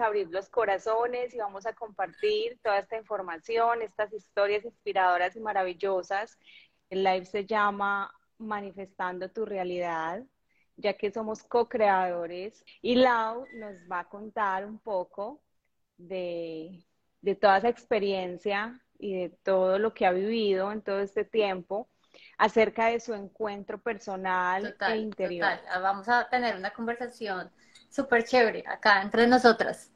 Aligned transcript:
abrir 0.00 0.28
los 0.30 0.48
corazones 0.48 1.34
y 1.34 1.38
vamos 1.38 1.66
a 1.66 1.72
compartir 1.72 2.58
toda 2.62 2.78
esta 2.78 2.96
información, 2.96 3.82
estas 3.82 4.12
historias 4.12 4.64
inspiradoras 4.64 5.36
y 5.36 5.40
maravillosas. 5.40 6.38
El 6.90 7.04
live 7.04 7.24
se 7.24 7.46
llama 7.46 8.12
Manifestando 8.38 9.30
tu 9.30 9.44
realidad, 9.44 10.22
ya 10.76 10.94
que 10.94 11.10
somos 11.10 11.42
co-creadores 11.42 12.64
y 12.80 12.96
Lau 12.96 13.46
nos 13.54 13.74
va 13.90 14.00
a 14.00 14.08
contar 14.08 14.66
un 14.66 14.78
poco 14.78 15.42
de, 15.96 16.84
de 17.20 17.34
toda 17.34 17.58
esa 17.58 17.68
experiencia 17.68 18.80
y 18.98 19.14
de 19.14 19.28
todo 19.42 19.78
lo 19.78 19.94
que 19.94 20.06
ha 20.06 20.12
vivido 20.12 20.72
en 20.72 20.82
todo 20.82 21.00
este 21.00 21.24
tiempo 21.24 21.88
acerca 22.38 22.86
de 22.86 23.00
su 23.00 23.14
encuentro 23.14 23.80
personal 23.80 24.76
e 24.80 24.96
interior. 24.96 25.58
Total. 25.58 25.82
Vamos 25.82 26.08
a 26.08 26.28
tener 26.28 26.56
una 26.56 26.72
conversación 26.72 27.50
súper 27.92 28.24
chévere 28.24 28.64
acá 28.66 29.02
entre 29.02 29.26
nosotras. 29.26 29.92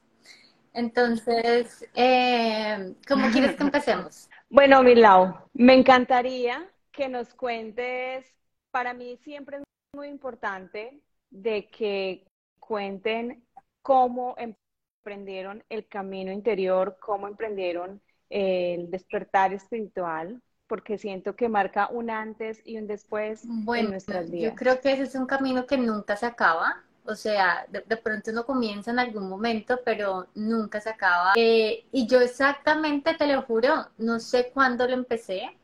Entonces, 0.73 1.85
eh, 1.95 2.93
¿cómo 3.07 3.29
quieres 3.31 3.55
que 3.55 3.63
empecemos? 3.63 4.29
Bueno, 4.49 4.83
Milau, 4.83 5.35
me 5.53 5.73
encantaría 5.73 6.69
que 6.91 7.09
nos 7.09 7.33
cuentes, 7.33 8.25
para 8.71 8.93
mí 8.93 9.17
siempre 9.23 9.57
es 9.57 9.63
muy 9.93 10.07
importante 10.07 11.01
de 11.29 11.69
que 11.69 12.27
cuenten 12.59 13.43
cómo 13.81 14.35
emprendieron 14.37 15.63
el 15.69 15.87
camino 15.87 16.31
interior, 16.31 16.97
cómo 16.99 17.27
emprendieron 17.27 18.01
el 18.29 18.91
despertar 18.91 19.53
espiritual, 19.53 20.41
porque 20.67 20.97
siento 20.97 21.35
que 21.35 21.49
marca 21.49 21.87
un 21.89 22.09
antes 22.09 22.61
y 22.65 22.77
un 22.77 22.87
después 22.87 23.45
en 23.45 23.89
nuestras 23.89 24.29
vidas. 24.29 24.51
Yo 24.51 24.55
creo 24.55 24.81
que 24.81 24.91
ese 24.91 25.03
es 25.03 25.15
un 25.15 25.25
camino 25.25 25.65
que 25.65 25.77
nunca 25.77 26.15
se 26.17 26.25
acaba. 26.25 26.83
O 27.07 27.15
sea, 27.15 27.65
de, 27.69 27.97
pronto 27.97 28.31
uno 28.31 28.45
comienza 28.45 28.91
en 28.91 28.99
algún 28.99 29.29
momento, 29.29 29.79
pero 29.83 30.27
nunca 30.35 30.79
se 30.81 30.89
acaba. 30.89 31.33
Eh, 31.35 31.85
y 31.91 32.05
yo 32.05 32.19
exactamente, 32.21 33.13
te 33.15 33.27
lo 33.27 33.41
juro, 33.43 33.87
no 33.97 34.19
sé 34.19 34.51
cuándo 34.53 34.85
lo 34.87 34.93
empecé. 34.93 35.57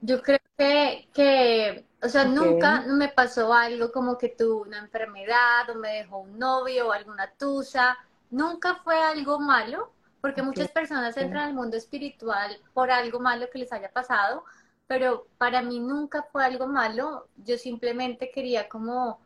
Yo 0.00 0.22
creo 0.22 0.38
que, 0.56 1.08
que 1.12 1.84
o 2.02 2.08
sea, 2.08 2.24
nunca 2.24 2.84
me 2.86 3.08
pasó 3.08 3.52
algo 3.52 3.92
como 3.92 4.16
que 4.18 4.30
tuve 4.30 4.68
una 4.68 4.78
enfermedad 4.78 5.70
o 5.70 5.74
me 5.74 5.98
dejó 5.98 6.18
un 6.18 6.38
novio 6.38 6.88
o 6.88 6.92
alguna 6.92 7.30
tusa. 7.38 7.96
Nunca 8.30 8.76
fue 8.76 8.96
algo 8.98 9.38
malo 9.38 9.92
porque 10.22 10.40
muchas 10.40 10.70
personas 10.70 11.16
entran 11.16 11.48
al 11.48 11.54
mundo 11.54 11.76
espiritual 11.76 12.56
por 12.72 12.92
algo 12.92 13.18
malo 13.18 13.50
que 13.52 13.58
les 13.58 13.72
haya 13.72 13.90
pasado, 13.90 14.44
pero 14.86 15.26
para 15.36 15.62
mí 15.62 15.80
nunca 15.80 16.22
fue 16.22 16.44
algo 16.44 16.68
malo, 16.68 17.26
yo 17.36 17.58
simplemente 17.58 18.30
quería 18.30 18.68
como, 18.68 19.20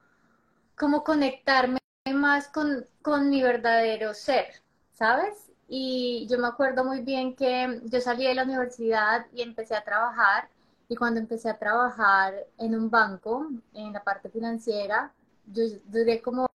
como 0.77 1.05
conectarme 1.05 1.79
más 2.15 2.49
con, 2.49 2.87
con 3.03 3.31
mi 3.31 3.43
verdadero 3.43 4.15
ser, 4.15 4.63
¿sabes? 4.93 5.51
Y 5.69 6.27
yo 6.31 6.39
me 6.39 6.47
acuerdo 6.47 6.85
muy 6.85 7.01
bien 7.01 7.35
que 7.35 7.81
yo 7.85 8.01
salí 8.01 8.27
de 8.27 8.35
la 8.35 8.45
universidad 8.45 9.27
y 9.33 9.43
empecé 9.43 9.75
a 9.75 9.85
trabajar, 9.85 10.49
y 10.89 10.97
cuando 10.97 11.19
empecé 11.21 11.51
a 11.51 11.59
trabajar 11.59 12.35
en 12.59 12.75
un 12.75 12.91
banco, 12.91 13.49
en 13.75 13.93
la 13.93 14.05
parte 14.05 14.29
financiera, 14.29 15.13
yo 15.47 15.65
duré 15.87 16.23
como 16.23 16.47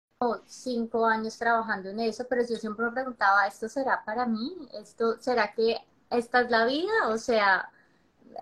cinco 0.47 1.07
años 1.07 1.37
trabajando 1.39 1.89
en 1.89 2.01
eso, 2.01 2.25
pero 2.29 2.43
yo 2.43 2.57
siempre 2.57 2.85
me 2.85 2.93
preguntaba, 2.93 3.47
¿esto 3.47 3.69
será 3.69 4.05
para 4.05 4.27
mí? 4.27 4.69
¿Esto 4.73 5.21
será 5.21 5.53
que 5.53 5.79
esta 6.11 6.43
es 6.43 6.51
la 6.51 6.67
vida? 6.67 7.09
O 7.09 7.19
sea, 7.19 7.71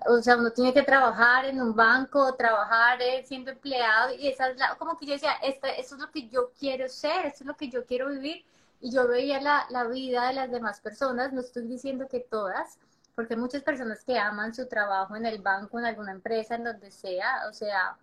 o 0.07 0.23
sea, 0.23 0.37
uno 0.37 0.51
tiene 0.53 0.73
que 0.73 0.83
trabajar 0.83 1.45
en 1.47 1.61
un 1.61 1.75
banco, 1.75 2.35
trabajar 2.35 3.01
eh, 3.03 3.25
siendo 3.27 3.51
empleado, 3.51 4.15
y 4.15 4.29
esa 4.29 4.51
es 4.51 4.59
la, 4.59 4.77
como 4.77 4.99
que 4.99 5.07
yo 5.07 5.13
decía, 5.13 5.33
esto 5.43 5.67
es 5.67 5.93
lo 5.93 6.11
que 6.11 6.29
yo 6.29 6.51
quiero 6.59 6.89
ser, 6.89 7.27
esto 7.27 7.45
es 7.45 7.47
lo 7.47 7.57
que 7.57 7.69
yo 7.69 7.85
quiero 7.85 8.09
vivir, 8.09 8.45
y 8.81 8.93
yo 8.93 9.09
veía 9.09 9.41
la, 9.41 9.67
la 9.71 9.85
vida 9.85 10.29
de 10.29 10.35
las 10.35 10.51
demás 10.51 10.81
personas, 10.81 11.33
no 11.33 11.41
estoy 11.41 11.67
diciendo 11.67 12.07
que 12.09 12.21
todas, 12.21 12.79
porque 13.15 13.35
hay 13.35 13.41
muchas 13.41 13.63
personas 13.63 14.05
que 14.05 14.19
aman 14.19 14.55
su 14.55 14.69
trabajo 14.69 15.17
en 15.17 15.27
el 15.27 15.41
banco, 15.43 15.79
en 15.79 15.87
alguna 15.87 16.13
empresa, 16.13 16.55
en 16.55 16.65
donde 16.65 16.91
sea, 16.91 17.49
o 17.51 17.53
sea, 17.53 17.97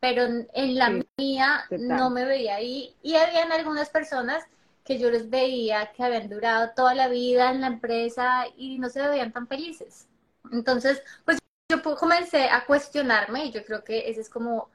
pero 0.00 0.24
en 0.24 0.74
la 0.78 1.00
mía 1.16 1.64
no 1.70 2.10
me 2.10 2.26
veía 2.26 2.56
ahí. 2.56 2.94
Y 3.02 3.16
habían 3.16 3.52
algunas 3.52 3.88
personas 3.88 4.44
que 4.84 4.98
yo 4.98 5.10
les 5.10 5.30
veía 5.30 5.92
que 5.92 6.04
habían 6.04 6.28
durado 6.28 6.72
toda 6.76 6.94
la 6.94 7.08
vida 7.08 7.50
en 7.50 7.62
la 7.62 7.68
empresa 7.68 8.44
y 8.54 8.78
no 8.78 8.90
se 8.90 9.00
veían 9.08 9.32
tan 9.32 9.48
felices. 9.48 10.06
Entonces, 10.50 11.02
pues 11.24 11.38
yo 11.68 11.82
comencé 11.96 12.48
a 12.48 12.66
cuestionarme 12.66 13.46
y 13.46 13.52
yo 13.52 13.64
creo 13.64 13.82
que 13.82 14.08
ese 14.08 14.20
es 14.20 14.28
como 14.28 14.70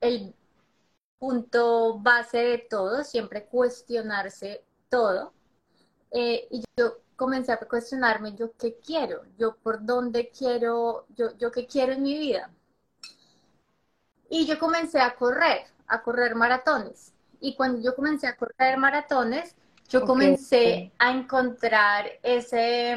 el 0.00 0.34
punto 1.18 1.98
base 1.98 2.38
de 2.38 2.58
todo, 2.58 3.04
siempre 3.04 3.46
cuestionarse 3.46 4.64
todo. 4.88 5.32
Eh, 6.10 6.46
y 6.50 6.62
yo 6.76 6.98
comencé 7.16 7.52
a 7.52 7.58
cuestionarme 7.58 8.34
yo 8.34 8.52
qué 8.58 8.78
quiero, 8.84 9.22
yo 9.38 9.56
por 9.56 9.84
dónde 9.84 10.30
quiero, 10.30 11.06
yo, 11.16 11.36
yo 11.38 11.50
qué 11.50 11.66
quiero 11.66 11.92
en 11.92 12.02
mi 12.02 12.18
vida. 12.18 12.50
Y 14.28 14.46
yo 14.46 14.58
comencé 14.58 15.00
a 15.00 15.14
correr, 15.14 15.62
a 15.86 16.02
correr 16.02 16.34
maratones. 16.34 17.12
Y 17.40 17.54
cuando 17.54 17.80
yo 17.80 17.94
comencé 17.94 18.26
a 18.26 18.36
correr 18.36 18.78
maratones, 18.78 19.54
yo 19.88 20.04
comencé 20.04 20.92
a 20.98 21.10
encontrar 21.12 22.06
ese, 22.22 22.96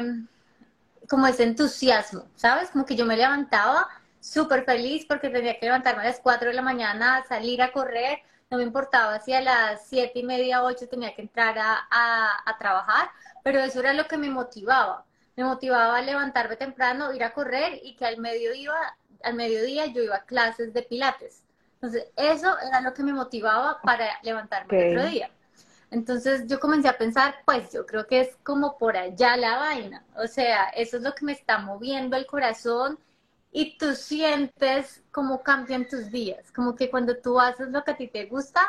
como 1.08 1.26
ese 1.26 1.44
entusiasmo, 1.44 2.26
¿sabes? 2.36 2.70
Como 2.70 2.84
que 2.84 2.96
yo 2.96 3.04
me 3.04 3.16
levantaba 3.16 3.88
súper 4.20 4.64
feliz 4.64 5.06
porque 5.06 5.30
tenía 5.30 5.58
que 5.58 5.66
levantarme 5.66 6.02
a 6.02 6.06
las 6.06 6.20
4 6.20 6.48
de 6.48 6.54
la 6.54 6.62
mañana, 6.62 7.24
salir 7.28 7.62
a 7.62 7.72
correr, 7.72 8.20
no 8.50 8.58
me 8.58 8.62
importaba 8.62 9.20
si 9.20 9.32
a 9.32 9.40
las 9.40 9.86
siete 9.86 10.20
y 10.20 10.22
media, 10.22 10.62
8 10.62 10.88
tenía 10.88 11.14
que 11.14 11.22
entrar 11.22 11.58
a, 11.58 11.86
a, 11.90 12.58
trabajar, 12.58 13.10
pero 13.42 13.60
eso 13.60 13.80
era 13.80 13.92
lo 13.92 14.06
que 14.06 14.16
me 14.16 14.30
motivaba. 14.30 15.04
Me 15.36 15.44
motivaba 15.44 15.98
a 15.98 16.02
levantarme 16.02 16.56
temprano, 16.56 17.12
ir 17.12 17.22
a 17.22 17.32
correr 17.32 17.78
y 17.82 17.94
que 17.94 18.06
al 18.06 18.18
medio 18.18 18.54
iba, 18.54 18.96
al 19.22 19.34
mediodía 19.34 19.86
yo 19.86 20.02
iba 20.02 20.16
a 20.16 20.24
clases 20.24 20.72
de 20.72 20.82
pilates. 20.82 21.42
Entonces, 21.74 22.06
eso 22.16 22.58
era 22.58 22.80
lo 22.80 22.92
que 22.92 23.04
me 23.04 23.12
motivaba 23.12 23.80
para 23.82 24.06
levantarme 24.22 24.92
el 24.92 24.98
otro 24.98 25.08
día. 25.10 25.30
Entonces 25.90 26.46
yo 26.46 26.60
comencé 26.60 26.88
a 26.88 26.98
pensar, 26.98 27.36
pues 27.46 27.72
yo 27.72 27.86
creo 27.86 28.06
que 28.06 28.20
es 28.20 28.36
como 28.42 28.76
por 28.76 28.96
allá 28.96 29.36
la 29.36 29.58
vaina. 29.58 30.04
O 30.16 30.26
sea, 30.26 30.68
eso 30.70 30.98
es 30.98 31.02
lo 31.02 31.14
que 31.14 31.24
me 31.24 31.32
está 31.32 31.58
moviendo 31.58 32.16
el 32.16 32.26
corazón 32.26 32.98
y 33.50 33.78
tú 33.78 33.94
sientes 33.94 35.02
cómo 35.10 35.42
cambian 35.42 35.88
tus 35.88 36.10
días. 36.10 36.52
Como 36.52 36.74
que 36.74 36.90
cuando 36.90 37.16
tú 37.16 37.40
haces 37.40 37.68
lo 37.70 37.82
que 37.84 37.92
a 37.92 37.96
ti 37.96 38.08
te 38.08 38.26
gusta, 38.26 38.68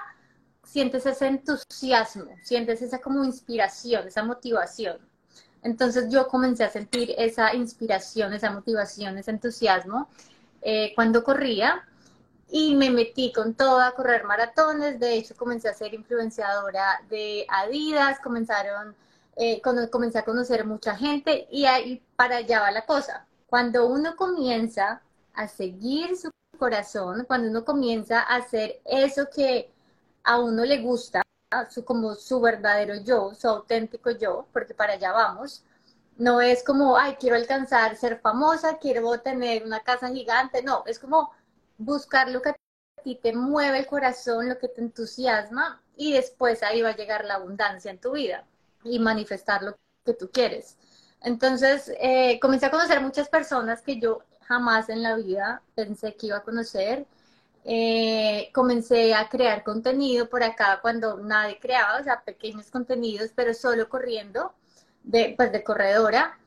sientes 0.63 1.05
ese 1.05 1.27
entusiasmo, 1.27 2.31
sientes 2.43 2.81
esa 2.81 2.99
como 2.99 3.23
inspiración, 3.23 4.07
esa 4.07 4.23
motivación. 4.23 4.97
Entonces 5.61 6.09
yo 6.09 6.27
comencé 6.27 6.63
a 6.63 6.69
sentir 6.69 7.13
esa 7.17 7.53
inspiración, 7.53 8.33
esa 8.33 8.51
motivación, 8.51 9.17
ese 9.17 9.31
entusiasmo 9.31 10.09
eh, 10.61 10.93
cuando 10.95 11.23
corría 11.23 11.85
y 12.51 12.75
me 12.75 12.89
metí 12.89 13.31
con 13.31 13.53
todo 13.53 13.79
a 13.79 13.93
correr 13.93 14.23
maratones. 14.25 14.99
De 14.99 15.13
hecho, 15.13 15.35
comencé 15.35 15.69
a 15.69 15.73
ser 15.73 15.93
influenciadora 15.93 17.01
de 17.09 17.45
Adidas, 17.49 18.19
comenzaron, 18.19 18.95
eh, 19.35 19.61
comencé 19.91 20.19
a 20.19 20.25
conocer 20.25 20.65
mucha 20.65 20.95
gente 20.95 21.47
y 21.51 21.65
ahí 21.65 22.03
para 22.15 22.37
allá 22.37 22.61
va 22.61 22.71
la 22.71 22.85
cosa. 22.85 23.25
Cuando 23.47 23.87
uno 23.87 24.15
comienza 24.15 25.01
a 25.33 25.47
seguir 25.47 26.17
su 26.17 26.29
corazón, 26.57 27.25
cuando 27.25 27.49
uno 27.49 27.63
comienza 27.65 28.21
a 28.21 28.37
hacer 28.37 28.81
eso 28.85 29.27
que 29.33 29.71
a 30.23 30.39
uno 30.39 30.65
le 30.65 30.79
gusta, 30.79 31.21
su, 31.69 31.83
como 31.85 32.15
su 32.15 32.39
verdadero 32.41 32.95
yo, 33.03 33.33
su 33.33 33.47
auténtico 33.47 34.11
yo, 34.11 34.47
porque 34.53 34.73
para 34.73 34.93
allá 34.93 35.11
vamos, 35.11 35.63
no 36.17 36.41
es 36.41 36.63
como, 36.63 36.97
ay, 36.97 37.15
quiero 37.19 37.37
alcanzar, 37.37 37.95
ser 37.95 38.19
famosa, 38.19 38.77
quiero 38.77 39.17
tener 39.19 39.63
una 39.63 39.79
casa 39.81 40.09
gigante. 40.09 40.61
No, 40.61 40.83
es 40.85 40.99
como 40.99 41.31
buscar 41.79 42.29
lo 42.29 42.41
que 42.41 42.49
a 42.49 42.55
ti 43.03 43.15
te 43.15 43.33
mueve 43.33 43.79
el 43.79 43.87
corazón, 43.87 44.49
lo 44.49 44.59
que 44.59 44.67
te 44.67 44.81
entusiasma 44.81 45.81
y 45.95 46.13
después 46.13 46.61
ahí 46.61 46.81
va 46.81 46.89
a 46.89 46.95
llegar 46.95 47.25
la 47.25 47.35
abundancia 47.35 47.89
en 47.89 47.99
tu 47.99 48.11
vida 48.11 48.45
y 48.83 48.99
manifestar 48.99 49.63
lo 49.63 49.75
que 50.05 50.13
tú 50.13 50.29
quieres. 50.31 50.77
Entonces, 51.21 51.91
eh, 51.99 52.39
comencé 52.39 52.67
a 52.67 52.71
conocer 52.71 53.01
muchas 53.01 53.29
personas 53.29 53.81
que 53.81 53.99
yo 53.99 54.21
jamás 54.41 54.89
en 54.89 55.03
la 55.03 55.15
vida 55.15 55.61
pensé 55.75 56.15
que 56.15 56.27
iba 56.27 56.37
a 56.37 56.43
conocer. 56.43 57.05
Eh, 57.65 58.49
comencé 58.53 59.13
a 59.13 59.27
crear 59.29 59.63
contenido 59.63 60.29
por 60.29 60.43
acá 60.43 60.79
cuando 60.81 61.17
nadie 61.17 61.59
creaba, 61.59 61.99
o 61.99 62.03
sea, 62.03 62.21
pequeños 62.23 62.71
contenidos, 62.71 63.31
pero 63.35 63.53
solo 63.53 63.89
corriendo 63.89 64.53
de, 65.03 65.33
pues, 65.37 65.51
de 65.51 65.63
corredora. 65.63 66.39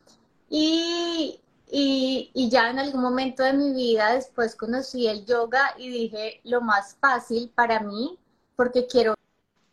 Y, 0.49 1.41
y, 1.75 2.31
y, 2.35 2.51
ya 2.51 2.69
en 2.69 2.79
algún 2.79 3.01
momento 3.01 3.43
de 3.43 3.55
mi 3.55 3.73
vida 3.73 4.13
después 4.13 4.55
conocí 4.57 5.09
el 5.09 5.25
yoga 5.25 5.75
y 5.79 5.89
dije 5.89 6.43
lo 6.45 6.61
más 6.61 6.97
fácil 7.01 7.51
para 7.55 7.81
mí, 7.81 8.19
porque 8.57 8.87
quiero 8.87 9.15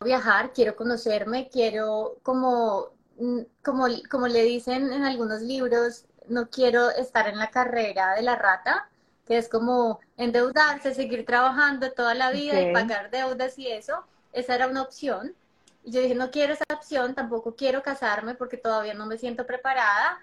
viajar, 0.01 0.53
quiero 0.53 0.77
conocerme, 0.77 1.49
quiero 1.49 2.15
como, 2.23 2.91
mm, 3.17 3.41
como, 3.61 3.87
como 4.09 4.27
le 4.29 4.43
dicen 4.43 4.93
en 4.93 5.03
algunos 5.03 5.41
libros, 5.41 6.05
no 6.29 6.49
quiero 6.49 6.89
estar 6.89 7.27
en 7.27 7.37
la 7.37 7.51
carrera 7.51 8.15
de 8.15 8.21
la 8.21 8.37
rata, 8.37 8.89
que 9.27 9.37
es 9.37 9.49
como 9.49 9.99
endeudarse, 10.15 10.93
seguir 10.93 11.25
trabajando 11.25 11.91
toda 11.91 12.13
la 12.13 12.31
vida 12.31 12.61
y 12.61 12.71
pagar 12.71 13.11
deudas 13.11 13.59
y 13.59 13.67
eso. 13.67 14.05
Esa 14.31 14.55
era 14.55 14.67
una 14.67 14.83
opción. 14.83 15.35
Y 15.83 15.91
yo 15.91 15.99
dije, 16.01 16.15
no 16.15 16.31
quiero 16.31 16.53
esa 16.53 16.63
opción, 16.73 17.13
tampoco 17.13 17.55
quiero 17.55 17.83
casarme 17.83 18.35
porque 18.35 18.55
todavía 18.55 18.93
no 18.93 19.05
me 19.05 19.17
siento 19.17 19.45
preparada 19.45 20.17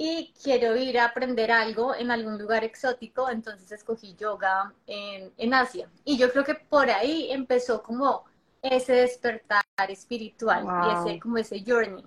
y 0.00 0.32
quiero 0.40 0.76
ir 0.76 0.96
a 1.00 1.06
aprender 1.06 1.50
algo 1.50 1.92
en 1.92 2.12
algún 2.12 2.38
lugar 2.38 2.62
exótico, 2.62 3.28
entonces 3.28 3.72
escogí 3.72 4.14
yoga 4.14 4.72
en, 4.86 5.32
en 5.36 5.54
Asia. 5.54 5.90
Y 6.04 6.16
yo 6.16 6.30
creo 6.30 6.44
que 6.44 6.54
por 6.54 6.88
ahí 6.88 7.32
empezó 7.32 7.82
como 7.82 8.24
ese 8.62 8.92
despertar 8.92 9.64
espiritual 9.88 10.64
y 10.64 11.10
ese, 11.10 11.18
como 11.18 11.36
ese 11.36 11.64
journey 11.66 12.04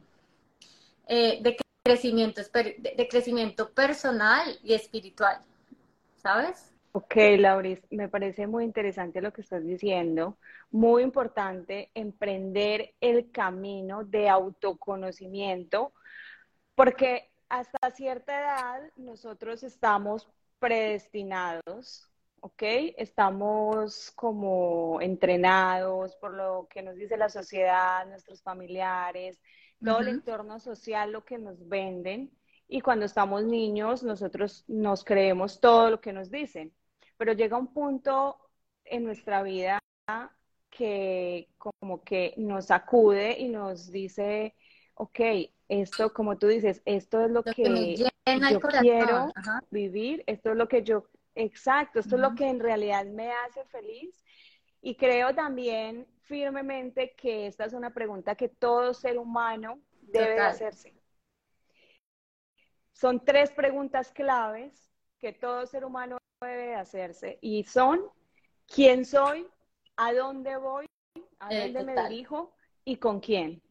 eh, 1.06 1.40
de, 1.42 1.58
crecimiento, 1.84 2.42
de 2.54 3.08
crecimiento 3.10 3.70
personal 3.72 4.58
y 4.64 4.74
espiritual, 4.74 5.42
¿sabes? 6.16 6.74
Ok, 6.94 7.16
Lauris, 7.40 7.82
me 7.90 8.08
parece 8.08 8.48
muy 8.48 8.64
interesante 8.64 9.22
lo 9.22 9.34
que 9.34 9.42
estás 9.42 9.66
diciendo. 9.66 10.38
Muy 10.72 11.04
importante 11.04 11.92
emprender 11.94 12.94
el 13.02 13.32
camino 13.32 14.06
de 14.06 14.30
autoconocimiento, 14.30 15.92
porque 16.74 17.31
hasta 17.52 17.92
cierta 17.92 18.40
edad 18.40 18.82
nosotros 18.96 19.62
estamos 19.64 20.26
predestinados, 20.58 22.10
¿ok? 22.40 22.64
Estamos 22.98 24.10
como 24.16 25.02
entrenados 25.02 26.16
por 26.16 26.34
lo 26.34 26.68
que 26.70 26.82
nos 26.82 26.96
dice 26.96 27.18
la 27.18 27.28
sociedad, 27.28 28.08
nuestros 28.08 28.42
familiares, 28.42 29.42
todo 29.84 30.00
el 30.00 30.08
entorno 30.08 30.62
social, 30.62 31.12
lo 31.12 31.26
que 31.26 31.40
nos 31.40 31.68
venden. 31.68 32.32
Y 32.70 32.80
cuando 32.80 33.06
estamos 33.06 33.44
niños, 33.44 34.02
nosotros 34.02 34.64
nos 34.70 35.04
creemos 35.04 35.60
todo 35.60 35.90
lo 35.90 36.00
que 36.00 36.14
nos 36.14 36.32
dicen. 36.32 36.74
Pero 37.18 37.34
llega 37.34 37.58
un 37.58 37.74
punto 37.74 38.38
en 38.86 39.04
nuestra 39.04 39.44
vida 39.44 39.78
que 40.70 41.50
como 41.58 42.02
que 42.02 42.34
nos 42.38 42.72
acude 42.72 43.38
y 43.38 43.50
nos 43.50 43.92
dice, 43.92 44.56
ok, 45.02 45.20
esto, 45.68 46.14
como 46.14 46.38
tú 46.38 46.46
dices, 46.46 46.84
esto 46.86 47.26
es 47.26 47.32
lo, 47.32 47.42
que, 47.42 47.96
yo 47.96 48.60
quiero 48.60 49.34
vivir, 49.72 50.24
esto 50.28 50.52
es 50.52 50.56
lo 50.56 50.68
que 50.68 50.84
yo, 50.84 51.06
exacto, 51.34 52.00
esto 52.00 52.18
es 52.18 52.22
lo 52.22 52.36
que 52.36 52.48
en 52.48 52.60
realidad 52.60 53.08
me 53.08 53.32
hace 53.32 53.66
feliz. 53.66 54.14
Y 54.80 54.94
creo 54.96 55.34
también 55.34 56.06
firmemente 56.22 57.16
que 57.18 57.48
esta 57.48 57.66
es 57.66 57.74
una 57.74 57.90
pregunta 57.90 58.36
que 58.36 58.48
todo 58.48 58.94
ser 58.94 59.18
humano 59.18 59.80
debe 60.02 60.40
hacerse. 60.40 60.94
Son 62.94 63.26
tres 63.26 63.50
preguntas 63.50 64.12
claves 64.12 64.88
que 65.18 65.34
todo 65.34 65.66
ser 65.66 65.84
humano 65.84 66.20
debe 66.42 66.76
hacerse 66.76 67.40
y 67.42 67.64
son 67.64 68.02
quién 68.68 69.04
soy, 69.06 69.48
a 69.96 70.14
dónde 70.14 70.58
voy, 70.58 70.86
a 71.40 71.52
eh, 71.52 71.72
dónde 71.72 71.92
me 71.92 72.04
dirijo 72.04 72.54
y 72.86 72.98
con 72.98 73.20
quién. 73.20 73.64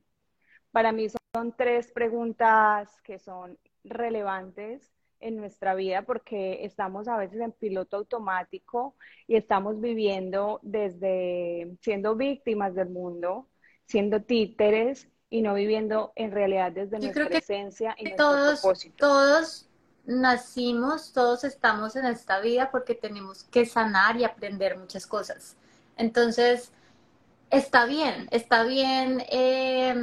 Para 0.72 0.90
mí 0.90 1.08
son 1.08 1.19
tres 1.56 1.92
preguntas 1.92 2.90
que 3.04 3.18
son 3.18 3.56
relevantes 3.84 4.92
en 5.20 5.36
nuestra 5.36 5.74
vida 5.74 6.02
porque 6.02 6.64
estamos 6.64 7.06
a 7.06 7.16
veces 7.16 7.40
en 7.40 7.52
piloto 7.52 7.98
automático 7.98 8.96
y 9.28 9.36
estamos 9.36 9.80
viviendo 9.80 10.58
desde 10.62 11.76
siendo 11.82 12.16
víctimas 12.16 12.74
del 12.74 12.90
mundo, 12.90 13.48
siendo 13.86 14.22
títeres 14.22 15.08
y 15.28 15.42
no 15.42 15.54
viviendo 15.54 16.12
en 16.16 16.32
realidad 16.32 16.72
desde 16.72 16.98
nuestra 16.98 17.38
esencia 17.38 17.94
y 17.96 18.04
nuestro 18.04 18.26
todos, 18.26 18.60
propósito. 18.60 18.96
Todos 18.98 19.68
nacimos, 20.06 21.12
todos 21.12 21.44
estamos 21.44 21.94
en 21.94 22.06
esta 22.06 22.40
vida 22.40 22.70
porque 22.72 22.94
tenemos 22.96 23.44
que 23.44 23.66
sanar 23.66 24.16
y 24.16 24.24
aprender 24.24 24.76
muchas 24.76 25.06
cosas. 25.06 25.56
Entonces, 25.96 26.72
está 27.50 27.84
bien, 27.84 28.26
está 28.32 28.64
bien 28.64 29.22
eh, 29.30 29.94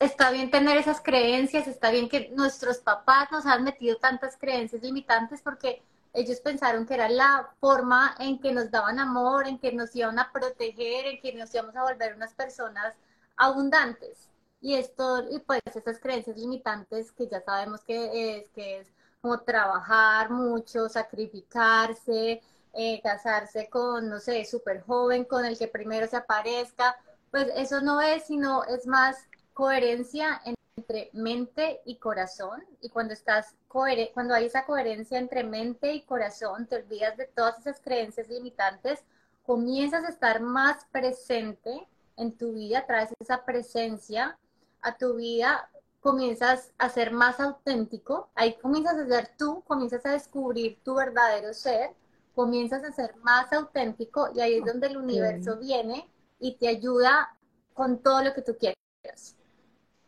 está 0.00 0.30
bien 0.30 0.50
tener 0.50 0.78
esas 0.78 1.00
creencias, 1.00 1.68
está 1.68 1.90
bien 1.90 2.08
que 2.08 2.30
nuestros 2.30 2.78
papás 2.78 3.30
nos 3.30 3.46
han 3.46 3.62
metido 3.62 3.96
tantas 3.98 4.36
creencias 4.36 4.82
limitantes 4.82 5.42
porque 5.42 5.82
ellos 6.12 6.40
pensaron 6.40 6.86
que 6.86 6.94
era 6.94 7.08
la 7.08 7.50
forma 7.60 8.16
en 8.18 8.40
que 8.40 8.52
nos 8.52 8.70
daban 8.70 8.98
amor, 8.98 9.46
en 9.46 9.58
que 9.58 9.72
nos 9.72 9.94
iban 9.94 10.18
a 10.18 10.32
proteger, 10.32 11.06
en 11.06 11.20
que 11.20 11.34
nos 11.34 11.54
íbamos 11.54 11.76
a 11.76 11.84
volver 11.84 12.16
unas 12.16 12.34
personas 12.34 12.96
abundantes. 13.36 14.28
Y 14.60 14.74
esto, 14.74 15.30
y 15.30 15.38
pues 15.40 15.60
esas 15.74 16.00
creencias 16.00 16.36
limitantes 16.36 17.12
que 17.12 17.28
ya 17.28 17.40
sabemos 17.42 17.82
que 17.84 18.38
es, 18.38 18.50
que 18.50 18.78
es 18.80 18.88
como 19.20 19.40
trabajar 19.40 20.30
mucho, 20.30 20.88
sacrificarse, 20.88 22.42
eh, 22.72 23.00
casarse 23.02 23.68
con, 23.68 24.08
no 24.08 24.18
sé, 24.18 24.44
súper 24.46 24.82
joven, 24.82 25.24
con 25.24 25.44
el 25.44 25.58
que 25.58 25.68
primero 25.68 26.06
se 26.06 26.16
aparezca, 26.16 26.96
pues 27.30 27.48
eso 27.54 27.80
no 27.82 28.00
es, 28.00 28.24
sino 28.26 28.64
es 28.64 28.86
más 28.86 29.16
coherencia 29.60 30.40
entre 30.74 31.10
mente 31.12 31.82
y 31.84 31.96
corazón 31.96 32.64
y 32.80 32.88
cuando 32.88 33.12
estás 33.12 33.54
cuando 33.68 34.32
hay 34.32 34.46
esa 34.46 34.64
coherencia 34.64 35.18
entre 35.18 35.44
mente 35.44 35.92
y 35.92 36.00
corazón, 36.00 36.66
te 36.66 36.76
olvidas 36.76 37.18
de 37.18 37.26
todas 37.26 37.58
esas 37.58 37.78
creencias 37.78 38.30
limitantes, 38.30 39.00
comienzas 39.44 40.04
a 40.04 40.08
estar 40.08 40.40
más 40.40 40.86
presente 40.90 41.86
en 42.16 42.38
tu 42.38 42.54
vida, 42.54 42.86
traes 42.86 43.10
esa 43.20 43.44
presencia 43.44 44.38
a 44.80 44.96
tu 44.96 45.16
vida, 45.16 45.68
comienzas 46.00 46.72
a 46.78 46.88
ser 46.88 47.12
más 47.12 47.38
auténtico, 47.38 48.30
ahí 48.34 48.54
comienzas 48.62 48.96
a 48.96 49.06
ser 49.06 49.30
tú, 49.36 49.62
comienzas 49.66 50.06
a 50.06 50.12
descubrir 50.12 50.78
tu 50.82 50.94
verdadero 50.94 51.52
ser, 51.52 51.90
comienzas 52.34 52.82
a 52.82 52.92
ser 52.92 53.14
más 53.16 53.52
auténtico 53.52 54.30
y 54.34 54.40
ahí 54.40 54.54
es 54.54 54.64
donde 54.64 54.86
el 54.86 54.96
universo 54.96 55.58
viene 55.58 56.08
y 56.38 56.56
te 56.56 56.66
ayuda 56.66 57.36
con 57.74 57.98
todo 57.98 58.22
lo 58.22 58.32
que 58.32 58.40
tú 58.40 58.56
quieras 58.56 58.80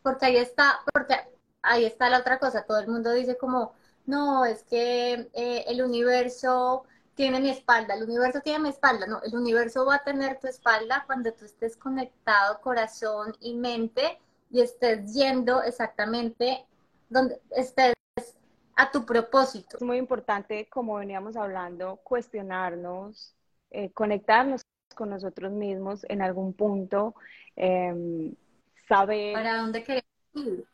porque 0.03 0.25
ahí 0.27 0.37
está, 0.37 0.81
porque 0.93 1.15
ahí 1.61 1.85
está 1.85 2.09
la 2.09 2.19
otra 2.19 2.37
cosa, 2.37 2.65
todo 2.65 2.79
el 2.79 2.87
mundo 2.87 3.11
dice 3.11 3.37
como, 3.37 3.73
no, 4.05 4.45
es 4.45 4.63
que 4.63 5.29
eh, 5.33 5.63
el 5.67 5.81
universo 5.81 6.83
tiene 7.15 7.39
mi 7.39 7.49
espalda, 7.49 7.95
el 7.95 8.03
universo 8.03 8.41
tiene 8.41 8.59
mi 8.59 8.69
espalda, 8.69 9.07
no, 9.07 9.21
el 9.23 9.35
universo 9.35 9.85
va 9.85 9.95
a 9.95 10.03
tener 10.03 10.39
tu 10.39 10.47
espalda 10.47 11.03
cuando 11.07 11.31
tú 11.33 11.45
estés 11.45 11.77
conectado 11.77 12.59
corazón 12.61 13.35
y 13.39 13.55
mente 13.55 14.19
y 14.51 14.61
estés 14.61 15.13
yendo 15.13 15.63
exactamente 15.63 16.65
donde 17.09 17.39
estés 17.51 17.93
a 18.75 18.91
tu 18.91 19.05
propósito. 19.05 19.77
Es 19.77 19.83
muy 19.83 19.97
importante, 19.97 20.67
como 20.69 20.95
veníamos 20.95 21.37
hablando, 21.37 21.97
cuestionarnos, 22.03 23.35
eh, 23.69 23.91
conectarnos 23.91 24.61
con 24.95 25.09
nosotros 25.09 25.51
mismos 25.51 26.05
en 26.09 26.21
algún 26.21 26.53
punto. 26.53 27.15
Eh, 27.55 28.33
saber... 28.87 29.33
¿Para 29.33 29.57
dónde 29.57 29.83
queremos 29.83 30.05
ir? 30.35 30.65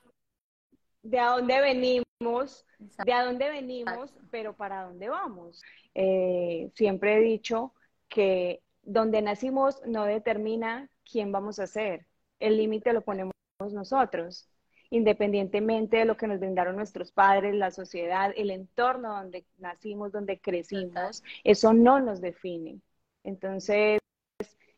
De 1.02 1.20
a 1.20 1.30
dónde 1.32 1.62
venimos, 1.62 2.66
de 3.06 3.14
a 3.14 3.24
dónde 3.24 3.50
venimos, 3.50 4.14
pero 4.32 4.56
para 4.56 4.84
dónde 4.84 5.10
vamos. 5.10 5.62
Eh, 5.96 6.70
siempre 6.76 7.18
he 7.18 7.22
dicho 7.22 7.74
que 8.10 8.62
donde 8.82 9.22
nacimos 9.22 9.82
no 9.86 10.04
determina 10.06 10.90
quién 11.10 11.32
vamos 11.32 11.60
a 11.60 11.68
ser. 11.68 12.06
El 12.40 12.58
límite 12.58 12.94
lo 12.94 13.02
ponemos 13.02 13.34
nosotros, 13.72 14.50
independientemente 14.90 15.98
de 15.98 16.06
lo 16.06 16.18
que 16.18 16.28
nos 16.28 16.40
brindaron 16.40 16.76
nuestros 16.76 17.12
padres, 17.12 17.56
la 17.56 17.72
sociedad, 17.72 18.34
el 18.36 18.50
entorno 18.52 19.16
donde 19.16 19.46
nacimos, 19.58 20.12
donde 20.12 20.40
crecimos, 20.40 21.24
eso 21.44 21.74
no 21.74 22.00
nos 22.00 22.22
define. 22.22 22.82
Entonces, 23.24 24.00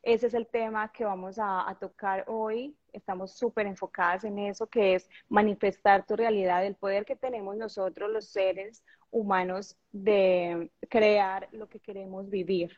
ese 0.04 0.28
es 0.28 0.34
el 0.34 0.48
tema 0.48 0.92
que 0.92 1.06
vamos 1.06 1.38
a, 1.40 1.76
tocar 1.80 2.26
hoy. 2.28 2.76
Estamos 2.94 3.34
súper 3.34 3.68
enfocadas 3.68 4.24
en 4.24 4.40
eso, 4.40 4.68
que 4.68 4.96
es 4.96 5.10
manifestar 5.30 6.06
tu 6.06 6.16
realidad, 6.16 6.66
el 6.66 6.76
poder 6.76 7.06
que 7.06 7.16
tenemos 7.16 7.56
nosotros, 7.58 8.10
los 8.12 8.28
seres 8.28 8.84
humanos, 9.12 9.78
de 9.92 10.72
crear 10.90 11.48
lo 11.52 11.68
que 11.70 11.80
queremos 11.80 12.30
vivir. 12.30 12.76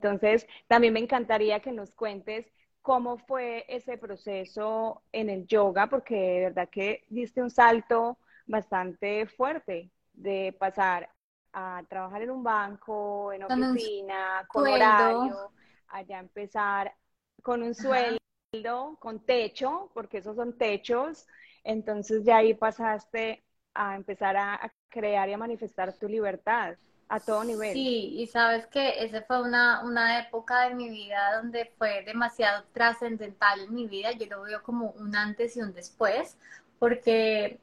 Entonces, 0.00 0.46
también 0.66 0.92
me 0.92 1.00
encantaría 1.00 1.60
que 1.60 1.72
nos 1.72 1.92
cuentes 1.94 2.52
cómo 2.82 3.18
fue 3.18 3.64
ese 3.68 3.96
proceso 3.98 5.02
en 5.12 5.30
el 5.30 5.46
yoga, 5.46 5.88
porque 5.88 6.14
de 6.16 6.40
verdad 6.40 6.68
que 6.68 7.04
diste 7.08 7.40
un 7.42 7.50
salto 7.50 8.18
bastante 8.46 9.26
fuerte 9.26 9.90
de 10.12 10.54
pasar 10.58 11.08
a 11.52 11.82
trabajar 11.88 12.22
en 12.22 12.30
un 12.30 12.42
banco, 12.42 13.32
en 13.32 13.44
oficina, 13.44 14.46
con 14.48 14.66
horario, 14.66 15.52
allá 15.88 16.18
empezar 16.18 16.94
con 17.42 17.62
un 17.62 17.74
sueldo, 17.74 18.96
con 18.98 19.20
techo, 19.20 19.90
porque 19.92 20.18
esos 20.18 20.36
son 20.36 20.56
techos, 20.56 21.26
entonces 21.64 22.24
ya 22.24 22.38
ahí 22.38 22.54
pasaste 22.54 23.42
a 23.74 23.96
empezar 23.96 24.36
a, 24.36 24.72
crear 24.88 25.28
y 25.28 25.32
a 25.32 25.38
manifestar 25.38 25.94
tu 25.94 26.06
libertad 26.06 26.76
a 27.08 27.18
todo 27.18 27.44
nivel. 27.44 27.72
Sí, 27.72 28.14
y 28.18 28.26
sabes 28.26 28.66
que 28.66 29.02
esa 29.04 29.22
fue 29.22 29.42
una, 29.42 29.82
una 29.84 30.20
época 30.20 30.68
de 30.68 30.74
mi 30.74 30.90
vida 30.90 31.40
donde 31.40 31.72
fue 31.78 32.02
demasiado 32.04 32.64
trascendental 32.72 33.60
en 33.60 33.74
mi 33.74 33.86
vida, 33.86 34.12
yo 34.12 34.26
lo 34.26 34.42
veo 34.42 34.62
como 34.62 34.90
un 34.90 35.16
antes 35.16 35.56
y 35.56 35.62
un 35.62 35.72
después, 35.72 36.36
porque 36.78 37.58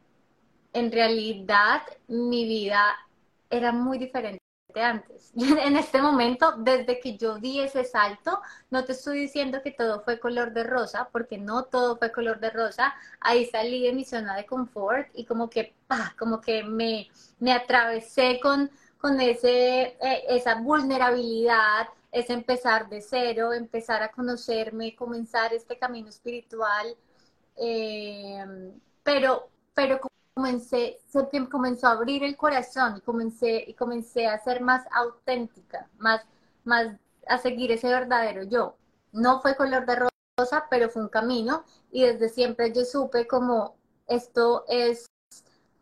en 0.74 0.91
realidad 0.91 1.81
mi 2.08 2.46
vida 2.46 2.96
era 3.50 3.72
muy 3.72 3.98
diferente 3.98 4.39
antes. 4.75 5.32
En 5.36 5.75
este 5.77 6.01
momento, 6.01 6.53
desde 6.58 7.00
que 7.00 7.18
yo 7.18 7.38
di 7.38 7.62
ese 7.62 7.84
salto, 7.84 8.39
no 8.70 8.86
te 8.86 8.94
estoy 8.94 9.20
diciendo 9.20 9.62
que 9.63 9.72
todo 9.72 10.01
fue 10.01 10.20
color 10.20 10.53
de 10.53 10.63
rosa, 10.63 11.10
porque 11.12 11.38
no 11.38 11.65
todo 11.65 11.98
fue 11.98 12.12
color 12.12 12.39
de 12.39 12.50
rosa. 12.51 12.94
Ahí 13.20 13.46
salí 13.48 13.84
de 13.84 13.94
mi 13.94 14.06
zona 14.06 14.36
de 14.36 14.46
confort 14.46 15.08
y 15.13 15.25
como 15.25 15.50
que, 15.50 15.75
como 16.18 16.41
que 16.41 16.63
me, 16.63 17.10
me 17.39 17.53
atravesé 17.53 18.39
con, 18.41 18.70
con 18.98 19.20
ese, 19.22 19.98
eh, 20.01 20.24
esa 20.29 20.56
vulnerabilidad, 20.56 21.88
es 22.12 22.29
empezar 22.32 22.89
de 22.89 23.01
cero, 23.01 23.53
empezar 23.53 24.01
a 24.01 24.12
conocerme, 24.12 24.96
comenzar 24.96 25.53
este 25.53 25.77
camino 25.77 26.10
espiritual. 26.10 26.96
Eh, 27.56 28.44
pero, 29.03 29.50
pero 29.74 30.00
comencé, 30.39 31.01
se 31.05 31.27
comenzó 31.50 31.88
a 31.88 31.91
abrir 31.91 32.24
el 32.24 32.38
corazón 32.38 32.96
y 32.98 33.01
comencé, 33.01 33.65
y 33.67 33.74
comencé 33.74 34.25
a 34.25 34.39
ser 34.39 34.62
más 34.62 34.86
auténtica, 34.91 35.89
más, 35.98 36.22
más 36.63 36.96
a 37.27 37.38
seguir 37.38 37.72
ese 37.74 37.89
verdadero 37.89 38.43
yo. 38.43 38.77
No 39.12 39.41
fue 39.41 39.58
color 39.58 39.86
de 39.86 39.98
rosa, 40.38 40.65
pero 40.69 40.89
fue 40.89 41.01
un 41.01 41.10
camino 41.10 41.65
y 41.91 42.03
desde 42.03 42.29
siempre 42.29 42.72
yo 42.72 42.86
supe 42.86 43.27
como 43.27 43.75
esto 44.08 44.63
es, 44.69 45.05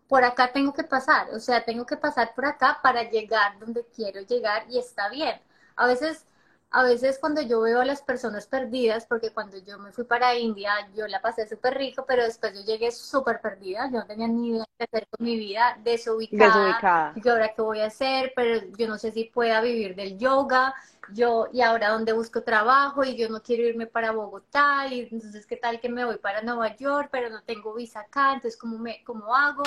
por 0.08 0.24
acá 0.24 0.52
tengo 0.52 0.74
que 0.74 0.84
pasar, 0.84 1.30
o 1.36 1.40
sea, 1.40 1.64
tengo 1.64 1.86
que 1.86 1.98
pasar 1.98 2.34
por 2.34 2.46
acá 2.46 2.80
para 2.82 3.04
llegar 3.12 3.60
donde 3.60 3.86
quiero 3.96 4.22
llegar 4.22 4.66
y 4.70 4.80
está 4.80 5.10
bien. 5.10 5.40
A 5.76 5.86
veces 5.86 6.26
a 6.70 6.84
veces 6.84 7.18
cuando 7.20 7.42
yo 7.42 7.62
veo 7.62 7.80
a 7.80 7.86
las 7.86 8.02
personas 8.02 8.46
perdidas, 8.46 9.06
porque 9.06 9.32
cuando 9.32 9.58
yo 9.58 9.80
me 9.80 9.92
fui 9.92 10.04
para 10.04 10.36
India, 10.36 10.72
yo 10.96 11.08
la 11.08 11.22
pasé 11.22 11.48
súper 11.48 11.78
rico, 11.78 12.06
pero 12.06 12.24
después 12.24 12.54
yo 12.54 12.62
llegué 12.66 12.92
súper 12.92 13.40
perdida, 13.40 13.86
yo 13.86 14.00
no 14.00 14.06
tenía 14.06 14.28
ni 14.28 14.50
idea 14.50 14.66
de 14.78 14.84
hacer 14.84 15.08
con 15.08 15.26
mi 15.26 15.38
vida, 15.38 15.80
desubicada, 15.84 16.66
desubicada. 16.66 17.14
¿Y 17.16 17.30
ahora 17.30 17.54
qué 17.56 17.62
voy 17.62 17.80
a 17.80 17.88
hacer? 17.88 18.34
Pero 18.36 18.68
yo 18.78 18.88
no 18.88 18.98
sé 18.98 19.12
si 19.12 19.26
pueda 19.26 19.62
vivir 19.62 19.96
del 19.96 20.18
yoga, 20.18 20.76
yo, 21.14 21.48
y 21.54 21.62
ahora 21.62 21.90
dónde 21.90 22.12
busco 22.12 22.44
trabajo, 22.44 23.06
y 23.06 23.16
yo 23.16 23.30
no 23.30 23.42
quiero 23.42 23.64
irme 23.64 23.88
para 23.88 24.12
Bogotá, 24.12 24.88
y 24.88 25.08
entonces 25.10 25.46
qué 25.46 25.56
tal 25.56 25.80
que 25.80 25.88
me 25.88 26.04
voy 26.04 26.18
para 26.18 26.42
Nueva 26.42 26.76
York, 26.76 27.08
pero 27.12 27.30
no 27.30 27.44
tengo 27.44 27.74
visa 27.76 28.02
acá, 28.02 28.34
entonces 28.34 28.60
¿cómo, 28.60 28.78
me, 28.78 29.04
cómo 29.06 29.34
hago? 29.34 29.64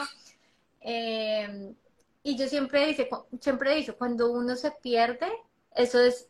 Em, 0.80 1.74
y 2.22 2.36
yo 2.36 2.46
siempre, 2.46 2.86
dice, 2.86 3.08
siempre 3.40 3.72
he 3.72 3.76
dicho, 3.76 3.96
cuando 3.96 4.30
uno 4.30 4.54
se 4.54 4.70
pierde, 4.70 5.28
eso 5.74 5.98
es 5.98 6.29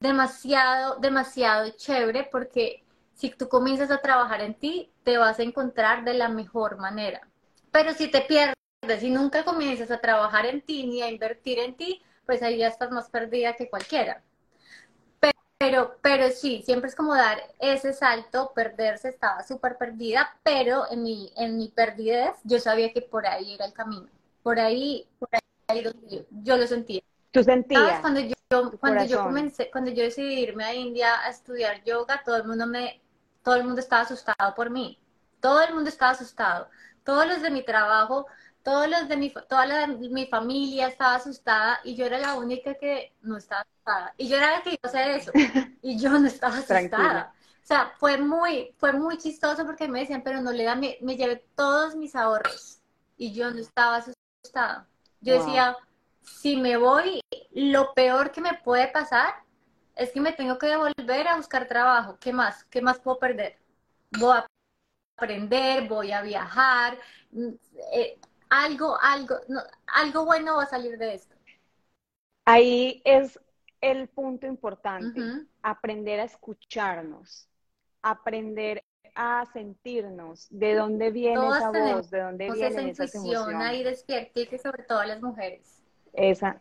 demasiado, 0.00 0.96
demasiado 0.96 1.70
chévere 1.70 2.28
porque 2.30 2.82
si 3.14 3.30
tú 3.30 3.48
comienzas 3.48 3.90
a 3.90 3.98
trabajar 4.00 4.40
en 4.40 4.54
ti, 4.54 4.90
te 5.04 5.18
vas 5.18 5.38
a 5.38 5.42
encontrar 5.42 6.04
de 6.04 6.14
la 6.14 6.28
mejor 6.28 6.78
manera. 6.78 7.28
Pero 7.70 7.92
si 7.92 8.08
te 8.10 8.22
pierdes 8.22 8.56
y 9.02 9.10
nunca 9.10 9.44
comienzas 9.44 9.90
a 9.90 10.00
trabajar 10.00 10.46
en 10.46 10.62
ti 10.62 10.86
ni 10.86 11.02
a 11.02 11.10
invertir 11.10 11.58
en 11.58 11.76
ti, 11.76 12.02
pues 12.26 12.42
ahí 12.42 12.58
ya 12.58 12.68
estás 12.68 12.90
más 12.90 13.10
perdida 13.10 13.54
que 13.56 13.68
cualquiera. 13.68 14.22
Pero, 15.58 15.98
pero 16.00 16.30
sí, 16.30 16.62
siempre 16.64 16.88
es 16.88 16.96
como 16.96 17.14
dar 17.14 17.38
ese 17.58 17.92
salto, 17.92 18.52
perderse, 18.54 19.10
estaba 19.10 19.42
súper 19.42 19.76
perdida, 19.76 20.38
pero 20.42 20.90
en 20.90 21.02
mi, 21.02 21.30
en 21.36 21.58
mi 21.58 21.68
perdidez 21.68 22.32
yo 22.44 22.58
sabía 22.58 22.94
que 22.94 23.02
por 23.02 23.26
ahí 23.26 23.54
era 23.54 23.66
el 23.66 23.74
camino. 23.74 24.08
Por 24.42 24.58
ahí, 24.58 25.06
por 25.18 25.28
ahí 25.68 25.84
yo, 25.84 25.90
yo 26.30 26.56
lo 26.56 26.66
sentía. 26.66 27.02
¿Tú 27.30 27.42
sentías? 27.44 28.00
Cuando 28.00 28.20
yo, 28.20 28.34
cuando 28.80 29.04
yo 29.04 29.22
comencé, 29.22 29.70
cuando 29.70 29.90
yo 29.90 30.02
decidí 30.02 30.40
irme 30.40 30.64
a 30.64 30.74
India 30.74 31.20
a 31.20 31.30
estudiar 31.30 31.82
yoga, 31.84 32.22
todo 32.24 32.36
el 32.36 32.44
mundo 32.44 32.66
me, 32.66 33.00
todo 33.42 33.54
el 33.54 33.64
mundo 33.64 33.80
estaba 33.80 34.02
asustado 34.02 34.54
por 34.54 34.70
mí. 34.70 34.98
Todo 35.40 35.62
el 35.62 35.74
mundo 35.74 35.88
estaba 35.88 36.12
asustado. 36.12 36.68
Todos 37.04 37.26
los 37.26 37.40
de 37.40 37.50
mi 37.50 37.64
trabajo, 37.64 38.26
todos 38.62 38.88
los 38.88 39.08
de 39.08 39.16
mi, 39.16 39.32
toda 39.48 39.66
la, 39.66 39.86
mi 39.86 40.26
familia 40.26 40.88
estaba 40.88 41.14
asustada 41.14 41.80
y 41.84 41.94
yo 41.94 42.04
era 42.06 42.18
la 42.18 42.34
única 42.34 42.74
que 42.74 43.12
no 43.22 43.36
estaba 43.36 43.62
asustada. 43.62 44.14
Y 44.18 44.28
yo 44.28 44.36
era 44.36 44.52
la 44.52 44.62
que 44.62 44.70
iba 44.70 44.80
a 44.82 44.88
hacer 44.88 45.10
eso. 45.10 45.32
Y 45.82 45.98
yo 45.98 46.10
no 46.10 46.26
estaba 46.26 46.58
asustada. 46.58 47.32
O 47.62 47.66
sea, 47.66 47.92
fue 47.98 48.18
muy, 48.18 48.74
fue 48.78 48.92
muy 48.92 49.16
chistoso 49.16 49.64
porque 49.64 49.88
me 49.88 50.00
decían, 50.00 50.22
pero 50.22 50.42
no 50.42 50.50
le 50.50 50.64
da, 50.64 50.74
me, 50.74 50.98
me 51.00 51.16
llevé 51.16 51.44
todos 51.54 51.94
mis 51.94 52.14
ahorros. 52.16 52.80
Y 53.16 53.32
yo 53.32 53.50
no 53.50 53.60
estaba 53.60 53.96
asustada. 53.96 54.86
Yo 55.20 55.34
decía, 55.34 55.76
si 56.22 56.56
me 56.56 56.76
voy, 56.76 57.20
lo 57.52 57.92
peor 57.94 58.32
que 58.32 58.40
me 58.40 58.54
puede 58.54 58.88
pasar 58.88 59.34
es 59.96 60.10
que 60.12 60.20
me 60.20 60.32
tengo 60.32 60.58
que 60.58 60.66
devolver 60.66 61.28
a 61.28 61.36
buscar 61.36 61.68
trabajo. 61.68 62.16
¿Qué 62.20 62.32
más? 62.32 62.64
¿Qué 62.64 62.80
más 62.80 62.98
puedo 63.00 63.18
perder? 63.18 63.58
Voy 64.18 64.36
a 64.36 64.46
aprender, 65.16 65.88
voy 65.88 66.12
a 66.12 66.22
viajar, 66.22 66.98
mm, 67.30 67.48
eh, 67.92 68.18
algo, 68.48 68.98
algo, 69.00 69.36
algo 69.86 70.24
bueno 70.24 70.56
va 70.56 70.64
a 70.64 70.66
salir 70.66 70.98
de 70.98 71.14
esto. 71.14 71.36
Ahí 72.46 73.00
es 73.04 73.38
el 73.80 74.08
punto 74.08 74.46
importante, 74.46 75.22
aprender 75.62 76.20
a 76.20 76.24
escucharnos, 76.24 77.48
aprender 78.02 78.82
a 79.14 79.44
sentirnos, 79.52 80.48
de 80.50 80.74
dónde 80.74 81.10
viene 81.10 81.48
esa 81.48 81.70
voz, 81.70 82.10
de 82.10 82.20
dónde 82.20 82.50
viene 82.50 82.90
esa 82.90 83.04
emociones. 83.04 83.60
ahí 83.60 83.84
despierta 83.84 84.40
y 84.40 84.58
sobre 84.58 84.82
todo 84.84 85.04
las 85.04 85.22
mujeres. 85.22 85.79
Esa. 86.12 86.60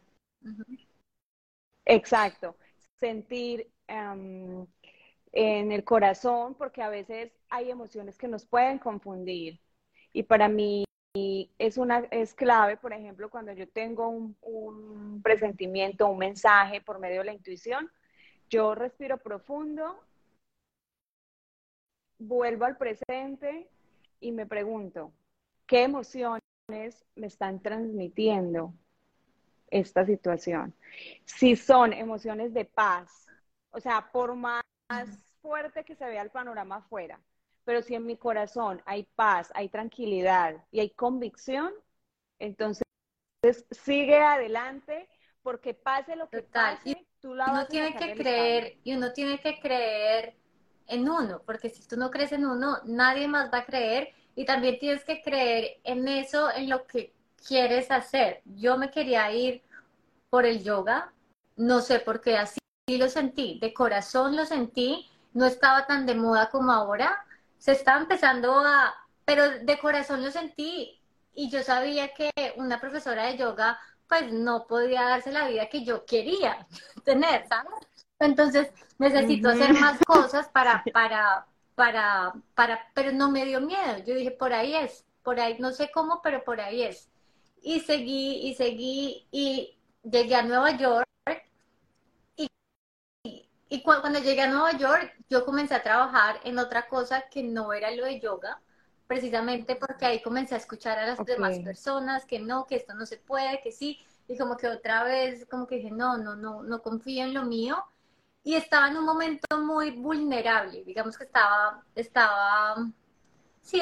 Exacto. 1.85 2.55
Sentir 2.99 3.71
em, 3.87 4.65
en 5.31 5.71
el 5.71 5.83
corazón, 5.83 6.55
porque 6.55 6.81
a 6.81 6.89
veces 6.89 7.31
hay 7.49 7.71
emociones 7.71 8.17
que 8.17 8.27
nos 8.27 8.45
pueden 8.45 8.79
confundir. 8.79 9.59
Y 10.13 10.23
para 10.23 10.47
mí 10.49 10.85
es, 11.57 11.77
una, 11.77 11.99
es 12.11 12.33
clave, 12.33 12.77
por 12.77 12.93
ejemplo, 12.93 13.29
cuando 13.29 13.53
yo 13.53 13.67
tengo 13.69 14.09
un, 14.09 14.37
un 14.41 15.21
presentimiento, 15.21 16.07
un 16.07 16.19
mensaje 16.19 16.81
por 16.81 16.99
medio 16.99 17.19
de 17.19 17.25
la 17.25 17.33
intuición, 17.33 17.91
yo 18.49 18.75
respiro 18.75 19.17
profundo, 19.17 19.99
vuelvo 22.19 22.65
al 22.65 22.77
presente 22.77 23.69
y 24.19 24.31
me 24.31 24.45
pregunto, 24.45 25.13
¿qué 25.65 25.83
emociones 25.83 26.41
me 27.15 27.27
están 27.27 27.61
transmitiendo 27.61 28.73
esta 29.71 30.05
situación. 30.05 30.73
Si 31.25 31.55
son 31.55 31.93
emociones 31.93 32.53
de 32.53 32.65
paz, 32.65 33.27
o 33.71 33.79
sea, 33.79 34.09
por 34.11 34.35
más 34.35 34.63
fuerte 35.41 35.83
que 35.83 35.95
se 35.95 36.05
vea 36.05 36.21
el 36.21 36.31
panorama 36.31 36.77
afuera, 36.77 37.19
pero 37.63 37.81
si 37.81 37.95
en 37.95 38.05
mi 38.05 38.17
corazón 38.17 38.81
hay 38.85 39.03
paz, 39.15 39.51
hay 39.53 39.69
tranquilidad 39.69 40.55
y 40.71 40.79
hay 40.79 40.89
convicción, 40.89 41.71
entonces 42.39 42.83
sigue 43.71 44.19
adelante 44.19 45.07
porque 45.43 45.73
pase 45.73 46.15
lo 46.15 46.29
que 46.29 46.41
pase, 46.41 47.07
tú 47.19 47.35
la 47.35 47.51
uno 47.51 47.67
tiene 47.67 47.95
que 47.95 48.15
creer 48.15 48.77
y 48.83 48.95
uno 48.95 49.13
tiene 49.13 49.39
que 49.39 49.59
creer 49.59 50.35
en 50.87 51.07
uno, 51.07 51.41
porque 51.45 51.69
si 51.69 51.87
tú 51.87 51.95
no 51.95 52.09
crees 52.09 52.31
en 52.31 52.45
uno, 52.45 52.77
nadie 52.85 53.27
más 53.27 53.51
va 53.53 53.59
a 53.59 53.65
creer 53.65 54.13
y 54.35 54.45
también 54.45 54.79
tienes 54.79 55.05
que 55.05 55.21
creer 55.21 55.79
en 55.83 56.07
eso, 56.07 56.51
en 56.51 56.69
lo 56.69 56.87
que 56.87 57.13
quieres 57.39 57.91
hacer. 57.91 58.41
Yo 58.45 58.77
me 58.77 58.91
quería 58.91 59.31
ir 59.31 59.63
por 60.29 60.45
el 60.45 60.63
yoga, 60.63 61.11
no 61.55 61.81
sé 61.81 61.99
por 61.99 62.21
qué, 62.21 62.37
así 62.37 62.59
lo 62.87 63.09
sentí, 63.09 63.59
de 63.59 63.73
corazón 63.73 64.35
lo 64.35 64.45
sentí, 64.45 65.09
no 65.33 65.45
estaba 65.45 65.85
tan 65.85 66.05
de 66.05 66.15
moda 66.15 66.49
como 66.49 66.71
ahora, 66.71 67.25
se 67.57 67.73
estaba 67.73 67.99
empezando 67.99 68.59
a, 68.59 68.93
pero 69.25 69.59
de 69.59 69.79
corazón 69.79 70.23
lo 70.23 70.31
sentí 70.31 70.99
y 71.33 71.49
yo 71.49 71.61
sabía 71.63 72.13
que 72.13 72.31
una 72.57 72.79
profesora 72.79 73.25
de 73.25 73.37
yoga 73.37 73.79
pues 74.07 74.31
no 74.33 74.65
podía 74.65 75.03
darse 75.03 75.31
la 75.31 75.47
vida 75.47 75.69
que 75.69 75.83
yo 75.83 76.05
quería 76.05 76.67
tener, 77.05 77.47
¿sabes? 77.47 77.73
Entonces 78.19 78.71
necesito 78.97 79.49
hacer 79.49 79.73
más 79.73 79.99
cosas 80.05 80.49
para, 80.49 80.83
para, 80.93 81.45
para, 81.75 82.33
para, 82.55 82.87
pero 82.93 83.11
no 83.11 83.29
me 83.31 83.45
dio 83.45 83.61
miedo. 83.61 83.97
Yo 84.05 84.15
dije, 84.15 84.31
por 84.31 84.51
ahí 84.51 84.75
es, 84.75 85.05
por 85.23 85.39
ahí, 85.39 85.57
no 85.59 85.71
sé 85.71 85.91
cómo, 85.93 86.21
pero 86.21 86.43
por 86.43 86.59
ahí 86.59 86.83
es 86.83 87.08
y 87.61 87.79
seguí 87.81 88.47
y 88.47 88.55
seguí 88.55 89.27
y 89.31 89.77
llegué 90.03 90.35
a 90.35 90.43
Nueva 90.43 90.77
York 90.77 91.07
y, 92.35 92.49
y, 93.69 93.81
cuando 93.81 94.19
llegué 94.19 94.41
a 94.41 94.47
Nueva 94.47 94.77
York 94.77 95.13
yo 95.29 95.45
comencé 95.45 95.75
a 95.75 95.83
trabajar 95.83 96.39
en 96.43 96.57
otra 96.57 96.87
cosa 96.87 97.29
que 97.29 97.43
no 97.43 97.73
era 97.73 97.91
lo 97.91 98.05
de 98.05 98.19
yoga, 98.19 98.61
precisamente 99.07 99.75
porque 99.75 100.05
ahí 100.05 100.21
comencé 100.21 100.55
a 100.55 100.59
escuchar 100.59 100.99
a 100.99 101.07
las 101.07 101.25
demás 101.25 101.59
personas 101.59 102.25
que 102.25 102.39
no, 102.39 102.65
que 102.65 102.75
esto 102.75 102.93
no 102.93 103.05
se 103.05 103.17
puede, 103.17 103.61
que 103.61 103.71
sí, 103.71 103.99
y 104.27 104.37
como 104.37 104.55
que 104.55 104.67
otra 104.67 105.03
vez 105.03 105.45
como 105.49 105.67
que 105.67 105.77
dije, 105.77 105.91
no, 105.91 106.17
no, 106.17 106.35
no, 106.35 106.63
no 106.63 106.81
confío 106.81 107.23
en 107.23 107.33
lo 107.33 107.43
mío. 107.43 107.83
Y 108.43 108.55
estaba 108.55 108.87
en 108.87 108.97
un 108.97 109.05
momento 109.05 109.59
muy 109.59 109.91
vulnerable, 109.91 110.83
digamos 110.83 111.17
que 111.17 111.25
estaba, 111.25 111.83
estaba, 111.93 112.87
sí, 113.61 113.81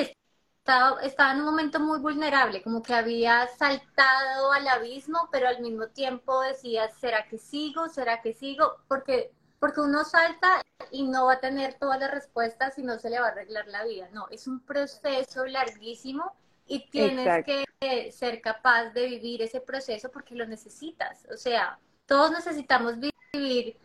estaba, 1.01 1.31
en 1.31 1.39
un 1.39 1.45
momento 1.45 1.79
muy 1.79 1.99
vulnerable, 1.99 2.61
como 2.61 2.81
que 2.81 2.93
había 2.93 3.47
saltado 3.47 4.51
al 4.51 4.67
abismo, 4.67 5.29
pero 5.31 5.47
al 5.47 5.61
mismo 5.61 5.87
tiempo 5.87 6.41
decía, 6.41 6.89
¿será 6.89 7.27
que 7.27 7.37
sigo? 7.37 7.87
¿Será 7.87 8.21
que 8.21 8.33
sigo? 8.33 8.77
Porque, 8.87 9.31
porque 9.59 9.81
uno 9.81 10.03
salta 10.03 10.61
y 10.91 11.07
no 11.07 11.25
va 11.27 11.33
a 11.33 11.39
tener 11.39 11.75
todas 11.75 11.99
las 11.99 12.11
respuestas 12.11 12.77
y 12.77 12.83
no 12.83 12.99
se 12.99 13.09
le 13.09 13.19
va 13.19 13.27
a 13.27 13.31
arreglar 13.31 13.67
la 13.67 13.85
vida. 13.85 14.09
No, 14.11 14.27
es 14.29 14.47
un 14.47 14.59
proceso 14.59 15.45
larguísimo 15.45 16.35
y 16.65 16.89
tienes 16.89 17.45
que 17.45 18.11
ser 18.11 18.41
capaz 18.41 18.89
de 18.89 19.07
vivir 19.07 19.41
ese 19.41 19.61
proceso 19.61 20.11
porque 20.11 20.35
lo 20.35 20.45
necesitas. 20.45 21.25
O 21.31 21.37
sea, 21.37 21.79
todos 22.05 22.31
necesitamos 22.31 22.95
vivir 23.33 23.77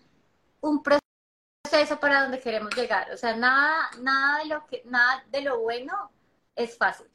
un 0.61 0.83
proceso 0.83 2.01
para 2.01 2.23
donde 2.23 2.41
queremos 2.41 2.75
llegar. 2.75 3.13
O 3.13 3.17
sea, 3.17 3.37
nada, 3.37 3.91
nada 4.01 4.39
de 4.39 4.47
lo 4.47 4.67
que, 4.67 4.83
nada 4.85 5.25
de 5.31 5.43
lo 5.43 5.61
bueno 5.61 6.11
es 6.57 6.77
fácil. 6.77 7.07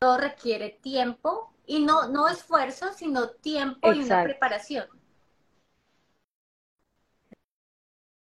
Todo 0.00 0.18
requiere 0.18 0.70
tiempo 0.70 1.54
y 1.66 1.84
no, 1.84 2.08
no 2.08 2.28
esfuerzo, 2.28 2.92
sino 2.92 3.30
tiempo 3.30 3.92
y 3.92 4.00
una 4.00 4.22
preparación. 4.22 4.88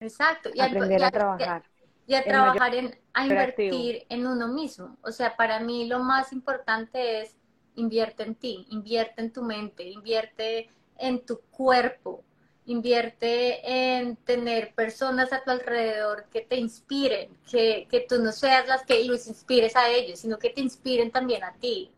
Exacto. 0.01 0.51
Y 0.55 0.61
Aprender 0.61 1.05
a 1.05 1.11
trabajar 1.11 1.65
y 2.07 2.15
a 2.15 2.25
trabajar 2.25 2.75
en, 2.75 2.99
a 3.13 3.25
invertir 3.25 4.05
en 4.09 4.27
uno 4.27 4.49
mismo. 4.49 4.99
O 5.03 5.13
sea, 5.13 5.37
para 5.37 5.61
mí 5.61 5.87
lo 5.87 6.01
más 6.01 6.33
importante 6.33 7.21
es 7.23 7.37
invierte 7.77 8.25
en 8.25 8.35
ti, 8.35 8.67
invierte 8.71 9.21
en 9.23 9.33
tu 9.33 9.43
mente, 9.43 9.85
invierte 9.85 10.69
en 10.99 11.25
tu 11.25 11.41
cuerpo, 11.51 12.25
invierte 12.67 13.99
en 13.99 14.17
tener 14.17 14.75
personas 14.75 15.33
a 15.33 15.43
tu 15.43 15.51
alrededor 15.51 16.27
que 16.31 16.43
te 16.43 16.57
inspiren, 16.57 17.37
que, 17.51 17.87
que 17.91 18.01
tú 18.01 18.23
no 18.23 18.33
seas 18.33 18.69
las 18.69 18.85
que 18.85 19.05
los 19.05 19.27
inspires 19.27 19.77
a 19.77 19.89
ellos, 19.89 20.21
sino 20.21 20.39
que 20.39 20.51
te 20.51 20.61
inspiren 20.61 21.11
también 21.11 21.43
a 21.45 21.55
ti. 21.55 21.91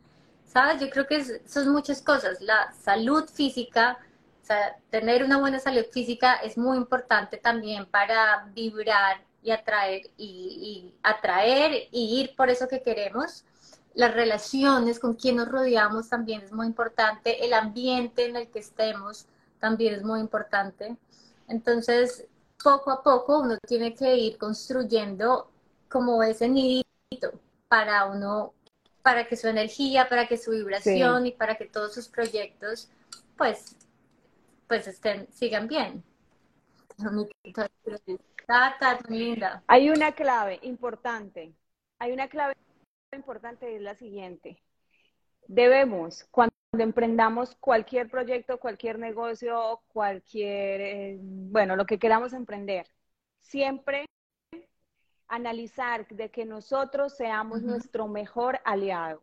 ¿Sabes? 0.45 0.81
Yo 0.81 0.89
creo 0.89 1.07
que 1.07 1.41
son 1.47 1.69
muchas 1.69 2.01
cosas. 2.01 2.41
La 2.41 2.71
salud 2.73 3.27
física, 3.27 3.97
o 4.41 4.45
sea, 4.45 4.77
tener 4.89 5.23
una 5.23 5.39
buena 5.39 5.59
salud 5.59 5.85
física 5.91 6.35
es 6.35 6.57
muy 6.57 6.77
importante 6.77 7.37
también 7.37 7.85
para 7.85 8.49
vibrar 8.53 9.23
y 9.43 9.51
atraer 9.51 10.09
y, 10.17 10.93
atraer 11.03 11.87
y 11.91 12.21
ir 12.21 12.35
por 12.35 12.49
eso 12.49 12.67
que 12.67 12.81
queremos. 12.81 13.45
Las 13.93 14.13
relaciones 14.13 14.99
con 14.99 15.13
quien 15.15 15.35
nos 15.35 15.49
rodeamos 15.49 16.09
también 16.09 16.41
es 16.41 16.51
muy 16.51 16.65
importante, 16.65 17.45
el 17.45 17.53
ambiente 17.53 18.25
en 18.25 18.37
el 18.37 18.47
que 18.49 18.59
estemos 18.59 19.27
también 19.63 19.93
es 19.93 20.03
muy 20.03 20.19
importante. 20.19 20.97
Entonces, 21.47 22.27
poco 22.61 22.91
a 22.91 23.01
poco 23.01 23.39
uno 23.39 23.57
tiene 23.65 23.95
que 23.95 24.13
ir 24.17 24.37
construyendo 24.37 25.49
como 25.87 26.21
ese 26.21 26.49
nidito 26.49 27.39
para 27.69 28.07
uno, 28.07 28.53
para 29.01 29.25
que 29.25 29.37
su 29.37 29.47
energía, 29.47 30.09
para 30.09 30.27
que 30.27 30.37
su 30.37 30.51
vibración 30.51 31.27
y 31.27 31.31
para 31.31 31.55
que 31.55 31.63
todos 31.63 31.93
sus 31.93 32.09
proyectos, 32.09 32.89
pues, 33.37 33.77
pues 34.67 34.85
estén, 34.85 35.31
sigan 35.31 35.69
bien. 35.69 36.03
Hay 39.67 39.89
una 39.89 40.11
clave 40.11 40.59
importante. 40.63 41.53
Hay 41.99 42.11
una 42.11 42.27
clave 42.27 42.53
importante, 43.13 43.77
es 43.77 43.81
la 43.81 43.95
siguiente. 43.95 44.61
Debemos, 45.47 46.25
cuando 46.31 46.53
emprendamos 46.81 47.55
cualquier 47.55 48.09
proyecto, 48.09 48.59
cualquier 48.59 48.97
negocio, 48.97 49.81
cualquier, 49.87 50.81
eh, 50.81 51.17
bueno, 51.21 51.75
lo 51.75 51.85
que 51.85 51.99
queramos 51.99 52.33
emprender, 52.33 52.87
siempre 53.41 54.05
analizar 55.27 56.07
de 56.07 56.29
que 56.29 56.45
nosotros 56.45 57.15
seamos 57.15 57.61
nuestro 57.61 58.07
mejor 58.07 58.59
aliado, 58.65 59.21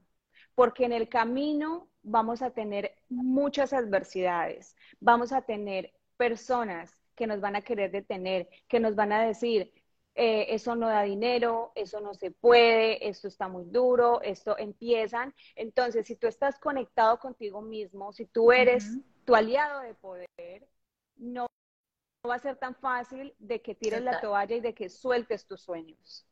porque 0.55 0.85
en 0.85 0.93
el 0.93 1.09
camino 1.09 1.89
vamos 2.03 2.43
a 2.43 2.51
tener 2.51 2.97
muchas 3.09 3.73
adversidades, 3.73 4.77
vamos 5.01 5.33
a 5.33 5.43
tener 5.43 5.93
personas 6.17 7.01
que 7.15 7.27
nos 7.27 7.41
van 7.41 7.57
a 7.57 7.63
querer 7.63 7.91
detener, 7.91 8.49
que 8.69 8.81
nos 8.81 8.95
van 8.95 9.13
a 9.13 9.23
decir, 9.23 9.73
eh, 10.15 10.47
eso 10.55 10.75
no 10.75 10.89
da 10.89 11.03
dinero, 11.03 11.73
eso 11.75 12.01
no 12.01 12.15
se 12.15 12.31
puede, 12.31 13.09
esto 13.09 13.29
está 13.29 13.49
muy 13.49 13.65
duro, 13.65 14.21
esto 14.23 14.59
empiezan. 14.59 15.35
Entonces, 15.55 16.07
si 16.07 16.17
tú 16.17 16.27
estás 16.27 16.59
conectado 16.59 17.19
contigo 17.19 17.63
mismo, 17.63 18.13
si 18.13 18.27
tú 18.27 18.53
eres 18.53 18.99
tu 19.25 19.35
aliado 19.35 19.81
de 19.81 19.95
poder, 19.95 20.69
no 21.17 21.47
va 22.29 22.35
a 22.35 22.41
ser 22.41 22.57
tan 22.57 22.75
fácil 22.75 23.35
de 23.39 23.63
que 23.63 23.75
tires 23.75 24.03
la 24.03 24.21
toalla 24.21 24.57
y 24.57 24.61
de 24.61 24.75
que 24.75 24.89
sueltes 24.89 25.47
tus 25.47 25.63
sueños, 25.63 26.27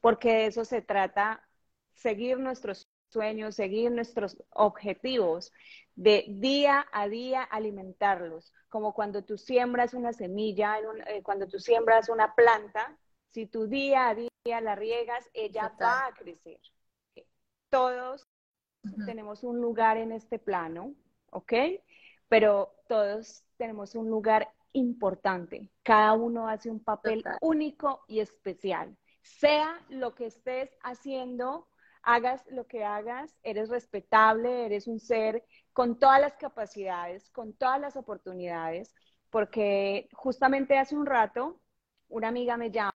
porque 0.00 0.28
de 0.32 0.46
eso 0.46 0.64
se 0.64 0.82
trata, 0.82 1.46
seguir 1.94 2.38
nuestros 2.38 2.86
sueños, 3.10 3.54
seguir 3.54 3.90
nuestros 3.90 4.36
objetivos, 4.50 5.52
de 5.94 6.24
día 6.28 6.86
a 6.92 7.08
día 7.08 7.42
alimentarlos, 7.42 8.52
como 8.68 8.92
cuando 8.92 9.24
tú 9.24 9.38
siembras 9.38 9.94
una 9.94 10.12
semilla, 10.12 10.78
eh, 11.06 11.22
cuando 11.22 11.46
tú 11.46 11.58
siembras 11.58 12.08
una 12.08 12.34
planta, 12.34 12.98
si 13.34 13.46
tú 13.46 13.66
día 13.66 14.08
a 14.08 14.14
día 14.14 14.60
la 14.60 14.76
riegas, 14.76 15.28
ella 15.34 15.74
va 15.82 16.06
a 16.06 16.12
crecer. 16.14 16.60
Todos 17.68 18.28
tenemos 19.04 19.42
un 19.42 19.60
lugar 19.60 19.96
en 19.96 20.12
este 20.12 20.38
plano, 20.38 20.94
¿ok? 21.30 21.52
Pero 22.28 22.76
todos 22.88 23.42
tenemos 23.56 23.96
un 23.96 24.08
lugar 24.08 24.48
importante. 24.72 25.72
Cada 25.82 26.12
uno 26.12 26.48
hace 26.48 26.70
un 26.70 26.78
papel 26.78 27.24
único 27.40 28.04
y 28.06 28.20
especial. 28.20 28.96
Sea 29.22 29.80
lo 29.88 30.14
que 30.14 30.26
estés 30.26 30.70
haciendo, 30.84 31.66
hagas 32.02 32.44
lo 32.50 32.68
que 32.68 32.84
hagas, 32.84 33.36
eres 33.42 33.68
respetable, 33.68 34.64
eres 34.66 34.86
un 34.86 35.00
ser 35.00 35.44
con 35.72 35.98
todas 35.98 36.20
las 36.20 36.36
capacidades, 36.36 37.30
con 37.30 37.52
todas 37.54 37.80
las 37.80 37.96
oportunidades, 37.96 38.94
porque 39.30 40.08
justamente 40.12 40.78
hace 40.78 40.94
un 40.94 41.06
rato 41.06 41.60
una 42.08 42.28
amiga 42.28 42.56
me 42.56 42.70
llama, 42.70 42.94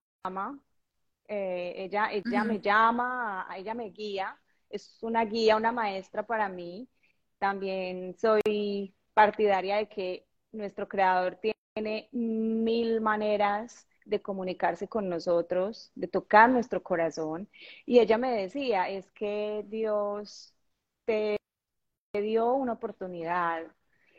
eh, 1.27 1.73
ella, 1.77 2.11
ella 2.11 2.43
me 2.43 2.59
llama, 2.59 3.47
ella 3.55 3.73
me 3.73 3.89
guía, 3.89 4.37
es 4.69 4.97
una 5.01 5.23
guía, 5.25 5.55
una 5.55 5.71
maestra 5.71 6.23
para 6.25 6.49
mí. 6.49 6.89
También 7.37 8.15
soy 8.17 8.93
partidaria 9.13 9.77
de 9.77 9.87
que 9.87 10.25
nuestro 10.51 10.87
creador 10.87 11.39
tiene 11.75 12.09
mil 12.11 13.01
maneras 13.01 13.87
de 14.05 14.21
comunicarse 14.21 14.87
con 14.87 15.07
nosotros, 15.09 15.91
de 15.95 16.07
tocar 16.07 16.49
nuestro 16.49 16.83
corazón. 16.83 17.49
Y 17.85 17.99
ella 17.99 18.17
me 18.17 18.31
decía, 18.31 18.89
es 18.89 19.09
que 19.11 19.63
Dios 19.67 20.53
te 21.05 21.37
dio 22.13 22.53
una 22.53 22.73
oportunidad. 22.73 23.63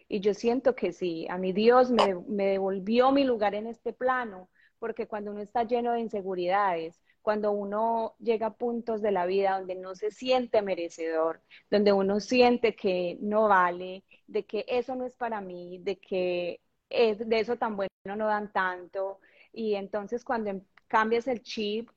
Y 0.09 0.21
yo 0.21 0.35
siento 0.35 0.75
que 0.75 0.93
sí, 0.93 1.27
a 1.31 1.39
mi 1.39 1.53
Dios 1.53 1.91
me, 1.91 2.15
me 2.29 2.47
devolvió 2.47 3.13
mi 3.13 3.25
lugar 3.25 3.55
en 3.55 3.67
este 3.67 3.93
plano, 3.93 4.51
porque 4.81 5.07
cuando 5.07 5.31
uno 5.31 5.41
está 5.41 5.63
lleno 5.63 5.93
de 5.93 6.01
inseguridades, 6.01 7.01
cuando 7.23 7.53
uno 7.53 8.17
llega 8.19 8.49
a 8.49 8.55
puntos 8.55 9.03
de 9.03 9.13
la 9.13 9.27
vida 9.27 9.59
donde 9.59 9.77
no 9.77 9.95
se 9.95 10.11
siente 10.11 10.63
merecedor, 10.63 11.41
donde 11.71 11.93
uno 11.93 12.19
siente 12.19 12.75
que 12.75 13.19
no 13.21 13.47
vale, 13.47 14.03
de 14.27 14.45
que 14.45 14.65
eso 14.67 14.97
no 14.97 15.07
es 15.07 15.15
para 15.15 15.41
mí, 15.41 15.79
de 15.83 16.01
que 16.01 16.61
es, 16.89 17.29
de 17.29 17.41
eso 17.41 17.57
tan 17.57 17.77
bueno 17.77 17.91
no 18.05 18.27
dan 18.27 18.53
tanto. 18.53 19.21
Y 19.53 19.75
entonces 19.75 20.25
cuando 20.25 20.51
em, 20.51 20.63
cambias 20.89 21.29
el 21.29 21.43
chip, 21.43 21.89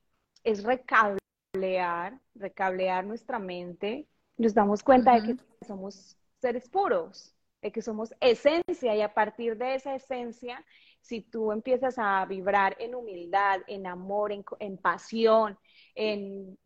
es 0.43 0.63
recablear, 0.63 2.19
recablear 2.35 3.05
nuestra 3.05 3.39
mente 3.39 4.07
nos 4.37 4.53
damos 4.53 4.83
cuenta 4.83 5.19
de 5.19 5.35
que 5.35 5.65
somos 5.65 6.17
seres 6.39 6.67
puros, 6.69 7.35
de 7.61 7.71
que 7.71 7.81
somos 7.81 8.13
esencia 8.19 8.95
y 8.95 9.01
a 9.01 9.13
partir 9.13 9.57
de 9.57 9.75
esa 9.75 9.95
esencia, 9.95 10.63
si 11.03 11.21
tú 11.21 11.51
empiezas 11.51 11.95
a 11.97 12.25
vibrar 12.25 12.77
en 12.79 12.95
humildad, 12.95 13.59
en 13.67 13.85
amor, 13.85 14.31
en, 14.31 14.77
pasión, 14.77 15.59
en, 15.95 16.57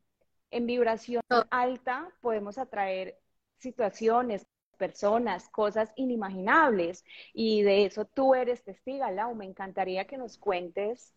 en 0.51 0.65
vibración 0.67 1.23
alta, 1.49 2.07
podemos 2.21 2.59
atraer 2.59 3.19
situaciones, 3.57 4.45
personas, 4.77 5.49
cosas 5.49 5.91
inimaginables. 5.95 7.03
Y 7.33 7.63
de 7.63 7.85
eso 7.85 8.05
tú 8.05 8.35
eres 8.35 8.63
testiga, 8.63 9.09
Lau. 9.09 9.33
Me 9.33 9.45
encantaría 9.45 10.05
que 10.05 10.17
nos 10.17 10.37
cuentes 10.37 11.15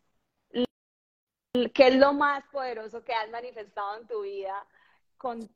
qué 1.74 1.88
es 1.88 1.96
lo 1.96 2.14
más 2.14 2.42
poderoso 2.50 3.04
que 3.04 3.12
has 3.12 3.30
manifestado 3.30 4.00
en 4.00 4.06
tu 4.06 4.22
vida 4.22 4.66
con 5.18 5.46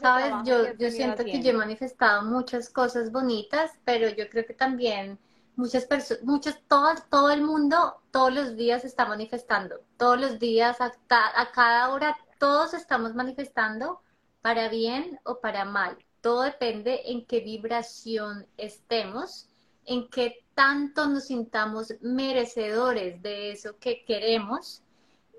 Sabes, 0.00 0.32
yo, 0.46 0.72
yo 0.78 0.90
siento 0.90 1.24
que 1.24 1.42
yo 1.42 1.50
he 1.50 1.54
manifestado 1.54 2.22
muchas 2.22 2.70
cosas 2.70 3.12
bonitas, 3.12 3.78
pero 3.84 4.08
yo 4.08 4.26
creo 4.30 4.46
que 4.46 4.54
también 4.54 5.18
muchas 5.58 5.84
personas, 5.86 6.22
muchas, 6.22 6.60
todo, 6.68 6.88
todo 7.10 7.30
el 7.30 7.42
mundo 7.42 8.00
todos 8.12 8.32
los 8.32 8.56
días 8.56 8.84
está 8.84 9.06
manifestando, 9.06 9.80
todos 9.96 10.18
los 10.20 10.38
días, 10.38 10.80
a, 10.80 10.92
a 11.10 11.52
cada 11.52 11.90
hora, 11.90 12.16
todos 12.38 12.74
estamos 12.74 13.14
manifestando 13.14 14.00
para 14.40 14.68
bien 14.68 15.18
o 15.24 15.40
para 15.40 15.64
mal. 15.64 15.98
Todo 16.20 16.42
depende 16.42 17.02
en 17.06 17.26
qué 17.26 17.40
vibración 17.40 18.46
estemos, 18.56 19.48
en 19.84 20.08
qué 20.08 20.44
tanto 20.54 21.06
nos 21.08 21.26
sintamos 21.26 21.94
merecedores 22.00 23.20
de 23.20 23.50
eso 23.52 23.78
que 23.78 24.04
queremos 24.04 24.82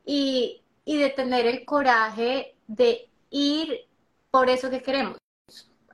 y, 0.05 0.61
y 0.83 0.97
de 0.97 1.09
tener 1.09 1.45
el 1.45 1.65
coraje 1.65 2.55
de 2.67 3.09
ir 3.29 3.87
por 4.31 4.49
eso 4.49 4.69
que 4.69 4.81
queremos 4.81 5.17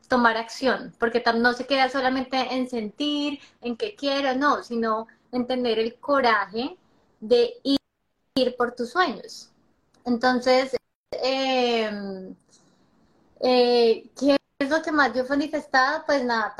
tomar 0.08 0.38
acción, 0.38 0.94
porque 1.00 1.24
no 1.36 1.54
se 1.54 1.65
queda 1.65 1.89
solamente 1.89 2.38
en 2.38 2.70
sentir, 2.70 3.39
en 3.62 3.76
que 3.78 3.96
quiero, 3.96 4.36
no, 4.36 4.63
sino 4.63 5.08
en 5.32 5.48
tener 5.48 5.80
el 5.80 5.96
coraje 6.00 6.78
de 7.20 7.54
ir, 7.63 7.80
por 8.58 8.76
tus 8.76 8.89
sueños. 8.91 9.50
Entonces, 10.06 10.76
em, 11.12 12.36
eh, 13.39 14.10
¿qué 14.20 14.38
es 14.60 14.70
lo 14.70 14.82
que 14.82 14.91
más 14.91 15.13
yo 15.13 15.24
he 15.24 15.30
manifestado? 15.30 16.04
Pues 16.06 16.24
nada, 16.26 16.54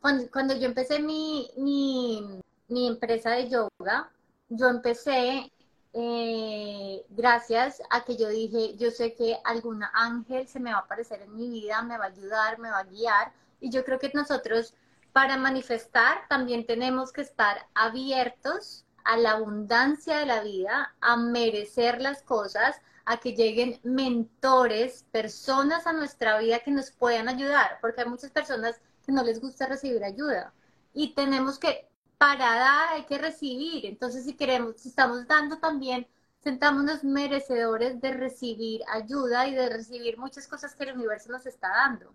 cuando, 0.00 0.30
cuando, 0.30 0.54
yo 0.54 0.66
empecé 0.66 1.00
mi, 1.00 1.50
mi, 1.56 2.86
empresa 2.86 3.30
de 3.30 3.48
yoga, 3.48 4.10
yo 4.48 4.68
empecé 4.68 5.50
eh, 5.94 7.06
gracias 7.10 7.80
a 7.88 8.04
que 8.04 8.16
yo 8.16 8.28
dije, 8.28 8.76
yo 8.76 8.90
sé 8.90 9.14
que 9.14 9.38
algún 9.44 9.84
ángel 9.92 10.48
se 10.48 10.58
me 10.58 10.72
va 10.72 10.78
a 10.78 10.80
aparecer 10.80 11.22
en 11.22 11.36
mi 11.36 11.48
vida, 11.48 11.82
me 11.82 11.96
va 11.96 12.06
a 12.06 12.08
ayudar, 12.08 12.58
me 12.58 12.70
va 12.70 12.80
a 12.80 12.84
guiar. 12.84 13.32
Y 13.60 13.70
yo 13.70 13.84
creo 13.84 13.98
que 14.00 14.10
nosotros 14.12 14.74
para 15.12 15.36
manifestar 15.36 16.26
también 16.28 16.66
tenemos 16.66 17.12
que 17.12 17.20
estar 17.20 17.68
abiertos 17.74 18.84
a 19.04 19.16
la 19.16 19.32
abundancia 19.32 20.18
de 20.18 20.26
la 20.26 20.42
vida, 20.42 20.94
a 21.00 21.16
merecer 21.16 22.00
las 22.00 22.22
cosas, 22.22 22.80
a 23.04 23.18
que 23.18 23.34
lleguen 23.36 23.78
mentores, 23.84 25.04
personas 25.12 25.86
a 25.86 25.92
nuestra 25.92 26.38
vida 26.38 26.60
que 26.60 26.72
nos 26.72 26.90
puedan 26.90 27.28
ayudar, 27.28 27.78
porque 27.80 28.00
hay 28.00 28.08
muchas 28.08 28.30
personas 28.30 28.80
que 29.06 29.12
no 29.12 29.22
les 29.22 29.40
gusta 29.40 29.66
recibir 29.66 30.02
ayuda. 30.02 30.52
Y 30.92 31.14
tenemos 31.14 31.58
que, 31.58 31.88
para 32.24 32.54
dar, 32.54 32.88
hay 32.94 33.04
que 33.04 33.18
recibir. 33.18 33.84
Entonces, 33.84 34.24
si 34.24 34.32
queremos, 34.34 34.76
si 34.78 34.88
estamos 34.88 35.26
dando 35.28 35.58
también, 35.58 36.06
sentámonos 36.38 37.04
merecedores 37.04 38.00
de 38.00 38.12
recibir 38.14 38.80
ayuda 38.88 39.46
y 39.46 39.54
de 39.54 39.68
recibir 39.68 40.16
muchas 40.16 40.48
cosas 40.48 40.74
que 40.74 40.84
el 40.84 40.94
universo 40.94 41.30
nos 41.30 41.44
está 41.44 41.68
dando. 41.68 42.14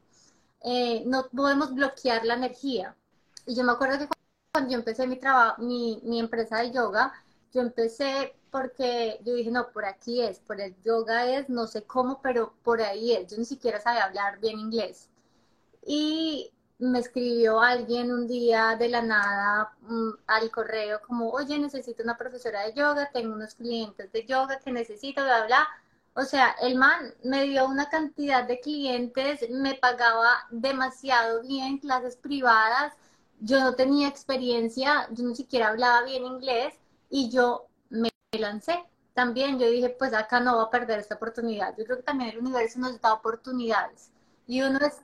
Eh, 0.63 1.03
no 1.05 1.29
podemos 1.29 1.75
bloquear 1.75 2.25
la 2.25 2.33
energía. 2.33 2.95
Y 3.45 3.55
yo 3.55 3.63
me 3.63 3.71
acuerdo 3.71 3.99
que 3.99 4.07
cuando 4.51 4.71
yo 4.71 4.79
empecé 4.79 5.05
mi 5.05 5.17
trabajo, 5.17 5.61
mi, 5.61 6.01
mi 6.03 6.19
empresa 6.19 6.57
de 6.57 6.71
yoga, 6.71 7.13
yo 7.53 7.61
empecé 7.61 8.35
porque 8.49 9.19
yo 9.23 9.35
dije, 9.35 9.51
no, 9.51 9.71
por 9.71 9.85
aquí 9.85 10.23
es, 10.23 10.39
por 10.39 10.59
el 10.59 10.75
yoga 10.81 11.27
es, 11.27 11.49
no 11.49 11.67
sé 11.67 11.83
cómo, 11.83 12.19
pero 12.23 12.55
por 12.63 12.81
ahí 12.81 13.13
es. 13.13 13.27
Yo 13.31 13.37
ni 13.37 13.45
siquiera 13.45 13.79
sabía 13.79 14.05
hablar 14.05 14.39
bien 14.39 14.59
inglés. 14.59 15.07
Y 15.85 16.51
me 16.79 16.99
escribió 16.99 17.61
alguien 17.61 18.11
un 18.11 18.27
día 18.27 18.75
de 18.77 18.89
la 18.89 19.01
nada 19.01 19.73
mm, 19.81 20.09
al 20.27 20.51
correo 20.51 21.01
como, 21.05 21.29
oye, 21.31 21.59
necesito 21.59 22.03
una 22.03 22.17
profesora 22.17 22.61
de 22.63 22.73
yoga, 22.73 23.09
tengo 23.11 23.33
unos 23.35 23.55
clientes 23.55 24.11
de 24.11 24.25
yoga 24.25 24.59
que 24.59 24.71
necesito, 24.71 25.23
bla, 25.23 25.45
bla. 25.45 25.67
O 26.13 26.23
sea, 26.23 26.55
el 26.61 26.75
man 26.75 27.13
me 27.23 27.43
dio 27.43 27.65
una 27.67 27.89
cantidad 27.89 28.43
de 28.45 28.59
clientes, 28.59 29.49
me 29.49 29.75
pagaba 29.75 30.45
demasiado 30.51 31.41
bien, 31.41 31.77
clases 31.79 32.15
privadas, 32.17 32.93
yo 33.39 33.59
no 33.59 33.75
tenía 33.75 34.07
experiencia, 34.07 35.07
yo 35.11 35.23
ni 35.25 35.35
siquiera 35.35 35.69
hablaba 35.69 36.03
bien 36.03 36.25
inglés 36.25 36.75
y 37.09 37.29
yo 37.29 37.67
me 37.89 38.09
lancé. 38.31 38.83
También 39.13 39.59
yo 39.59 39.69
dije, 39.69 39.89
pues 39.89 40.13
acá 40.13 40.39
no 40.39 40.55
voy 40.55 40.65
a 40.65 40.69
perder 40.69 40.99
esta 40.99 41.15
oportunidad. 41.15 41.75
Yo 41.77 41.85
creo 41.85 41.97
que 41.97 42.03
también 42.03 42.31
el 42.31 42.39
universo 42.39 42.79
nos 42.79 42.99
da 43.01 43.13
oportunidades. 43.13 44.11
Y 44.47 44.61
uno 44.61 44.79
es, 44.79 45.01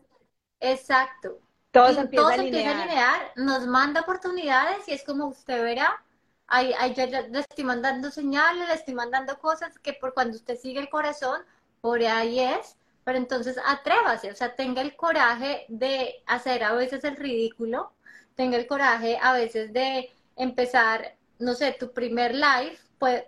exacto. 0.60 1.40
Todo 1.76 1.94
se 1.94 2.00
empieza, 2.00 2.28
a, 2.28 2.34
alinear. 2.34 3.32
nos 3.36 3.68
manda 3.68 4.02
oportunidades 4.02 4.88
y 4.88 4.94
es 4.94 5.04
como 5.04 5.28
usted 5.28 5.62
verá, 5.62 6.04
ahí, 6.48 6.74
ahí 6.80 6.96
le 6.96 7.40
estoy 7.40 7.64
mandando 7.64 8.10
señales, 8.10 8.68
le 8.68 8.74
estoy 8.74 8.94
mandando 8.96 9.38
cosas 9.40 9.78
que 9.80 9.94
por 9.94 10.14
cuando 10.14 10.38
usted 10.38 10.58
sigue 10.58 10.80
el 10.80 10.90
corazón, 10.90 11.42
por 11.82 12.02
ahí 12.02 12.40
es. 12.40 12.78
Pero 13.04 13.20
entonces 13.20 13.60
atrévase, 13.64 14.32
o 14.32 14.36
sea, 14.36 14.56
tenga 14.56 14.82
el 14.82 14.96
coraje 14.96 15.66
de 15.70 16.24
hacer 16.26 16.64
a 16.64 16.74
veces 16.74 17.04
el 17.04 17.16
ridículo, 17.16 17.92
tenga 18.34 18.58
el 18.58 18.66
coraje 18.66 19.20
a 19.22 19.34
veces 19.34 19.72
de 19.74 20.10
empezar 20.36 21.16
no 21.40 21.54
sé, 21.54 21.74
tu 21.74 21.92
primer 21.92 22.34
live 22.34 22.78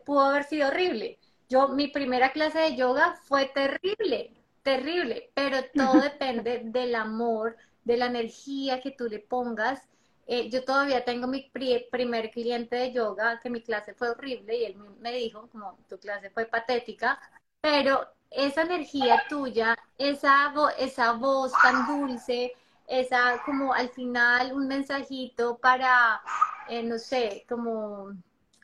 pudo 0.05 0.21
haber 0.21 0.43
sido 0.43 0.69
horrible. 0.69 1.19
Yo, 1.49 1.69
mi 1.69 1.87
primera 1.87 2.31
clase 2.31 2.59
de 2.59 2.75
yoga 2.75 3.15
fue 3.23 3.45
terrible, 3.45 4.33
terrible, 4.63 5.31
pero 5.33 5.59
todo 5.73 6.01
depende 6.01 6.61
del 6.63 6.95
amor, 6.95 7.55
de 7.87 7.97
la 7.97 8.07
energía 8.07 8.81
que 8.81 8.91
tú 8.91 9.05
le 9.07 9.19
pongas. 9.19 9.81
Eh, 10.27 10.49
yo 10.49 10.63
todavía 10.65 11.05
tengo 11.05 11.25
mi 11.27 11.49
primer 11.91 12.31
cliente 12.31 12.75
de 12.75 12.91
yoga, 12.91 13.39
que 13.39 13.49
mi 13.49 13.61
clase 13.61 13.93
fue 13.93 14.09
horrible 14.09 14.57
y 14.57 14.65
él 14.65 14.75
me 14.99 15.13
dijo, 15.13 15.47
como 15.51 15.77
tu 15.89 15.97
clase 15.97 16.29
fue 16.29 16.45
patética, 16.45 17.19
pero 17.61 18.05
esa 18.29 18.63
energía 18.63 19.23
tuya, 19.29 19.77
esa, 19.97 20.53
esa 20.77 21.13
voz 21.13 21.53
tan 21.63 21.87
dulce, 21.87 22.53
esa 22.87 23.41
como 23.45 23.73
al 23.73 23.89
final 23.89 24.53
un 24.53 24.67
mensajito 24.67 25.57
para, 25.57 26.21
eh, 26.67 26.83
no 26.83 26.99
sé, 26.99 27.45
como 27.47 28.11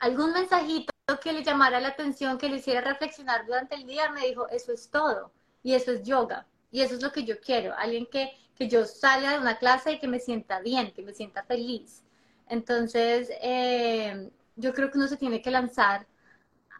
algún 0.00 0.32
mensajito 0.32 0.92
que 1.22 1.32
le 1.32 1.42
llamara 1.42 1.80
la 1.80 1.88
atención, 1.88 2.38
que 2.38 2.48
le 2.50 2.56
hiciera 2.56 2.82
reflexionar 2.82 3.46
durante 3.46 3.74
el 3.76 3.86
día, 3.86 4.10
me 4.10 4.26
dijo, 4.28 4.48
eso 4.48 4.72
es 4.72 4.90
todo. 4.90 5.32
Y 5.62 5.74
eso 5.74 5.92
es 5.92 6.02
yoga. 6.02 6.46
Y 6.74 6.82
eso 6.82 6.94
es 6.96 7.02
lo 7.02 7.12
que 7.12 7.24
yo 7.24 7.40
quiero. 7.40 7.74
Alguien 7.78 8.06
que, 8.06 8.32
que 8.56 8.68
yo 8.68 8.84
salga 8.84 9.32
de 9.32 9.38
una 9.38 9.58
clase 9.58 9.92
y 9.92 9.98
que 10.00 10.08
me 10.08 10.20
sienta 10.20 10.60
bien, 10.60 10.92
que 10.92 11.02
me 11.02 11.14
sienta 11.14 11.44
feliz. 11.44 12.02
Entonces, 12.48 13.30
eh, 13.42 14.30
yo 14.56 14.74
creo 14.74 14.90
que 14.90 14.98
uno 14.98 15.08
se 15.08 15.16
tiene 15.16 15.40
que 15.42 15.50
lanzar 15.50 16.06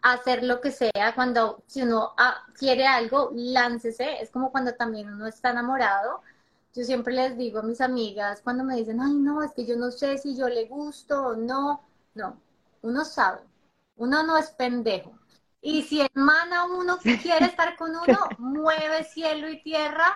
a 0.02 0.14
hacer 0.14 0.42
lo 0.44 0.60
que 0.60 0.70
sea. 0.72 1.14
Cuando, 1.14 1.62
si 1.66 1.82
uno 1.82 2.12
ah, 2.18 2.44
quiere 2.58 2.86
algo, 2.86 3.30
láncese. 3.34 4.20
Es 4.22 4.30
como 4.30 4.50
cuando 4.52 4.74
también 4.74 5.08
uno 5.12 5.26
está 5.26 5.50
enamorado 5.50 6.22
yo 6.74 6.82
siempre 6.84 7.14
les 7.14 7.36
digo 7.38 7.60
a 7.60 7.62
mis 7.62 7.80
amigas 7.80 8.40
cuando 8.42 8.64
me 8.64 8.76
dicen, 8.76 9.00
ay, 9.00 9.14
no, 9.14 9.42
es 9.42 9.52
que 9.52 9.64
yo 9.64 9.76
no 9.76 9.90
sé 9.92 10.18
si 10.18 10.36
yo 10.36 10.48
le 10.48 10.66
gusto 10.66 11.28
o 11.28 11.36
no. 11.36 11.82
No, 12.14 12.40
uno 12.82 13.04
sabe, 13.04 13.40
uno 13.96 14.24
no 14.24 14.36
es 14.36 14.50
pendejo. 14.50 15.12
Y 15.66 15.82
si 15.82 16.02
hermana 16.02 16.66
uno 16.66 16.98
quiere 16.98 17.46
estar 17.46 17.74
con 17.76 17.90
uno, 17.90 18.18
mueve 18.38 19.02
cielo 19.04 19.48
y 19.48 19.62
tierra 19.62 20.14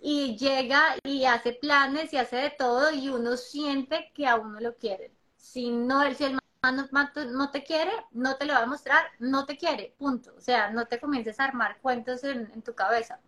y 0.00 0.36
llega 0.36 0.96
y 1.04 1.24
hace 1.24 1.52
planes 1.52 2.12
y 2.12 2.16
hace 2.16 2.34
de 2.34 2.50
todo 2.50 2.90
y 2.90 3.08
uno 3.08 3.36
siente 3.36 4.10
que 4.12 4.26
a 4.26 4.34
uno 4.34 4.58
lo 4.58 4.76
quiere. 4.76 5.12
Si 5.36 5.70
no, 5.70 6.02
si 6.12 6.24
el 6.24 6.38
no 7.30 7.50
te 7.52 7.62
quiere, 7.62 7.92
no 8.10 8.36
te 8.36 8.44
lo 8.44 8.54
va 8.54 8.64
a 8.64 8.66
mostrar, 8.66 9.04
no 9.20 9.46
te 9.46 9.56
quiere, 9.56 9.94
punto. 9.96 10.34
O 10.36 10.40
sea, 10.40 10.70
no 10.70 10.86
te 10.86 10.98
comiences 10.98 11.38
a 11.38 11.44
armar 11.44 11.78
cuentos 11.80 12.24
en, 12.24 12.50
en 12.52 12.62
tu 12.62 12.74
cabeza. 12.74 13.20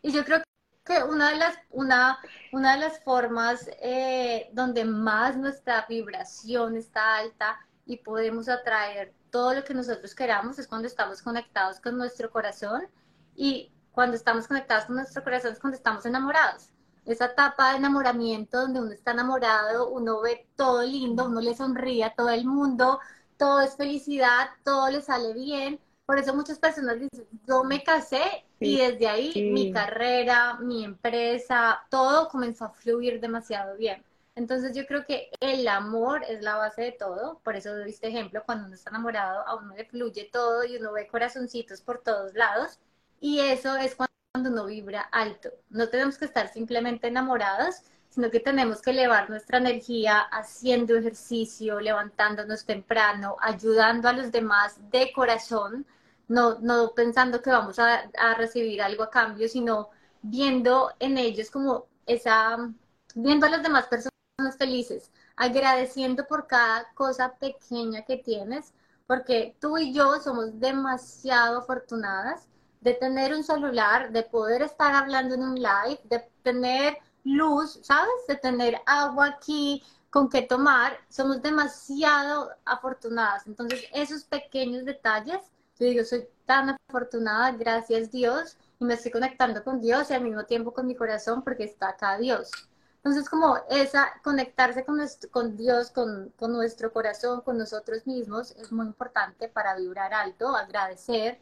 Y 0.00 0.10
yo 0.10 0.24
creo 0.24 0.38
que 0.38 0.44
que 0.84 1.02
una 1.02 1.30
de 1.30 1.36
las, 1.36 1.58
una, 1.70 2.18
una 2.52 2.74
de 2.74 2.80
las 2.80 3.02
formas 3.02 3.68
eh, 3.80 4.50
donde 4.52 4.84
más 4.84 5.36
nuestra 5.36 5.86
vibración 5.88 6.76
está 6.76 7.16
alta 7.16 7.58
y 7.86 7.96
podemos 7.98 8.48
atraer 8.48 9.14
todo 9.34 9.52
lo 9.52 9.64
que 9.64 9.74
nosotros 9.74 10.14
queramos 10.14 10.60
es 10.60 10.68
cuando 10.68 10.86
estamos 10.86 11.20
conectados 11.20 11.80
con 11.80 11.98
nuestro 11.98 12.30
corazón 12.30 12.86
y 13.34 13.72
cuando 13.90 14.14
estamos 14.14 14.46
conectados 14.46 14.84
con 14.84 14.94
nuestro 14.94 15.24
corazón 15.24 15.54
es 15.54 15.58
cuando 15.58 15.76
estamos 15.76 16.06
enamorados. 16.06 16.70
Esa 17.04 17.24
etapa 17.24 17.72
de 17.72 17.78
enamoramiento 17.78 18.60
donde 18.60 18.80
uno 18.80 18.92
está 18.92 19.10
enamorado, 19.10 19.88
uno 19.88 20.20
ve 20.20 20.46
todo 20.54 20.84
lindo, 20.84 21.26
uno 21.26 21.40
le 21.40 21.56
sonríe 21.56 22.04
a 22.04 22.14
todo 22.14 22.30
el 22.30 22.44
mundo, 22.44 23.00
todo 23.36 23.60
es 23.60 23.74
felicidad, 23.74 24.50
todo 24.62 24.88
le 24.88 25.02
sale 25.02 25.34
bien. 25.34 25.80
Por 26.06 26.20
eso 26.20 26.32
muchas 26.32 26.60
personas 26.60 27.00
dicen, 27.00 27.26
yo 27.44 27.64
me 27.64 27.82
casé 27.82 28.44
y 28.60 28.78
desde 28.78 29.08
ahí 29.08 29.50
mi 29.52 29.72
carrera, 29.72 30.58
mi 30.60 30.84
empresa, 30.84 31.82
todo 31.90 32.28
comenzó 32.28 32.66
a 32.66 32.70
fluir 32.70 33.18
demasiado 33.20 33.76
bien. 33.76 34.00
Entonces 34.36 34.76
yo 34.76 34.86
creo 34.86 35.04
que 35.06 35.30
el 35.40 35.68
amor 35.68 36.24
es 36.28 36.42
la 36.42 36.56
base 36.56 36.82
de 36.82 36.92
todo, 36.92 37.40
por 37.44 37.54
eso 37.54 37.74
doy 37.76 37.90
este 37.90 38.08
ejemplo, 38.08 38.42
cuando 38.44 38.66
uno 38.66 38.74
está 38.74 38.90
enamorado 38.90 39.46
a 39.46 39.54
uno 39.56 39.74
le 39.76 39.84
fluye 39.84 40.28
todo 40.32 40.64
y 40.64 40.76
uno 40.76 40.92
ve 40.92 41.06
corazoncitos 41.06 41.80
por 41.80 42.02
todos 42.02 42.34
lados 42.34 42.80
y 43.20 43.40
eso 43.40 43.76
es 43.76 43.94
cuando 43.94 44.50
uno 44.50 44.66
vibra 44.66 45.02
alto. 45.12 45.50
No 45.70 45.88
tenemos 45.88 46.18
que 46.18 46.24
estar 46.24 46.52
simplemente 46.52 47.06
enamorados, 47.08 47.82
sino 48.10 48.30
que 48.30 48.40
tenemos 48.40 48.82
que 48.82 48.90
elevar 48.90 49.30
nuestra 49.30 49.58
energía 49.58 50.20
haciendo 50.20 50.96
ejercicio, 50.96 51.80
levantándonos 51.80 52.64
temprano, 52.64 53.36
ayudando 53.40 54.08
a 54.08 54.12
los 54.12 54.32
demás 54.32 54.78
de 54.90 55.12
corazón, 55.12 55.86
no, 56.28 56.58
no 56.60 56.92
pensando 56.94 57.42
que 57.42 57.50
vamos 57.50 57.78
a, 57.78 58.10
recibir 58.36 58.82
algo 58.82 59.04
a 59.04 59.10
cambio, 59.10 59.48
sino 59.48 59.90
viendo 60.22 60.92
en 61.00 61.18
ellos 61.18 61.50
como 61.50 61.86
esa, 62.06 62.56
viendo 63.14 63.46
a 63.46 63.50
las 63.50 63.62
demás 63.62 63.86
personas 63.86 64.13
felices, 64.58 65.10
agradeciendo 65.36 66.26
por 66.26 66.46
cada 66.46 66.92
cosa 66.94 67.34
pequeña 67.38 68.02
que 68.02 68.16
tienes, 68.16 68.72
porque 69.06 69.56
tú 69.60 69.78
y 69.78 69.92
yo 69.92 70.20
somos 70.20 70.58
demasiado 70.58 71.58
afortunadas 71.58 72.48
de 72.80 72.94
tener 72.94 73.34
un 73.34 73.44
celular, 73.44 74.12
de 74.12 74.22
poder 74.22 74.62
estar 74.62 74.94
hablando 74.94 75.34
en 75.34 75.42
un 75.42 75.54
live, 75.54 76.00
de 76.04 76.28
tener 76.42 76.98
luz, 77.24 77.78
¿sabes? 77.82 78.12
De 78.28 78.36
tener 78.36 78.80
agua 78.86 79.26
aquí 79.26 79.82
con 80.10 80.28
qué 80.28 80.42
tomar. 80.42 80.98
Somos 81.08 81.40
demasiado 81.40 82.50
afortunadas. 82.64 83.46
Entonces, 83.46 83.84
esos 83.92 84.24
pequeños 84.24 84.84
detalles 84.84 85.40
yo 85.78 85.86
digo, 85.86 86.04
soy 86.04 86.28
tan 86.46 86.76
afortunada, 86.88 87.50
gracias 87.50 88.12
Dios, 88.12 88.56
y 88.78 88.84
me 88.84 88.94
estoy 88.94 89.10
conectando 89.10 89.64
con 89.64 89.80
Dios 89.80 90.08
y 90.10 90.14
al 90.14 90.22
mismo 90.22 90.44
tiempo 90.44 90.72
con 90.72 90.86
mi 90.86 90.94
corazón 90.94 91.42
porque 91.42 91.64
está 91.64 91.88
acá 91.88 92.16
Dios. 92.16 92.50
Entonces, 93.04 93.28
como 93.28 93.58
esa, 93.68 94.14
conectarse 94.22 94.82
con, 94.82 94.96
Dios, 95.58 95.90
con, 95.90 96.32
nuestro 96.40 96.90
corazón, 96.90 97.42
con 97.42 97.58
nosotros 97.58 98.06
mismos, 98.06 98.52
es 98.52 98.72
muy 98.72 98.86
importante 98.86 99.48
para 99.48 99.76
vibrar 99.76 100.14
alto, 100.14 100.56
agradecer. 100.56 101.38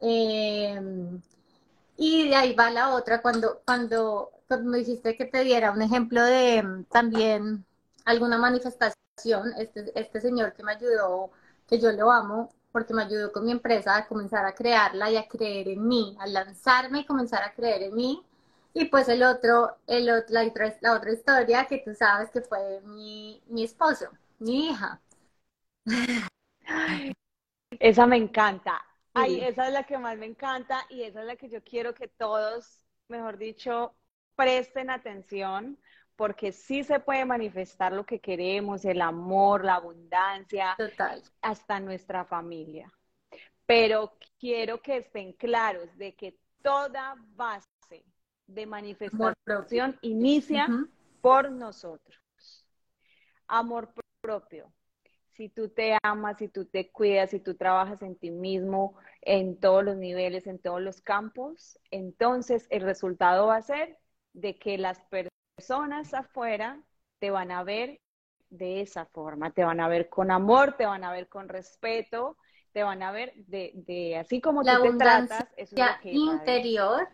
Eh, 0.00 0.78
y 1.96 2.28
de 2.28 2.36
ahí 2.36 2.54
va 2.54 2.70
la 2.70 2.94
otra, 2.94 3.22
cuando, 3.22 3.62
cuando 3.64 4.30
me 4.64 4.78
dijiste 4.78 5.16
que 5.16 5.24
te 5.24 5.42
diera 5.42 5.70
un 5.70 5.80
ejemplo 5.80 6.22
de 6.22 6.62
mm, 6.62 6.84
también 6.84 7.64
alguna 8.04 8.36
manifestación, 8.36 9.54
este, 9.58 9.90
este 9.98 10.20
señor 10.20 10.52
que 10.52 10.64
me 10.64 10.72
ayudó, 10.72 11.30
que 11.66 11.78
yo 11.80 11.92
lo 11.92 12.10
amo, 12.10 12.50
porque 12.72 12.92
me 12.92 13.04
ayudó 13.04 13.32
con 13.32 13.46
mi 13.46 13.52
empresa 13.52 13.96
a 13.96 14.06
comenzar 14.06 14.44
a 14.44 14.54
crearla 14.54 15.10
y 15.10 15.16
a 15.16 15.28
creer 15.28 15.68
en 15.68 15.86
mí, 15.86 16.16
a 16.20 16.26
lanzarme 16.26 17.00
y 17.00 17.06
comenzar 17.06 17.42
a 17.42 17.54
creer 17.54 17.84
en 17.84 17.94
mí. 17.94 18.22
Y 18.74 18.86
pues 18.86 19.08
el 19.08 19.22
otro, 19.22 19.78
el 19.86 20.10
otro 20.10 20.26
la, 20.34 20.44
la 20.82 20.92
otra 20.94 21.12
historia 21.12 21.66
que 21.66 21.78
tú 21.78 21.94
sabes 21.94 22.30
que 22.30 22.42
fue 22.42 22.80
mi, 22.82 23.42
mi 23.46 23.64
esposo, 23.64 24.06
mi 24.38 24.68
hija. 24.70 25.00
Esa 27.78 28.06
me 28.06 28.16
encanta. 28.16 28.84
Ay, 29.14 29.40
esa 29.40 29.66
es 29.68 29.72
la 29.72 29.84
que 29.84 29.98
más 29.98 30.18
me 30.18 30.26
encanta 30.26 30.84
y 30.90 31.02
esa 31.02 31.20
es 31.20 31.26
la 31.26 31.36
que 31.36 31.48
yo 31.48 31.62
quiero 31.62 31.94
que 31.94 32.08
todos, 32.08 32.84
mejor 33.08 33.38
dicho, 33.38 33.94
presten 34.34 34.90
atención 34.90 35.78
porque 36.16 36.52
sí 36.52 36.84
se 36.84 37.00
puede 37.00 37.24
manifestar 37.24 37.92
lo 37.92 38.04
que 38.06 38.20
queremos, 38.20 38.84
el 38.84 39.00
amor, 39.02 39.64
la 39.64 39.76
abundancia, 39.76 40.78
Total. 40.78 41.22
hasta 41.42 41.80
nuestra 41.80 42.24
familia. 42.24 42.92
Pero 43.66 44.18
quiero 44.38 44.82
que 44.82 44.98
estén 44.98 45.32
claros 45.34 45.96
de 45.96 46.14
que 46.14 46.38
toda 46.62 47.16
base 47.36 47.68
de 48.46 48.66
manifestación 48.66 49.98
inicia 50.02 50.68
por 51.20 51.50
nosotros. 51.50 52.20
Amor 53.46 53.92
propio 54.20 54.72
si 55.34 55.48
tú 55.48 55.68
te 55.68 55.98
amas, 56.02 56.38
si 56.38 56.48
tú 56.48 56.64
te 56.64 56.90
cuidas, 56.90 57.30
si 57.30 57.40
tú 57.40 57.54
trabajas 57.56 58.02
en 58.02 58.16
ti 58.16 58.30
mismo 58.30 58.96
en 59.20 59.58
todos 59.58 59.84
los 59.84 59.96
niveles, 59.96 60.46
en 60.46 60.58
todos 60.58 60.80
los 60.80 61.00
campos, 61.00 61.78
entonces 61.90 62.66
el 62.70 62.82
resultado 62.82 63.48
va 63.48 63.56
a 63.56 63.62
ser 63.62 63.98
de 64.32 64.56
que 64.56 64.78
las 64.78 65.00
personas 65.56 66.14
afuera 66.14 66.80
te 67.18 67.30
van 67.30 67.50
a 67.50 67.64
ver 67.64 68.00
de 68.50 68.80
esa 68.80 69.06
forma, 69.06 69.50
te 69.50 69.64
van 69.64 69.80
a 69.80 69.88
ver 69.88 70.08
con 70.08 70.30
amor, 70.30 70.76
te 70.76 70.86
van 70.86 71.02
a 71.02 71.10
ver 71.10 71.28
con 71.28 71.48
respeto, 71.48 72.36
te 72.72 72.84
van 72.84 73.02
a 73.02 73.10
ver 73.10 73.32
de, 73.34 74.16
así 74.16 74.40
como 74.40 74.62
La 74.62 74.76
tú 74.76 74.82
te 74.82 74.92
tratas. 74.98 75.48
Eso 75.56 75.76
interior 76.02 77.08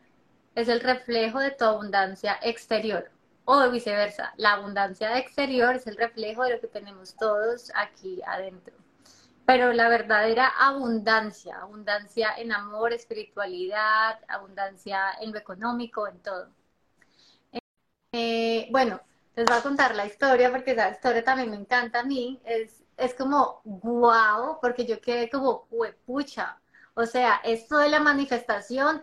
es 0.54 0.68
el 0.68 0.80
reflejo 0.80 1.40
de 1.40 1.50
tu 1.52 1.64
abundancia 1.64 2.38
exterior 2.42 3.10
o 3.44 3.70
viceversa. 3.70 4.32
La 4.36 4.52
abundancia 4.52 5.18
exterior 5.18 5.74
es 5.74 5.86
el 5.86 5.96
reflejo 5.96 6.44
de 6.44 6.54
lo 6.54 6.60
que 6.60 6.68
tenemos 6.68 7.16
todos 7.16 7.72
aquí 7.74 8.20
adentro. 8.26 8.74
Pero 9.46 9.72
la 9.72 9.88
verdadera 9.88 10.52
abundancia, 10.58 11.58
abundancia 11.60 12.34
en 12.36 12.52
amor, 12.52 12.92
espiritualidad, 12.92 14.20
abundancia 14.28 15.12
en 15.20 15.32
lo 15.32 15.38
económico, 15.38 16.06
en 16.06 16.20
todo. 16.20 16.48
Eh, 18.12 18.68
bueno, 18.70 19.00
les 19.34 19.46
voy 19.46 19.56
a 19.56 19.62
contar 19.62 19.94
la 19.94 20.06
historia 20.06 20.50
porque 20.50 20.72
esa 20.72 20.90
historia 20.90 21.24
también 21.24 21.50
me 21.50 21.56
encanta 21.56 22.00
a 22.00 22.04
mí. 22.04 22.40
Es, 22.44 22.84
es 22.96 23.14
como 23.14 23.60
guau, 23.64 24.60
porque 24.60 24.86
yo 24.86 25.00
quedé 25.00 25.28
como 25.30 25.66
pucha. 26.06 26.60
O 26.94 27.06
sea, 27.06 27.40
esto 27.44 27.78
de 27.78 27.88
la 27.88 28.00
manifestación 28.00 29.02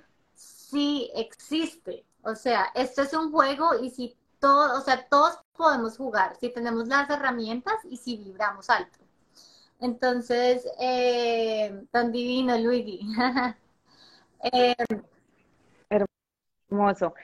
sí 0.69 1.11
existe. 1.15 2.05
O 2.23 2.35
sea, 2.35 2.71
esto 2.75 3.01
es 3.03 3.13
un 3.13 3.31
juego 3.31 3.79
y 3.81 3.89
si 3.89 4.17
todo, 4.39 4.77
o 4.77 4.81
sea, 4.81 5.07
todos 5.07 5.39
podemos 5.55 5.97
jugar 5.97 6.35
si 6.39 6.49
tenemos 6.49 6.87
las 6.87 7.09
herramientas 7.09 7.75
y 7.85 7.97
si 7.97 8.17
vibramos 8.17 8.69
alto. 8.69 8.99
Entonces, 9.79 10.67
eh, 10.79 11.85
tan 11.91 12.11
divino, 12.11 12.57
Luigi. 12.57 13.01
Eh, 14.53 14.75
Hermoso. 16.69 17.15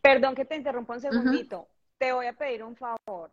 Perdón 0.00 0.36
que 0.36 0.44
te 0.44 0.54
interrumpa 0.54 0.94
un 0.94 1.00
segundito. 1.00 1.66
Te 1.98 2.12
voy 2.12 2.26
a 2.26 2.32
pedir 2.32 2.62
un 2.62 2.76
favor. 2.76 3.32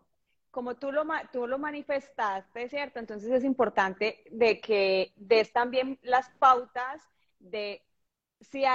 Como 0.49 0.73
tú 0.73 0.91
lo, 0.91 1.05
tú 1.31 1.45
lo 1.45 1.59
manifestaste, 1.59 2.67
¿cierto? 2.67 2.97
Entonces 2.97 3.29
es 3.29 3.43
importante 3.43 4.23
de 4.31 4.59
que 4.59 5.13
des 5.15 5.53
también 5.53 5.99
las 6.01 6.31
pautas 6.39 6.99
de 7.37 7.83
si 8.39 8.65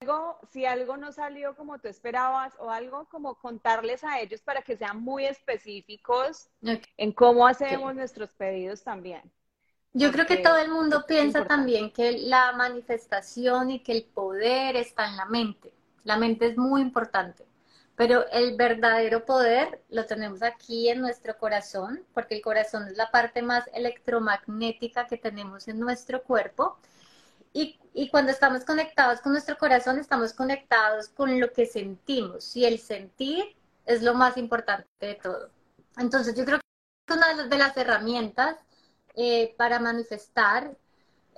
algo 0.00 0.38
si 0.52 0.66
algo 0.66 0.96
no 0.96 1.12
salió 1.12 1.54
como 1.56 1.78
tú 1.78 1.88
esperabas 1.88 2.52
o 2.58 2.70
algo, 2.70 3.06
como 3.10 3.34
contarles 3.36 4.04
a 4.04 4.20
ellos 4.20 4.40
para 4.42 4.62
que 4.62 4.76
sean 4.76 5.00
muy 5.00 5.24
específicos 5.24 6.48
en 6.96 7.12
cómo 7.12 7.46
hacemos 7.46 7.94
nuestros 7.94 8.30
pedidos 8.32 8.82
también. 8.82 9.22
Yo 9.92 10.12
creo 10.12 10.26
que 10.26 10.38
todo 10.38 10.58
el 10.58 10.70
mundo 10.70 11.04
piensa 11.06 11.46
también 11.46 11.90
que 11.90 12.12
la 12.12 12.52
manifestación 12.52 13.70
y 13.70 13.82
que 13.82 13.92
el 13.92 14.04
poder 14.04 14.76
está 14.76 15.08
en 15.08 15.16
la 15.16 15.24
mente. 15.24 15.72
La 16.04 16.18
mente 16.18 16.46
es 16.46 16.58
muy 16.58 16.82
importante, 16.82 17.46
pero 17.96 18.28
el 18.30 18.56
verdadero 18.56 19.24
poder 19.24 19.82
lo 19.88 20.04
tenemos 20.04 20.42
aquí 20.42 20.90
en 20.90 21.00
nuestro 21.00 21.38
corazón, 21.38 22.04
porque 22.12 22.36
el 22.36 22.42
corazón 22.42 22.86
es 22.88 22.96
la 22.98 23.10
parte 23.10 23.40
más 23.40 23.68
electromagnética 23.72 25.06
que 25.06 25.16
tenemos 25.16 25.66
en 25.66 25.80
nuestro 25.80 26.22
cuerpo 26.22 26.76
y, 27.94 28.08
cuando 28.10 28.30
estamos 28.32 28.64
conectados 28.64 29.20
con 29.20 29.32
nuestro 29.32 29.56
corazón, 29.56 29.98
estamos 29.98 30.34
conectados 30.34 31.08
con 31.08 31.40
lo 31.40 31.52
que 31.52 31.64
sentimos. 31.64 32.54
Y 32.54 32.66
el 32.66 32.78
sentir 32.78 33.56
es 33.86 34.02
lo 34.02 34.14
más 34.14 34.36
importante 34.36 34.86
de 35.00 35.14
todo. 35.14 35.50
Entonces, 35.96 36.34
yo 36.34 36.44
creo 36.44 36.58
que 36.58 37.14
una 37.14 37.44
de 37.44 37.58
las 37.58 37.76
herramientas 37.76 38.56
eh, 39.14 39.54
para 39.56 39.78
manifestar 39.78 40.76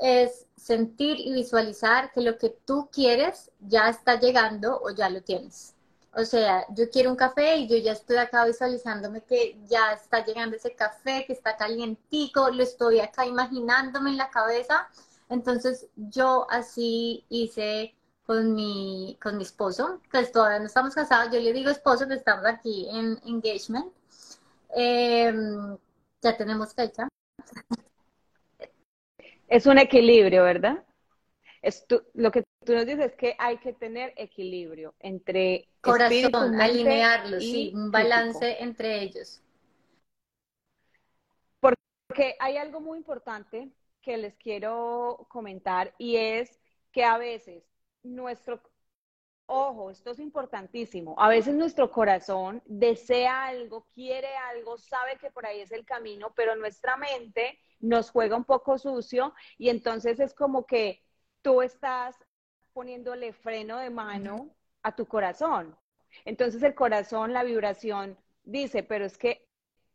es 0.00 0.46
sentir 0.56 1.18
y 1.20 1.32
visualizar 1.32 2.10
que 2.12 2.22
lo 2.22 2.36
que 2.38 2.50
tú 2.64 2.88
quieres 2.92 3.50
ya 3.60 3.88
está 3.88 4.18
llegando 4.18 4.80
o 4.80 4.90
ya 4.90 5.08
lo 5.10 5.22
tienes. 5.22 5.74
O 6.14 6.24
sea, 6.24 6.66
yo 6.70 6.90
quiero 6.90 7.10
un 7.10 7.16
café 7.16 7.56
y 7.58 7.68
yo 7.68 7.76
ya 7.76 7.92
estoy 7.92 8.16
acá 8.16 8.44
visualizándome 8.44 9.20
que 9.22 9.56
ya 9.68 9.92
está 9.92 10.24
llegando 10.24 10.56
ese 10.56 10.74
café, 10.74 11.24
que 11.26 11.32
está 11.32 11.56
calientico, 11.56 12.50
lo 12.50 12.62
estoy 12.62 12.98
acá 12.98 13.24
imaginándome 13.26 14.10
en 14.10 14.16
la 14.16 14.30
cabeza 14.30 14.88
entonces 15.28 15.88
yo 15.96 16.46
así 16.50 17.24
hice 17.28 17.94
con 18.24 18.54
mi, 18.54 19.18
con 19.22 19.36
mi 19.36 19.42
esposo, 19.42 20.00
pues 20.10 20.32
todavía 20.32 20.58
no 20.58 20.66
estamos 20.66 20.94
casados, 20.94 21.32
yo 21.32 21.40
le 21.40 21.52
digo 21.52 21.70
esposo, 21.70 22.04
pero 22.06 22.18
estamos 22.18 22.44
aquí 22.44 22.86
en 22.90 23.18
engagement. 23.24 23.92
Em, 24.74 25.76
ya 26.20 26.36
tenemos 26.36 26.74
fecha. 26.74 27.08
Es 29.48 29.64
un 29.64 29.78
equilibrio, 29.78 30.44
¿verdad? 30.44 30.84
Es 31.62 31.86
lo 32.14 32.30
que 32.30 32.44
tú 32.64 32.74
nos 32.74 32.84
dices 32.84 33.12
es 33.12 33.16
que 33.16 33.34
hay 33.38 33.56
que 33.58 33.72
tener 33.72 34.12
equilibrio 34.16 34.94
entre 35.00 35.68
corazón, 35.80 36.60
alinearlo, 36.60 37.40
sí, 37.40 37.72
un 37.74 37.90
balance 37.90 38.62
entre 38.62 39.00
ellos. 39.02 39.40
Porque 41.60 42.36
hay 42.38 42.58
algo 42.58 42.80
muy 42.80 42.98
importante 42.98 43.70
que 44.02 44.16
les 44.16 44.36
quiero 44.36 45.26
comentar 45.28 45.94
y 45.98 46.16
es 46.16 46.58
que 46.92 47.04
a 47.04 47.18
veces 47.18 47.64
nuestro, 48.02 48.60
ojo, 49.46 49.90
esto 49.90 50.10
es 50.10 50.18
importantísimo, 50.18 51.14
a 51.18 51.28
veces 51.28 51.54
nuestro 51.54 51.90
corazón 51.90 52.62
desea 52.66 53.46
algo, 53.46 53.86
quiere 53.94 54.34
algo, 54.52 54.78
sabe 54.78 55.16
que 55.18 55.30
por 55.30 55.46
ahí 55.46 55.60
es 55.60 55.72
el 55.72 55.84
camino, 55.84 56.32
pero 56.34 56.56
nuestra 56.56 56.96
mente 56.96 57.58
nos 57.80 58.10
juega 58.10 58.36
un 58.36 58.44
poco 58.44 58.78
sucio 58.78 59.34
y 59.56 59.68
entonces 59.68 60.20
es 60.20 60.34
como 60.34 60.66
que 60.66 61.02
tú 61.42 61.62
estás 61.62 62.16
poniéndole 62.72 63.32
freno 63.32 63.78
de 63.78 63.90
mano 63.90 64.54
a 64.82 64.94
tu 64.94 65.06
corazón. 65.06 65.76
Entonces 66.24 66.62
el 66.62 66.74
corazón, 66.74 67.32
la 67.32 67.44
vibración 67.44 68.18
dice, 68.44 68.82
pero 68.82 69.04
es 69.04 69.18
que 69.18 69.46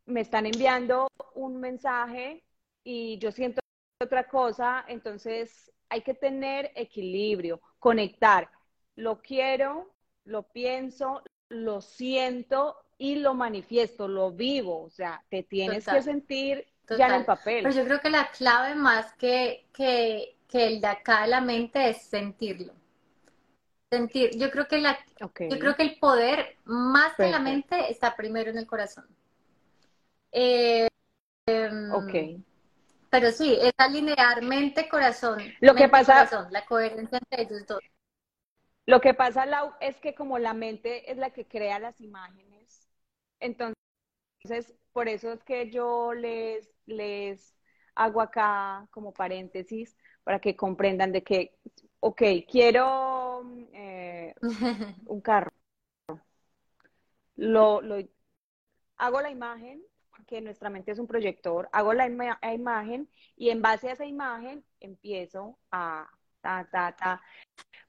me 0.05 0.21
están 0.21 0.45
enviando 0.45 1.07
un 1.33 1.59
mensaje 1.59 2.43
y 2.83 3.17
yo 3.19 3.31
siento 3.31 3.62
otra 4.03 4.27
cosa, 4.27 4.85
entonces 4.87 5.71
hay 5.89 6.01
que 6.01 6.13
tener 6.13 6.71
equilibrio, 6.75 7.61
conectar. 7.79 8.49
Lo 8.95 9.21
quiero, 9.21 9.91
lo 10.25 10.43
pienso, 10.43 11.23
lo 11.49 11.81
siento 11.81 12.77
y 12.97 13.15
lo 13.15 13.33
manifiesto, 13.33 14.07
lo 14.07 14.31
vivo. 14.31 14.83
O 14.83 14.89
sea, 14.89 15.23
te 15.29 15.43
tienes 15.43 15.85
que 15.85 16.01
sentir 16.01 16.65
ya 16.97 17.07
en 17.07 17.13
el 17.13 17.25
papel. 17.25 17.63
Pero 17.63 17.75
yo 17.75 17.85
creo 17.85 17.99
que 18.01 18.09
la 18.09 18.29
clave 18.31 18.75
más 18.75 19.13
que, 19.15 19.67
que, 19.73 20.37
que 20.47 20.67
el 20.67 20.81
de 20.81 20.87
acá 20.87 21.21
de 21.23 21.27
la 21.27 21.41
mente 21.41 21.89
es 21.89 22.03
sentirlo. 22.03 22.73
Sentir, 23.91 24.31
yo 24.37 24.49
creo 24.49 24.67
que 24.67 24.79
la, 24.79 24.97
yo 25.49 25.59
creo 25.59 25.75
que 25.75 25.83
el 25.83 25.99
poder 25.99 26.57
más 26.65 27.13
que 27.15 27.29
la 27.29 27.39
mente 27.39 27.91
está 27.91 28.15
primero 28.15 28.49
en 28.49 28.57
el 28.57 28.65
corazón. 28.65 29.05
Eh, 30.31 30.87
ok. 31.93 32.13
Pero 33.13 33.32
sí, 33.32 33.56
es 33.62 33.73
alinear 33.78 34.41
mente, 34.41 34.89
corazón. 34.89 35.39
Lo 35.62 35.76
que 35.76 35.88
pasa. 35.88 36.49
la 36.49 36.65
coherencia 36.65 37.19
entre 37.19 37.43
ellos 37.43 37.67
dos. 37.67 37.80
Lo 38.88 39.02
que 39.02 39.13
pasa, 39.13 39.45
Lau, 39.45 39.71
es 39.80 39.97
que 39.97 40.15
como 40.15 40.39
la 40.39 40.56
mente 40.56 41.12
es 41.12 41.17
la 41.19 41.30
que 41.30 41.47
crea 41.47 41.78
las 41.78 42.02
imágenes, 42.02 42.89
entonces, 43.39 43.76
por 44.93 45.08
eso 45.08 45.32
es 45.32 45.43
que 45.43 45.69
yo 45.69 46.13
les, 46.15 46.67
les 46.88 47.56
hago 47.93 48.19
acá 48.19 48.88
como 48.89 49.13
paréntesis 49.13 49.95
para 50.23 50.39
que 50.39 50.56
comprendan 50.56 51.12
de 51.12 51.21
que, 51.23 51.56
ok, 51.99 52.23
quiero 52.49 53.43
eh, 53.73 54.34
un 55.06 55.21
carro. 55.21 55.52
lo, 57.36 57.80
lo 57.82 57.97
hago 58.97 59.21
la 59.21 59.30
imagen, 59.30 59.84
porque 60.15 60.41
nuestra 60.41 60.69
mente 60.69 60.91
es 60.91 60.99
un 60.99 61.08
proyector, 61.08 61.69
hago 61.71 61.93
la 61.93 62.08
imagen 62.08 63.10
y 63.36 63.49
en 63.49 63.62
base 63.62 63.89
a 63.89 63.93
esa 63.93 64.06
imagen 64.06 64.63
empiezo 64.80 65.58
a 65.71 66.08
ta, 66.41 66.67
ta, 66.71 66.95
ta, 66.95 67.21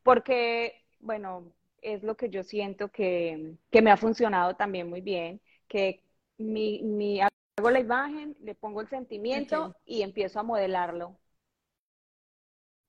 porque, 0.03 0.85
bueno, 1.01 1.53
es 1.83 2.03
lo 2.03 2.17
que 2.17 2.31
yo 2.31 2.43
siento 2.43 2.89
que, 2.89 3.57
que 3.71 3.83
me 3.83 3.91
ha 3.91 3.97
funcionado 3.97 4.55
también 4.55 4.89
muy 4.89 5.01
bien, 5.03 5.41
que 5.69 6.03
mi, 6.39 6.83
mi, 6.83 7.21
hago 7.21 7.71
la 7.71 7.81
imagen, 7.81 8.37
le 8.41 8.55
pongo 8.55 8.81
el 8.81 8.89
sentimiento 8.89 9.77
y 9.85 10.03
empiezo 10.03 10.41
a 10.41 10.45
modelarlo. 10.45 11.17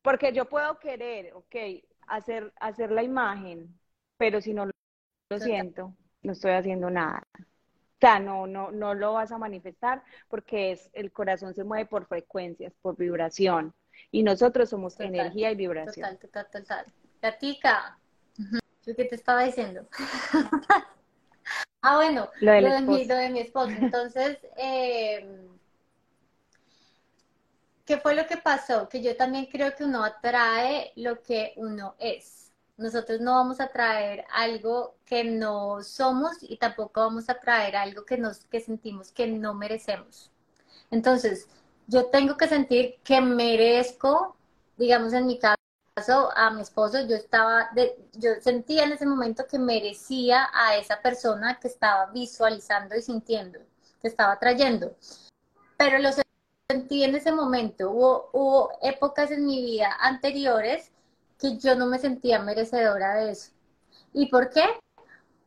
Porque 0.01 0.31
yo 0.33 0.45
puedo 0.45 0.79
querer, 0.79 1.33
ok, 1.33 1.55
hacer, 2.07 2.53
hacer 2.59 2.91
la 2.91 3.03
imagen, 3.03 3.77
pero 4.17 4.39
si 4.39 4.53
no 4.53 4.65
lo 4.65 5.39
siento, 5.39 5.93
no 6.21 6.31
estoy 6.31 6.51
haciendo 6.51 6.89
nada. 6.89 7.27
Sea, 8.05 8.19
no, 8.19 8.45
no, 8.45 8.69
no 8.69 8.93
lo 8.93 9.13
vas 9.13 9.31
a 9.31 9.39
manifestar 9.39 10.03
porque 10.27 10.73
es, 10.73 10.91
el 10.93 11.11
corazón 11.11 11.55
se 11.55 11.63
mueve 11.63 11.87
por 11.87 12.05
frecuencias, 12.05 12.71
por 12.79 12.95
vibración. 12.95 13.73
Y 14.11 14.21
nosotros 14.21 14.69
somos 14.69 14.99
energía 14.99 15.49
y 15.49 15.55
vibración. 15.55 16.19
Total, 16.19 16.19
total, 16.19 16.47
total. 16.51 16.85
Gatica, 17.19 17.97
¿yo 18.85 18.95
qué 18.95 19.05
te 19.05 19.15
estaba 19.15 19.43
diciendo? 19.43 19.87
ah, 21.81 21.95
bueno, 21.95 22.29
lo, 22.41 22.51
de, 22.51 22.81
mi, 22.81 23.05
lo 23.05 23.15
de, 23.15 23.29
mi, 23.31 23.39
esposo. 23.39 23.71
Entonces, 23.71 24.37
eh, 24.57 25.47
¿qué 27.85 27.97
fue 27.97 28.13
lo 28.13 28.27
que 28.27 28.37
pasó? 28.37 28.87
Que 28.87 29.01
yo 29.01 29.17
también 29.17 29.47
creo 29.47 29.75
que 29.75 29.83
uno 29.83 30.03
atrae 30.03 30.91
lo 30.95 31.23
que 31.23 31.53
uno 31.55 31.95
es. 31.97 32.44
Nosotros 32.77 33.21
no 33.21 33.35
vamos 33.35 33.61
a 33.61 33.67
traer 33.67 34.25
algo 34.33 34.95
que 35.05 35.23
no 35.23 35.81
somos 35.81 36.33
y 36.41 36.57
tampoco 36.57 36.99
vamos 36.99 37.29
a 37.29 37.39
traer 37.39 37.75
algo 37.77 38.05
que, 38.05 38.17
nos, 38.17 38.45
que 38.45 38.59
sentimos 38.59 39.11
que 39.11 39.27
no 39.27 39.53
merecemos. 39.53 40.29
Entonces, 40.91 41.47
yo 41.87 42.07
tengo 42.07 42.35
que 42.35 42.47
sentir 42.47 42.95
que 43.03 43.21
merezco, 43.21 44.35
digamos 44.77 45.13
en 45.13 45.27
mi 45.27 45.39
caso, 45.39 45.55
a 46.35 46.49
mi 46.51 46.61
esposo, 46.61 47.07
yo 47.07 47.15
estaba, 47.15 47.69
yo 48.13 48.31
sentía 48.41 48.83
en 48.83 48.91
ese 48.91 49.05
momento 49.05 49.47
que 49.47 49.57
merecía 49.57 50.49
a 50.53 50.75
esa 50.75 51.01
persona 51.01 51.57
que 51.61 51.69
estaba 51.69 52.07
visualizando 52.07 52.95
y 52.95 53.01
sintiendo, 53.01 53.59
que 54.01 54.09
estaba 54.09 54.37
trayendo. 54.37 54.95
Pero 55.77 55.99
lo 55.99 56.09
sentí 56.69 57.05
en 57.05 57.15
ese 57.15 57.31
momento. 57.31 57.91
Hubo, 57.91 58.29
hubo 58.33 58.71
épocas 58.81 59.31
en 59.31 59.45
mi 59.45 59.63
vida 59.63 59.95
anteriores 60.01 60.91
que 61.39 61.57
yo 61.57 61.75
no 61.75 61.85
me 61.85 61.99
sentía 61.99 62.39
merecedora 62.39 63.15
de 63.15 63.31
eso. 63.31 63.51
¿Y 64.13 64.27
por 64.27 64.49
qué? 64.49 64.63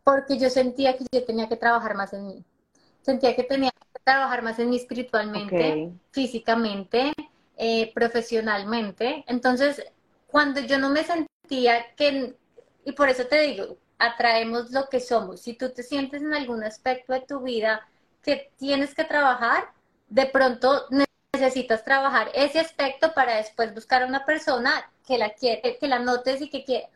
Porque 0.05 0.39
yo 0.39 0.51
sentía 0.51 0.97
que 0.97 1.05
yo 1.11 1.25
tenía 1.25 1.49
que 1.49 1.57
trabajar 1.57 1.95
más 1.95 2.13
en 2.13 2.27
mí. 2.27 2.45
Sentía 3.03 3.35
que 3.35 3.45
tenía 3.45 3.71
que 3.71 4.01
trabajar 4.05 4.43
más 4.43 4.59
en 4.59 4.71
mí 4.71 4.77
espiritualmente, 4.77 5.93
físicamente, 6.11 7.13
eh, 7.57 7.93
profesionalmente. 7.95 9.25
Entonces, 9.27 9.83
cuando 10.27 10.61
yo 10.61 10.79
no 10.79 10.91
me 10.91 11.05
sentía 11.05 11.95
que, 11.97 12.37
y 12.85 12.93
por 12.93 13.09
eso 13.09 13.27
te 13.27 13.41
digo, 13.41 13.77
atraemos 13.99 14.71
lo 14.71 14.89
que 14.89 15.01
somos. 15.01 15.41
Si 15.41 15.55
tú 15.55 15.71
te 15.71 15.83
sientes 15.83 16.23
en 16.23 16.35
algún 16.35 16.63
aspecto 16.63 17.13
de 17.13 17.21
tu 17.21 17.41
vida 17.41 17.87
que 18.23 18.53
tienes 18.59 18.95
que 18.95 19.05
trabajar, 19.05 19.73
de 20.09 20.27
pronto 20.27 20.85
necesitas 21.33 21.85
trabajar 21.85 22.31
ese 22.35 22.61
aspecto 22.61 23.13
para 23.15 23.37
después 23.37 23.75
buscar 23.75 24.03
a 24.03 24.07
una 24.07 24.25
persona 24.25 24.91
que 25.09 25.17
la 25.17 25.31
quiere, 25.31 25.79
que 25.79 25.89
la 25.89 25.99
notes 25.99 26.43
y 26.43 26.51
que, 26.51 26.65
que, 26.65 26.87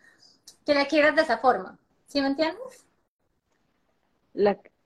que 0.67 0.75
la 0.75 0.85
quieras 0.85 1.17
de 1.17 1.23
esa 1.23 1.39
forma. 1.39 1.79
¿Sí 2.07 2.21
me 2.21 2.27
entiendes? 2.27 2.87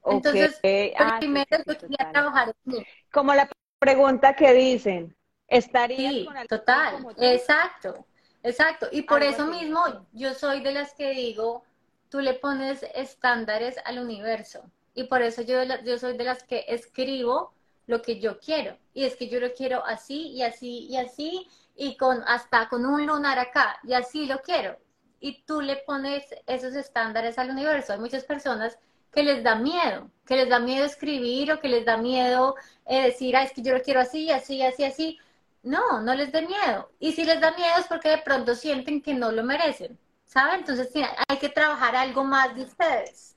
Entonces, 0.05 0.61
ah, 0.97 1.17
primero 1.19 1.45
yo 1.67 1.77
quería 1.77 2.11
trabajar 2.13 2.55
en 2.65 2.73
mí. 2.73 2.87
Como 3.13 3.35
la 3.35 3.51
pregunta 3.81 4.37
que 4.37 4.53
dicen, 4.53 5.17
¿estaría 5.49 6.11
sí, 6.11 6.29
total, 6.49 7.05
exacto, 7.19 8.07
exacto. 8.45 8.87
Y 8.93 9.03
por 9.03 9.25
eso 9.25 9.47
mismo 9.47 10.07
yo 10.13 10.33
soy 10.35 10.61
de 10.61 10.73
las 10.73 10.95
que 10.95 11.11
digo, 11.11 11.65
tú 12.09 12.21
le 12.21 12.35
pones 12.35 12.85
estándares 12.95 13.77
al 13.85 13.99
universo. 13.99 14.71
Y 14.95 15.05
por 15.05 15.23
eso 15.23 15.43
yo, 15.43 15.65
yo 15.85 15.99
soy 15.99 16.17
de 16.17 16.25
las 16.25 16.45
que 16.45 16.65
escribo 16.69 17.53
lo 17.89 18.03
que 18.03 18.21
yo 18.21 18.39
quiero. 18.39 18.77
Y 18.95 19.05
es 19.05 19.17
que 19.17 19.29
yo 19.29 19.41
lo 19.41 19.53
quiero 19.53 19.85
así 19.85 20.29
y 20.29 20.43
así 20.43 20.87
y 20.89 20.97
así 20.97 21.49
y 21.77 21.97
con 21.97 22.23
hasta 22.27 22.69
con 22.69 22.87
un 22.87 23.07
lunar 23.07 23.39
acá 23.39 23.79
y 23.85 23.93
así 23.93 24.27
lo 24.27 24.41
quiero. 24.41 24.77
Y 25.21 25.43
tú 25.45 25.61
le 25.61 25.77
pones 25.77 26.25
esos 26.47 26.75
estándares 26.75 27.39
al 27.39 27.51
universo. 27.51 27.93
Hay 27.93 27.99
muchas 27.99 28.25
personas 28.25 28.79
que 29.13 29.23
les 29.23 29.43
da 29.43 29.55
miedo, 29.55 30.11
que 30.27 30.37
les 30.37 30.49
da 30.49 30.59
miedo 30.59 30.85
escribir 30.85 31.53
o 31.53 31.61
que 31.61 31.69
les 31.69 31.85
da 31.85 31.97
miedo 31.97 32.55
eh, 32.87 33.05
decir, 33.05 33.37
ah, 33.37 33.43
es 33.43 33.53
que 33.53 33.63
yo 33.63 33.73
lo 33.73 33.83
quiero 33.83 34.01
así, 34.01 34.31
así, 34.31 34.63
así, 34.63 34.85
así. 34.85 35.19
No, 35.63 36.01
no 36.03 36.15
les 36.15 36.31
dé 36.33 36.43
miedo. 36.43 36.91
Y 37.01 37.13
si 37.13 37.25
les 37.25 37.41
da 37.41 37.53
miedo 37.53 37.79
es 37.79 37.87
porque 37.87 38.11
de 38.11 38.19
pronto 38.19 38.55
sienten 38.55 39.01
que 39.03 39.15
no 39.15 39.33
lo 39.33 39.43
merecen, 39.43 39.99
¿saben? 40.27 40.61
Entonces 40.61 40.91
hay 41.29 41.39
que 41.39 41.49
trabajar 41.49 41.97
algo 41.97 42.25
más 42.25 42.55
de 42.55 42.63
ustedes. 42.63 43.37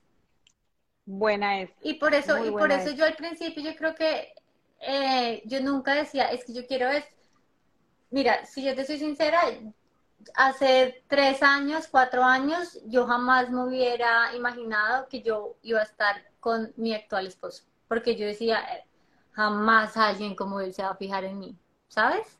Buena 1.06 1.62
es. 1.62 1.72
Y 1.82 1.96
por 1.96 2.14
eso, 2.14 2.46
y 2.46 2.52
por 2.52 2.72
eso 2.72 2.92
yo 2.92 3.06
al 3.06 3.16
principio 3.16 3.64
yo 3.64 3.76
creo 3.76 3.96
que 3.96 4.34
eh, 4.82 5.42
yo 5.46 5.60
nunca 5.62 5.96
decía, 5.96 6.26
es 6.26 6.46
que 6.46 6.54
yo 6.54 6.68
quiero 6.68 6.88
esto. 6.90 7.19
Mira, 8.12 8.46
si 8.46 8.64
yo 8.64 8.76
te 8.76 8.86
soy 8.86 8.98
sincera, 8.98 9.42
hace 10.36 11.04
tres 11.08 11.44
años, 11.44 11.88
cuatro 11.90 12.24
años, 12.24 12.80
yo 12.86 13.06
jamás 13.06 13.50
me 13.50 13.64
hubiera 13.64 14.36
imaginado 14.36 15.08
que 15.08 15.22
yo 15.22 15.56
iba 15.62 15.80
a 15.80 15.84
estar 15.84 16.24
con 16.40 16.74
mi 16.78 16.94
actual 16.94 17.28
esposo, 17.28 17.64
porque 17.88 18.16
yo 18.16 18.26
decía, 18.26 18.64
jamás 19.32 19.96
alguien 19.98 20.36
como 20.36 20.60
él 20.60 20.74
se 20.74 20.84
va 20.84 20.90
a 20.90 20.96
fijar 20.96 21.24
en 21.24 21.40
mí, 21.40 21.58
¿sabes? 21.88 22.40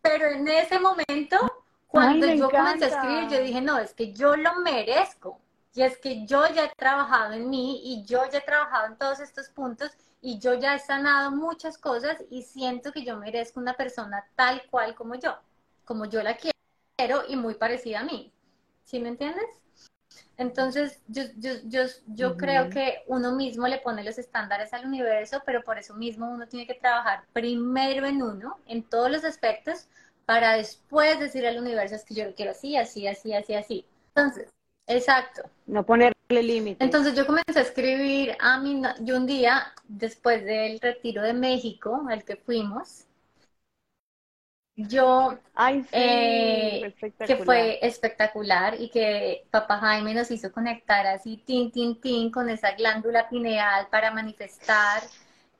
Pero 0.00 0.26
en 0.26 0.46
ese 0.48 0.78
momento, 0.78 1.64
cuando 1.86 2.26
yo 2.26 2.50
comencé 2.50 2.86
a 2.86 2.88
escribir, 2.88 3.28
yo 3.28 3.44
dije, 3.44 3.60
no, 3.60 3.78
es 3.78 3.94
que 3.94 4.12
yo 4.12 4.36
lo 4.36 4.60
merezco. 4.60 5.40
Y 5.74 5.82
es 5.82 5.96
que 5.96 6.26
yo 6.26 6.46
ya 6.48 6.66
he 6.66 6.74
trabajado 6.76 7.32
en 7.32 7.48
mí 7.48 7.80
y 7.82 8.04
yo 8.04 8.20
ya 8.30 8.38
he 8.38 8.42
trabajado 8.42 8.88
en 8.88 8.98
todos 8.98 9.20
estos 9.20 9.48
puntos 9.48 9.90
y 10.22 10.38
yo 10.38 10.54
ya 10.54 10.76
he 10.76 10.78
sanado 10.78 11.32
muchas 11.32 11.76
cosas 11.76 12.16
y 12.30 12.42
siento 12.42 12.92
que 12.92 13.04
yo 13.04 13.16
merezco 13.16 13.60
una 13.60 13.74
persona 13.74 14.24
tal 14.36 14.62
cual 14.70 14.94
como 14.94 15.16
yo, 15.16 15.36
como 15.84 16.06
yo 16.06 16.22
la 16.22 16.36
quiero 16.36 17.24
y 17.28 17.36
muy 17.36 17.54
parecida 17.54 18.00
a 18.00 18.04
mí. 18.04 18.32
¿Sí 18.84 19.00
me 19.00 19.08
entiendes? 19.08 19.44
Entonces, 20.36 21.00
yo, 21.08 21.24
yo, 21.36 21.52
yo, 21.64 21.82
yo 22.06 22.36
creo 22.36 22.70
que 22.70 23.02
uno 23.06 23.32
mismo 23.32 23.66
le 23.66 23.78
pone 23.78 24.04
los 24.04 24.18
estándares 24.18 24.72
al 24.72 24.86
universo, 24.86 25.42
pero 25.44 25.62
por 25.62 25.78
eso 25.78 25.94
mismo 25.94 26.30
uno 26.30 26.46
tiene 26.46 26.66
que 26.66 26.74
trabajar 26.74 27.24
primero 27.32 28.06
en 28.06 28.22
uno, 28.22 28.58
en 28.66 28.82
todos 28.82 29.10
los 29.10 29.24
aspectos, 29.24 29.88
para 30.24 30.56
después 30.56 31.18
decir 31.18 31.46
al 31.46 31.58
universo 31.58 31.96
es 31.96 32.04
que 32.04 32.14
yo 32.14 32.24
lo 32.24 32.34
quiero 32.34 32.52
así, 32.52 32.76
así, 32.76 33.06
así, 33.06 33.34
así, 33.34 33.54
así. 33.54 33.86
Entonces, 34.14 34.50
exacto. 34.86 35.42
No 35.66 35.84
ponerle 35.84 36.11
límites. 36.40 36.84
Entonces 36.84 37.14
yo 37.14 37.26
comencé 37.26 37.58
a 37.58 37.62
escribir 37.62 38.36
a 38.40 38.58
mi, 38.60 38.80
yo 39.00 39.16
un 39.16 39.26
día, 39.26 39.74
después 39.88 40.44
del 40.44 40.78
retiro 40.80 41.22
de 41.22 41.34
México, 41.34 42.06
al 42.08 42.24
que 42.24 42.36
fuimos, 42.36 43.06
yo, 44.74 45.38
eh, 45.92 46.94
que 47.26 47.36
fue 47.36 47.78
espectacular 47.82 48.80
y 48.80 48.88
que 48.88 49.44
papá 49.50 49.78
Jaime 49.78 50.14
nos 50.14 50.30
hizo 50.30 50.50
conectar 50.50 51.06
así, 51.06 51.36
tin, 51.36 51.70
tin, 51.70 52.00
tin, 52.00 52.30
con 52.30 52.48
esa 52.48 52.72
glándula 52.72 53.28
pineal 53.28 53.88
para 53.90 54.10
manifestar. 54.10 55.02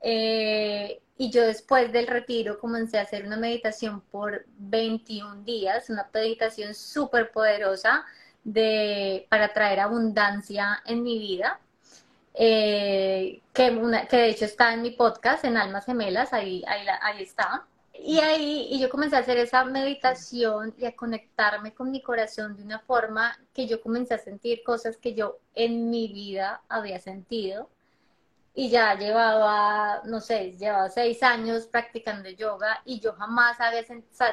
Eh, 0.00 1.00
y 1.18 1.30
yo 1.30 1.42
después 1.42 1.92
del 1.92 2.06
retiro 2.06 2.58
comencé 2.58 2.98
a 2.98 3.02
hacer 3.02 3.26
una 3.26 3.37
meditación 3.37 4.00
por 4.00 4.46
21 4.56 5.44
días, 5.44 5.90
una 5.90 6.08
meditación 6.12 6.74
súper 6.74 7.30
poderosa 7.30 8.04
de, 8.44 9.26
para 9.28 9.52
traer 9.52 9.81
abundancia 9.81 10.83
en 10.87 11.02
mi 11.02 11.18
vida. 11.18 11.61
Eh, 12.35 13.42
que, 13.52 14.07
que 14.09 14.16
de 14.16 14.28
hecho 14.28 14.46
está 14.46 14.72
en 14.72 14.83
mi 14.83 14.90
podcast, 14.92 15.44
en 15.44 15.57
Almas 15.57 15.85
Gemelas, 15.85 16.33
ahí, 16.33 16.62
ahí, 16.66 16.87
ahí 17.03 17.22
está. 17.22 17.66
Y 18.05 18.18
ahí 18.18 18.68
y 18.70 18.80
yo 18.80 18.88
comencé 18.88 19.16
a 19.16 19.20
hacer 19.20 19.38
esa 19.38 19.64
meditación 19.64 20.74
y 20.76 20.86
a 20.86 20.97
conectarme 20.97 21.72
con 21.72 21.90
mi 21.90 22.03
corazón 22.03 22.57
de 22.57 22.64
una 22.64 22.80
forma 22.80 23.38
que 23.55 23.66
yo 23.66 23.80
comencé 23.80 24.14
a 24.14 24.18
sentir 24.18 24.62
cosas 24.64 24.97
que 24.97 25.14
yo 25.14 25.38
en 25.55 25.90
mi 25.90 26.09
vida 26.09 26.62
había 26.68 26.99
sentido. 26.99 27.70
Y 28.55 28.70
ya 28.70 28.95
llevaba, 28.99 30.03
no 30.05 30.20
sé, 30.20 30.53
llevaba 30.53 30.90
seis 30.90 31.22
años 31.22 31.66
practicando 31.66 32.28
yoga 32.28 32.82
y 32.84 33.01
yo 33.01 33.14
jamás 33.14 33.61
había 33.61 33.84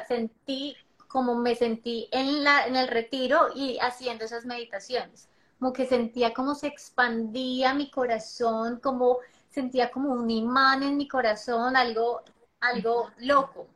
sentí 0.06 0.76
como 1.10 1.34
me 1.36 1.54
sentí 1.56 2.08
en, 2.12 2.44
la, 2.44 2.66
en 2.66 2.76
el 2.76 2.88
retiro 2.88 3.48
y 3.54 3.78
haciendo 3.80 4.24
esas 4.24 4.46
meditaciones. 4.46 5.28
Como 5.58 5.72
que 5.74 5.86
sentía 5.86 6.32
como 6.34 6.54
se 6.54 6.68
expandía 6.68 7.74
mi 7.74 7.90
corazón, 7.90 8.80
como 8.80 9.18
sentía 9.50 9.90
como 9.90 10.12
un 10.14 10.30
imán 10.30 10.82
en 10.84 10.96
mi 10.96 11.08
corazón, 11.08 11.76
algo 11.76 12.22
algo 12.60 13.10
loco. 13.18 13.68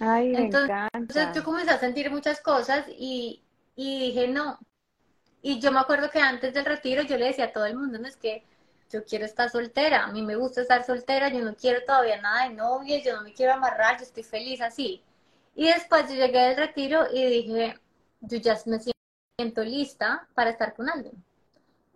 Ay, 0.00 0.30
entonces, 0.34 0.72
entonces 1.08 1.34
yo 1.34 1.44
comencé 1.44 1.70
a 1.72 1.78
sentir 1.80 2.10
muchas 2.10 2.40
cosas 2.40 2.86
y, 2.98 3.42
y 3.76 4.00
dije, 4.00 4.28
no, 4.28 4.58
Y 5.42 5.60
yo 5.60 5.72
me 5.72 5.80
acuerdo 5.80 6.10
que 6.10 6.20
antes 6.20 6.54
del 6.54 6.64
retiro 6.64 7.02
yo 7.02 7.16
le 7.18 7.26
decía 7.26 7.46
a 7.46 7.52
todo 7.52 7.66
el 7.66 7.76
mundo, 7.76 7.98
no 7.98 8.08
es 8.08 8.16
que 8.16 8.44
yo 8.90 9.04
quiero 9.04 9.24
estar 9.26 9.50
soltera, 9.50 10.04
a 10.04 10.12
mí 10.12 10.22
me 10.22 10.36
gusta 10.36 10.62
estar 10.62 10.84
soltera, 10.84 11.28
yo 11.30 11.40
no 11.44 11.54
quiero 11.56 11.84
todavía 11.86 12.20
nada 12.20 12.48
de 12.48 12.54
novia, 12.54 13.02
yo 13.02 13.16
no 13.16 13.22
me 13.22 13.32
quiero 13.34 13.52
amarrar, 13.54 13.98
yo 13.98 14.04
estoy 14.04 14.22
feliz 14.24 14.60
así. 14.60 15.02
Y 15.54 15.66
después 15.66 16.08
yo 16.08 16.14
llegué 16.14 16.40
del 16.40 16.56
retiro 16.56 17.06
y 17.12 17.26
dije, 17.26 17.78
yo 18.20 18.38
ya 18.38 18.58
me 18.66 18.78
siento 18.78 19.62
lista 19.62 20.28
para 20.34 20.50
estar 20.50 20.74
con 20.74 20.88
alguien. 20.88 21.22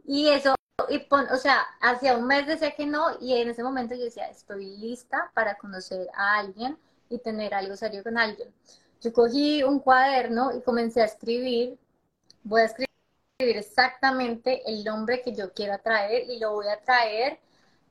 Y 0.04 0.28
eso, 0.28 0.54
y 0.88 1.06
o 1.10 1.36
sea, 1.36 1.62
hacía 1.80 2.16
un 2.16 2.26
mes 2.26 2.46
decía 2.46 2.72
que 2.74 2.86
no 2.86 3.16
y 3.20 3.34
en 3.34 3.48
ese 3.50 3.62
momento 3.62 3.94
yo 3.94 4.04
decía, 4.04 4.28
estoy 4.28 4.76
lista 4.76 5.30
para 5.34 5.56
conocer 5.56 6.08
a 6.14 6.38
alguien 6.38 6.78
y 7.08 7.18
tener 7.18 7.54
algo 7.54 7.76
serio 7.76 8.02
con 8.02 8.18
alguien. 8.18 8.52
Yo 9.00 9.12
cogí 9.12 9.62
un 9.62 9.80
cuaderno 9.80 10.56
y 10.56 10.62
comencé 10.62 11.02
a 11.02 11.06
escribir, 11.06 11.78
voy 12.42 12.62
a 12.62 12.64
escribir 12.64 12.88
exactamente 13.38 14.62
el 14.66 14.84
nombre 14.84 15.22
que 15.22 15.34
yo 15.34 15.52
quiero 15.52 15.78
traer 15.78 16.28
y 16.30 16.38
lo 16.38 16.52
voy 16.52 16.68
a 16.68 16.80
traer, 16.80 17.38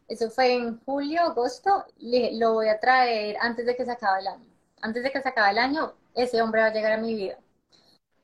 eso 0.07 0.30
fue 0.30 0.53
en 0.53 0.80
julio, 0.84 1.22
agosto, 1.22 1.86
lo 1.99 2.53
voy 2.53 2.70
a 2.70 2.80
traer 2.80 3.38
antes 3.39 3.66
de 3.66 3.76
que 3.76 3.86
se 3.86 3.91
acabe 3.91 4.22
el 4.22 4.28
año. 4.28 4.53
Antes 4.84 5.02
de 5.02 5.12
que 5.12 5.22
se 5.22 5.30
acabe 5.30 5.52
el 5.52 5.60
año, 5.60 5.94
ese 6.14 6.42
hombre 6.42 6.60
va 6.60 6.68
a 6.68 6.74
llegar 6.74 6.92
a 6.92 6.98
mi 6.98 7.16
vida. 7.16 7.38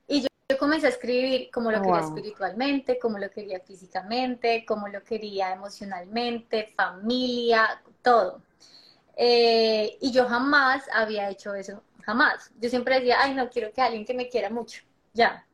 Y 0.07 0.23
yo, 0.23 0.57
comencé 0.59 0.87
a 0.87 0.89
escribir 0.89 1.49
cómo 1.53 1.71
lo 1.71 1.81
quería 1.81 2.01
espiritualmente, 2.01 2.99
cómo 2.99 3.17
lo 3.17 3.31
quería 3.31 3.61
físicamente, 3.61 4.65
cómo 4.67 4.89
lo 4.89 5.01
quería 5.01 5.53
emocionalmente, 5.53 6.67
familia, 6.75 7.81
todo. 8.01 8.41
Eh, 9.15 9.97
y 10.01 10.11
yo 10.11 10.27
jamás 10.27 10.83
había 10.93 11.29
hecho 11.29 11.55
eso, 11.55 11.81
jamás. 12.01 12.51
Yo 12.59 12.69
siempre 12.69 12.95
decía, 12.95 13.19
ay, 13.21 13.35
no 13.35 13.49
quiero 13.49 13.71
que 13.71 13.81
alguien 13.81 14.05
que 14.05 14.13
me 14.13 14.27
quiera 14.27 14.49
mucho, 14.49 14.81
ya, 15.13 15.45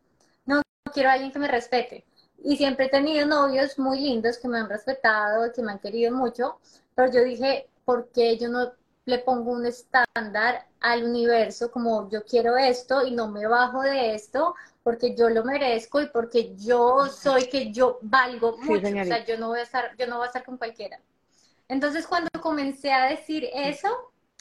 quiero 0.92 1.10
a 1.10 1.14
alguien 1.14 1.32
que 1.32 1.40
me 1.40 1.48
respete. 1.48 2.04
Y 2.44 2.58
siempre 2.58 2.86
he 2.86 2.90
tenido 2.90 3.28
novios 3.28 3.78
muy 3.78 4.00
lindos 4.00 4.40
que 4.40 4.48
me 4.48 4.58
han 4.58 4.70
respetado, 4.70 5.52
que 5.54 5.62
me 5.62 5.74
han 5.74 5.80
querido 5.80 6.12
mucho, 6.12 6.60
pero 6.96 7.12
yo 7.12 7.24
dije, 7.24 7.68
¿por 7.84 8.10
qué 8.10 8.38
yo 8.38 8.50
no 8.50 8.72
le 9.06 9.20
pongo 9.20 9.52
un 9.52 9.66
estándar 9.66 10.68
al 10.80 11.04
universo 11.04 11.72
como 11.72 12.10
yo 12.10 12.24
quiero 12.24 12.58
esto 12.58 13.06
y 13.06 13.12
no 13.12 13.28
me 13.30 13.48
bajo 13.48 13.82
de 13.82 14.16
esto 14.16 14.56
porque 14.84 15.16
yo 15.16 15.30
lo 15.30 15.44
merezco 15.44 16.02
y 16.02 16.08
porque 16.08 16.56
yo 16.56 17.08
soy 17.08 17.48
que 17.48 17.72
yo 17.72 18.00
valgo 18.02 18.58
mucho, 18.58 18.88
o 18.88 19.06
sea, 19.06 19.26
yo 19.26 19.38
no 19.38 19.50
voy 19.50 19.60
a 19.60 19.64
estar 19.64 19.96
yo 19.98 20.08
no 20.08 20.18
voy 20.18 20.26
a 20.26 20.28
estar 20.28 20.44
con 20.44 20.58
cualquiera. 20.58 21.00
Entonces, 21.68 22.06
cuando 22.06 22.30
comencé 22.42 22.94
a 22.94 23.08
decir 23.08 23.50
eso 23.54 23.90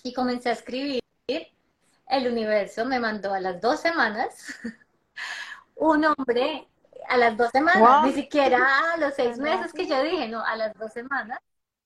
y 0.03 0.12
comencé 0.12 0.51
a 0.51 0.53
escribir, 0.53 1.01
el 1.27 2.29
universo 2.29 2.85
me 2.85 3.01
mandó 3.01 3.33
a 3.33 3.41
las 3.41 3.61
dos 3.61 3.81
semanas 3.81 4.47
un 5.77 6.05
hombre 6.05 6.69
a 7.09 7.17
las 7.17 7.37
dos 7.37 7.51
semanas, 7.51 8.07
ni 8.07 8.12
siquiera 8.12 8.93
a 8.93 8.97
los 8.97 9.15
seis 9.15 9.39
meses 9.39 9.73
que 9.73 9.87
yo 9.87 10.03
dije, 10.03 10.29
no, 10.29 10.45
a 10.45 10.57
las 10.57 10.75
dos 10.75 10.93
semanas. 10.93 11.39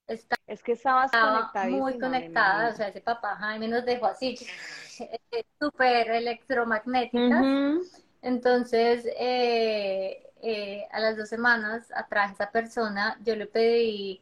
Es 0.09 0.63
que 0.63 0.73
estabas 0.73 1.11
muy 1.69 1.99
conectada, 1.99 2.71
o 2.71 2.77
sea, 2.77 2.89
ese 2.89 3.01
papá 3.01 3.37
Jaime 3.37 3.69
nos 3.69 3.85
dejó 3.85 4.07
así, 4.07 4.37
súper 5.61 6.11
electromagnéticas. 6.11 7.45
Entonces, 8.23 9.07
eh, 9.19 10.27
eh, 10.43 10.89
a 10.91 11.01
las 11.01 11.17
dos 11.17 11.29
semanas 11.29 11.93
atraje 11.95 12.31
a 12.31 12.35
esa 12.35 12.51
persona, 12.51 13.19
yo 13.23 13.37
le 13.37 13.47
pedí, 13.47 14.21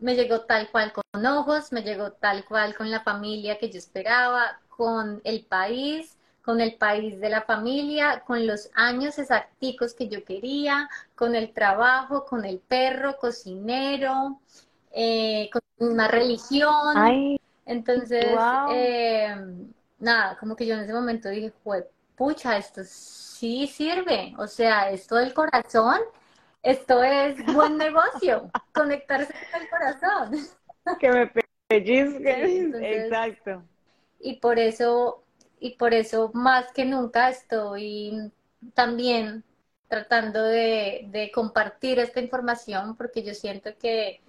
me 0.00 0.16
llegó 0.16 0.40
tal 0.40 0.70
cual 0.70 0.92
con 0.92 1.24
ojos, 1.24 1.72
me 1.72 1.82
llegó 1.82 2.12
tal 2.12 2.44
cual 2.44 2.74
con 2.74 2.90
la 2.90 3.00
familia 3.00 3.58
que 3.58 3.70
yo 3.70 3.78
esperaba, 3.78 4.60
con 4.68 5.20
el 5.24 5.44
país, 5.44 6.18
con 6.42 6.60
el 6.60 6.74
país 6.74 7.20
de 7.20 7.28
la 7.28 7.42
familia, 7.42 8.22
con 8.26 8.46
los 8.46 8.70
años 8.74 9.18
exacticos 9.18 9.94
que 9.94 10.08
yo 10.08 10.24
quería, 10.24 10.88
con 11.14 11.34
el 11.34 11.52
trabajo, 11.52 12.24
con 12.24 12.44
el 12.44 12.58
perro, 12.58 13.16
cocinero, 13.18 14.40
eh, 15.00 15.50
con 15.52 15.62
una 15.90 16.08
religión. 16.08 17.28
Entonces, 17.66 18.26
eh, 18.72 19.36
nada, 19.98 20.36
como 20.38 20.56
que 20.56 20.66
yo 20.66 20.74
en 20.74 20.80
ese 20.80 20.92
momento 20.92 21.28
dije, 21.28 21.52
pucha, 22.16 22.56
esto 22.56 22.82
sí 22.84 23.66
sirve. 23.66 24.34
O 24.38 24.46
sea, 24.46 24.90
esto 24.90 25.16
del 25.16 25.34
corazón, 25.34 26.00
esto 26.62 27.02
es 27.04 27.36
buen 27.54 27.76
negocio, 27.78 28.50
conectarse 28.74 29.32
con 29.52 29.62
el 29.62 29.68
corazón. 29.68 30.48
Que 30.98 31.10
me 31.10 31.30
pellizque. 31.68 33.04
Exacto. 33.04 33.62
Y 34.20 34.40
por 34.40 34.58
eso 34.58 35.22
y 35.60 35.76
por 35.76 35.94
eso 35.94 36.30
más 36.34 36.72
que 36.72 36.84
nunca 36.84 37.28
estoy 37.28 38.32
también 38.74 39.44
tratando 39.88 40.42
de, 40.42 41.30
compartir 41.34 41.98
esta 41.98 42.20
información 42.20 42.96
porque 42.96 43.22
yo 43.22 43.34
siento 43.34 43.70
que, 43.78 44.20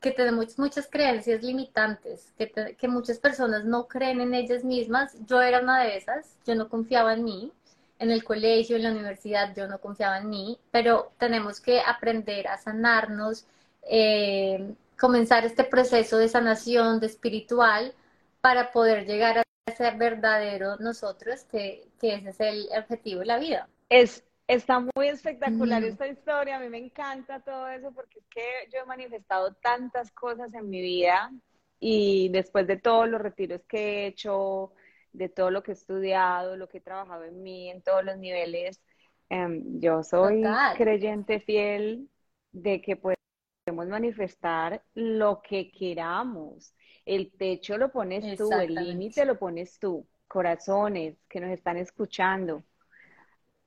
tenemos 0.00 0.58
muchas 0.58 0.88
creencias 0.88 1.42
limitantes, 1.42 2.32
que, 2.38 2.50
que 2.76 2.88
muchas 2.88 3.18
personas 3.18 3.64
no 3.64 3.86
creen 3.86 4.20
en 4.22 4.32
ellas 4.34 4.64
mismas. 4.64 5.14
Yo 5.26 5.42
era 5.42 5.60
una 5.60 5.82
de 5.84 5.96
esas, 5.98 6.36
yo 6.46 6.54
no 6.54 6.68
confiaba 6.68 7.12
en 7.12 7.24
mí. 7.24 7.52
En 7.98 8.10
el 8.10 8.24
colegio, 8.24 8.76
en 8.76 8.84
la 8.84 8.92
universidad, 8.92 9.54
yo 9.54 9.68
no 9.68 9.78
confiaba 9.78 10.18
en 10.18 10.30
mí, 10.30 10.58
pero 10.70 11.12
tenemos 11.18 11.60
que 11.60 11.80
aprender 11.80 12.48
a 12.48 12.56
sanarnos, 12.56 13.44
eh, 13.82 14.74
comenzar 14.98 15.44
este 15.44 15.64
proceso 15.64 16.16
de 16.16 16.28
sanación, 16.30 16.98
de 16.98 17.06
espiritual, 17.06 17.92
para 18.40 18.72
poder 18.72 19.06
llegar 19.06 19.38
a 19.38 19.42
ese 19.66 19.90
verdadero 19.90 20.76
nosotros, 20.78 21.44
que, 21.44 21.86
ese 22.00 22.30
es 22.30 22.40
el 22.40 22.68
objetivo 22.78 23.20
de 23.20 23.26
la 23.26 23.38
vida. 23.38 23.68
Es, 23.90 24.24
está 24.54 24.80
muy 24.80 25.08
espectacular 25.08 25.82
esta 25.84 26.08
historia, 26.08 26.56
a 26.56 26.60
mí 26.60 26.68
me 26.68 26.78
encanta 26.78 27.40
todo 27.40 27.68
eso 27.68 27.92
porque 27.92 28.18
es 28.18 28.26
que 28.28 28.42
yo 28.72 28.80
he 28.80 28.84
manifestado 28.84 29.54
tantas 29.54 30.10
cosas 30.10 30.52
en 30.54 30.68
mi 30.68 30.80
vida 30.80 31.30
y 31.78 32.28
después 32.30 32.66
de 32.66 32.76
todos 32.76 33.08
los 33.08 33.20
retiros 33.20 33.62
que 33.68 33.78
he 33.78 34.06
hecho, 34.06 34.72
de 35.12 35.28
todo 35.28 35.50
lo 35.50 35.62
que 35.62 35.70
he 35.70 35.74
estudiado, 35.74 36.56
lo 36.56 36.68
que 36.68 36.78
he 36.78 36.80
trabajado 36.80 37.24
en 37.24 37.42
mí, 37.42 37.70
en 37.70 37.80
todos 37.82 38.04
los 38.04 38.18
niveles, 38.18 38.80
em, 39.28 39.80
yo 39.80 40.02
soy 40.02 40.42
creyente 40.76 41.40
fiel 41.40 42.08
de 42.50 42.82
que 42.82 42.96
podemos 42.96 43.86
manifestar 43.88 44.82
lo 44.94 45.42
que 45.42 45.70
queramos. 45.70 46.74
El 47.06 47.30
techo 47.32 47.78
lo 47.78 47.92
pones 47.92 48.36
tú, 48.36 48.50
el 48.52 48.74
límite 48.74 49.24
lo 49.24 49.38
pones 49.38 49.78
tú. 49.78 50.06
Corazones 50.26 51.16
que 51.28 51.40
nos 51.40 51.50
están 51.50 51.76
escuchando, 51.76 52.64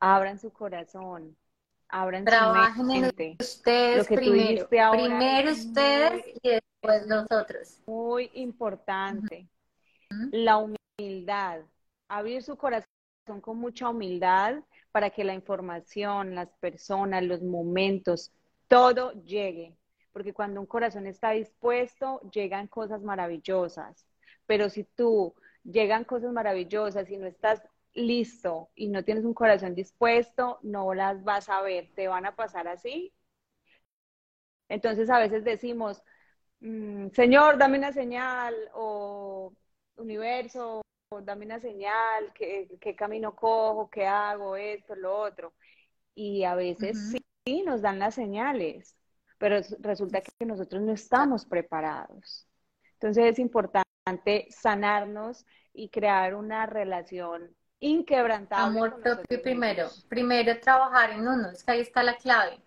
abran 0.03 0.37
su 0.37 0.51
corazón, 0.51 1.35
abran 1.87 2.25
su 2.75 2.83
mente. 2.83 3.37
ustedes 3.39 4.07
primero. 4.07 4.67
primero 4.67 5.51
ustedes 5.51 6.25
y 6.41 6.49
después 6.49 7.07
nosotros. 7.07 7.81
Muy 7.85 8.29
importante. 8.33 9.47
La 10.31 10.57
humildad. 10.57 11.61
Abrir 12.09 12.43
su 12.43 12.57
corazón 12.57 12.87
con 13.41 13.57
mucha 13.57 13.89
humildad 13.89 14.61
para 14.91 15.09
que 15.09 15.23
la 15.23 15.33
información, 15.33 16.35
las 16.35 16.49
personas, 16.59 17.23
los 17.23 17.41
momentos, 17.41 18.33
todo 18.67 19.13
llegue 19.23 19.77
porque 20.13 20.31
cuando 20.31 20.61
un 20.61 20.67
corazón 20.67 21.07
está 21.07 21.31
dispuesto, 21.31 22.21
llegan 22.31 22.67
cosas 22.67 23.01
maravillosas. 23.01 24.05
Pero 24.45 24.69
si 24.69 24.83
tú 24.83 25.33
llegan 25.63 26.03
cosas 26.03 26.31
maravillosas 26.31 27.09
y 27.09 27.17
no 27.17 27.25
estás 27.25 27.63
listo 27.93 28.69
y 28.75 28.87
no 28.89 29.03
tienes 29.03 29.25
un 29.25 29.33
corazón 29.33 29.75
dispuesto, 29.75 30.59
no 30.63 30.93
las 30.93 31.23
vas 31.23 31.49
a 31.49 31.61
ver, 31.61 31.91
te 31.95 32.07
van 32.07 32.25
a 32.25 32.35
pasar 32.35 32.67
así. 32.67 33.13
Entonces 34.69 35.09
a 35.09 35.19
veces 35.19 35.43
decimos, 35.43 36.03
mm, 36.61 37.09
Señor, 37.09 37.57
dame 37.57 37.77
una 37.77 37.93
señal, 37.93 38.55
o 38.73 39.53
universo, 39.97 40.81
dame 41.21 41.45
una 41.45 41.59
señal, 41.59 42.33
¿qué, 42.33 42.95
camino 42.97 43.35
cojo, 43.35 43.89
qué 43.89 44.05
hago, 44.07 44.55
esto, 44.55 44.95
lo 44.95 45.15
otro. 45.15 45.53
Y 46.15 46.43
a 46.43 46.55
veces 46.55 47.13
sí 47.45 47.63
nos 47.63 47.81
dan 47.81 47.99
las 47.99 48.15
señales, 48.15 48.97
pero 49.37 49.57
resulta 49.79 50.21
que 50.21 50.45
nosotros 50.45 50.81
no 50.81 50.93
estamos 50.93 51.45
preparados. 51.45 52.47
Entonces 52.93 53.25
es 53.33 53.39
importante 53.39 54.47
sanarnos 54.49 55.45
y 55.73 55.89
crear 55.89 56.35
una 56.35 56.65
relación 56.65 57.55
inquebrantable. 57.84 58.65
Amor 58.65 59.01
propio 59.01 59.41
primero. 59.41 59.89
Primero 60.07 60.59
trabajar 60.59 61.11
en 61.11 61.27
uno, 61.27 61.49
es 61.49 61.63
que 61.63 61.71
ahí 61.71 61.81
está 61.81 62.01
la 62.03 62.15
clave. 62.15 62.59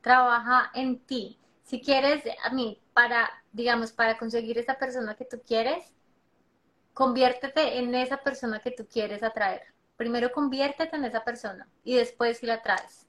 Trabaja 0.00 0.70
en 0.74 0.98
ti. 1.00 1.38
Si 1.62 1.80
quieres, 1.80 2.24
a 2.42 2.50
mí, 2.50 2.80
para, 2.92 3.30
digamos, 3.52 3.92
para 3.92 4.18
conseguir 4.18 4.58
esa 4.58 4.78
persona 4.78 5.14
que 5.14 5.24
tú 5.24 5.40
quieres, 5.46 5.92
conviértete 6.94 7.78
en 7.78 7.94
esa 7.94 8.16
persona 8.18 8.60
que 8.60 8.70
tú 8.70 8.86
quieres 8.86 9.22
atraer. 9.22 9.62
Primero 9.96 10.32
conviértete 10.32 10.96
en 10.96 11.04
esa 11.04 11.22
persona 11.22 11.68
y 11.84 11.96
después 11.96 12.38
si 12.38 12.46
la 12.46 12.62
traes. 12.62 13.06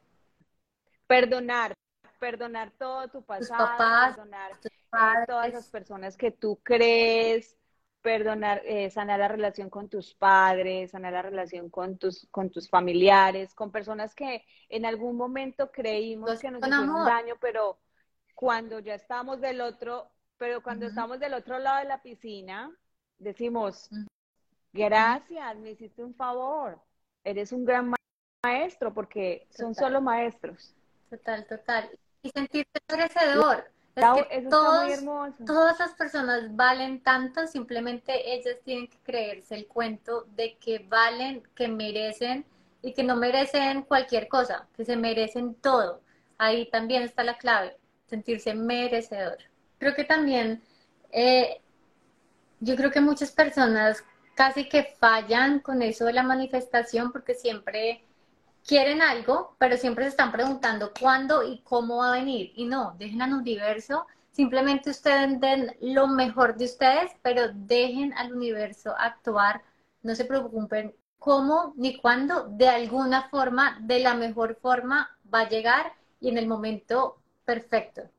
Perdonar, 1.07 1.74
perdonar 2.20 2.72
todo 2.72 3.07
tu 3.07 3.24
pasado, 3.24 3.78
perdonar 3.78 4.51
a 4.91 5.26
todas 5.26 5.53
las 5.53 5.68
personas 5.70 6.16
que 6.18 6.32
tú 6.32 6.59
crees 6.61 7.57
perdonar, 8.04 8.62
eh, 8.66 8.89
sanar 8.91 9.20
la 9.20 9.30
relación 9.30 9.70
con 9.70 9.88
tus 9.88 10.14
padres, 10.14 10.91
sanar 10.91 11.14
la 11.14 11.22
relación 11.22 11.70
con 11.70 11.97
tus, 11.97 12.28
con 12.30 12.51
tus 12.51 12.70
familiares, 12.70 13.56
con 13.56 13.72
personas 13.72 14.14
que 14.14 14.45
en 14.70 14.86
algún 14.86 15.16
momento 15.16 15.72
creímos 15.72 16.39
que 16.39 16.51
nos 16.51 16.62
hicieron 16.62 17.06
daño, 17.06 17.36
pero 17.39 17.80
cuando 18.36 18.80
ya 18.80 18.93
estamos 18.93 19.39
del 19.39 19.62
otro, 19.62 20.12
pero 20.38 20.62
cuando 20.62 20.86
estamos 20.86 21.20
del 21.20 21.34
otro 21.34 21.60
lado 21.60 21.80
de 21.80 21.86
la 21.86 22.01
piscina, 22.01 22.70
decimos, 23.18 23.89
gracias, 24.74 25.58
me 25.60 25.72
hiciste 25.72 26.04
un 26.04 26.14
favor, 26.14 26.82
eres 27.24 27.54
un 27.54 27.64
gran 27.64 27.93
maestro, 28.43 28.93
porque 28.93 29.47
son 29.49 29.74
solo 29.74 30.01
maestros. 30.01 30.76
Total, 31.10 31.47
total. 31.47 31.89
Y 32.22 32.30
sentirte 32.32 32.82
merecedor. 32.91 33.72
Es 33.96 34.06
que 34.06 34.41
todos, 34.50 34.89
todas 35.46 35.78
las 35.78 35.94
personas 35.94 36.56
valen 36.56 37.02
tanto, 37.02 37.46
simplemente 37.46 38.34
ellas 38.34 38.56
tienen 38.64 38.88
que 38.88 38.98
creerse 39.04 39.54
el 39.54 39.68
cuento 39.68 40.26
de 40.36 40.58
que 40.58 40.80
valen, 40.80 41.44
que 41.54 41.68
merecen 41.68 42.44
y 42.82 42.94
que 42.94 43.04
no 43.04 43.16
merecen 43.16 43.84
cualquier 43.84 44.28
cosa, 44.28 44.68
que 44.76 44.84
se 44.84 44.98
merecen 44.98 45.54
todo. 45.56 46.02
Ahí 46.39 46.70
también 46.72 47.04
está 47.04 47.24
la 47.24 47.38
clave, 47.38 47.78
sentirse 48.08 48.56
merecedor. 48.56 49.38
Creo 49.78 49.94
que 49.94 50.06
también, 50.06 50.64
eh, 51.12 51.62
yo 52.62 52.76
creo 52.76 52.89
que 52.89 53.00
muchas 53.00 53.32
personas 53.32 54.04
casi 54.34 54.68
que 54.68 54.96
fallan 55.00 55.60
con 55.60 55.84
eso 55.84 56.06
de 56.06 56.14
la 56.14 56.24
manifestación 56.24 57.12
porque 57.12 57.36
siempre 57.36 58.04
quieren 58.66 59.01
algo, 59.01 59.55
pero 59.59 59.78
siempre 59.78 60.05
se 60.05 60.11
están 60.11 60.32
preguntando 60.32 60.93
cuándo 60.99 61.43
y 61.43 61.61
cómo 61.64 61.97
va 61.97 62.09
a 62.09 62.20
venir. 62.20 62.51
Y 62.55 62.66
no, 62.66 62.95
dejen 62.97 63.22
al 63.22 63.34
universo, 63.34 64.07
simplemente 64.32 64.89
ustedes 64.89 65.39
den 65.39 65.76
lo 65.82 66.07
mejor 66.07 66.55
de 66.55 66.66
ustedes, 66.66 67.11
pero 67.22 67.49
dejen 67.53 68.14
al 68.14 68.34
universo 68.34 68.95
actuar. 68.97 69.61
No 70.01 70.16
se 70.16 70.26
preocupen 70.26 70.95
cómo 71.20 71.74
ni 71.78 71.97
cuándo, 71.97 72.47
de 72.49 72.68
alguna 72.68 73.30
forma, 73.30 73.78
de 73.82 73.99
la 73.99 74.14
mejor 74.14 74.55
forma 74.61 75.18
va 75.34 75.41
a 75.41 75.49
llegar 75.49 75.93
y 76.20 76.30
en 76.30 76.38
el 76.38 76.47
momento 76.47 77.22
perfecto. 77.45 78.09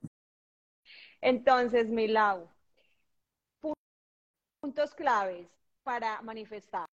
Entonces, 1.21 1.89
Milau, 1.89 2.49
puntos 4.61 4.95
claves 4.95 5.49
para 5.83 6.21
manifestar. 6.23 6.87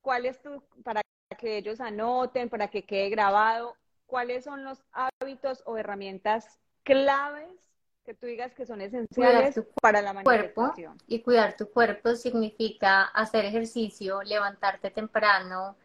¿Cuál 0.00 0.26
es 0.26 0.40
tu, 0.40 0.62
para 0.82 1.00
que 1.36 1.58
ellos 1.58 1.80
anoten, 1.80 2.48
para 2.48 2.68
que 2.68 2.84
quede 2.84 3.10
grabado, 3.10 3.76
cuáles 4.06 4.44
son 4.44 4.64
los 4.64 4.82
hábitos 4.92 5.62
o 5.66 5.76
herramientas 5.76 6.58
claves 6.84 7.50
que 8.04 8.14
tú 8.14 8.26
digas 8.26 8.54
que 8.54 8.64
son 8.64 8.80
esenciales 8.80 9.60
para 9.82 10.00
la 10.00 10.14
manifestación. 10.14 10.54
Cuerpo, 10.54 11.04
y 11.06 11.20
cuidar 11.20 11.56
tu 11.56 11.70
cuerpo 11.70 12.14
significa 12.16 13.02
hacer 13.02 13.44
ejercicio, 13.44 14.22
levantarte 14.22 14.90
temprano, 14.90 15.76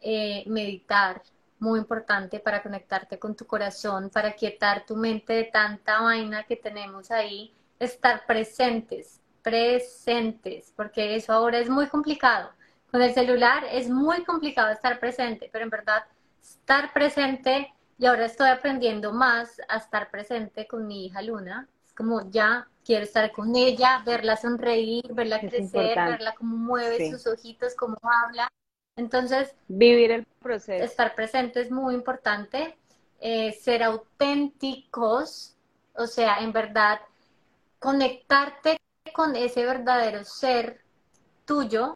eh, 0.00 0.44
meditar, 0.46 1.22
muy 1.58 1.78
importante 1.78 2.40
para 2.40 2.60
conectarte 2.60 3.20
con 3.20 3.36
tu 3.36 3.46
corazón, 3.46 4.10
para 4.10 4.32
quietar 4.32 4.84
tu 4.84 4.96
mente 4.96 5.32
de 5.32 5.44
tanta 5.44 6.00
vaina 6.00 6.42
que 6.44 6.56
tenemos 6.56 7.12
ahí, 7.12 7.54
estar 7.78 8.26
presentes, 8.26 9.20
presentes, 9.42 10.72
porque 10.74 11.14
eso 11.14 11.32
ahora 11.32 11.58
es 11.58 11.70
muy 11.70 11.86
complicado 11.86 12.50
con 12.92 13.00
el 13.00 13.14
celular 13.14 13.64
es 13.72 13.88
muy 13.88 14.22
complicado 14.22 14.70
estar 14.70 15.00
presente, 15.00 15.48
pero 15.50 15.64
en 15.64 15.70
verdad 15.70 16.04
estar 16.42 16.92
presente, 16.92 17.72
y 17.98 18.04
ahora 18.04 18.26
estoy 18.26 18.50
aprendiendo 18.50 19.12
más 19.14 19.60
a 19.68 19.78
estar 19.78 20.10
presente 20.10 20.66
con 20.66 20.86
mi 20.86 21.06
hija 21.06 21.22
Luna, 21.22 21.66
es 21.86 21.94
como 21.94 22.30
ya 22.30 22.68
quiero 22.84 23.04
estar 23.04 23.32
con 23.32 23.56
ella, 23.56 24.02
verla 24.04 24.36
sonreír, 24.36 25.06
verla 25.14 25.40
crecer, 25.40 25.96
verla 25.96 26.34
cómo 26.34 26.56
mueve 26.56 27.10
sus 27.10 27.26
ojitos, 27.26 27.74
cómo 27.74 27.96
habla. 28.02 28.48
Entonces, 28.96 29.54
vivir 29.68 30.10
el 30.10 30.26
proceso. 30.40 30.84
Estar 30.84 31.14
presente 31.14 31.62
es 31.62 31.70
muy 31.70 31.94
importante, 31.94 32.76
eh, 33.20 33.52
ser 33.52 33.82
auténticos, 33.84 35.56
o 35.94 36.06
sea, 36.06 36.40
en 36.40 36.52
verdad, 36.52 37.00
conectarte 37.78 38.76
con 39.14 39.34
ese 39.34 39.64
verdadero 39.64 40.24
ser 40.24 40.82
tuyo, 41.46 41.94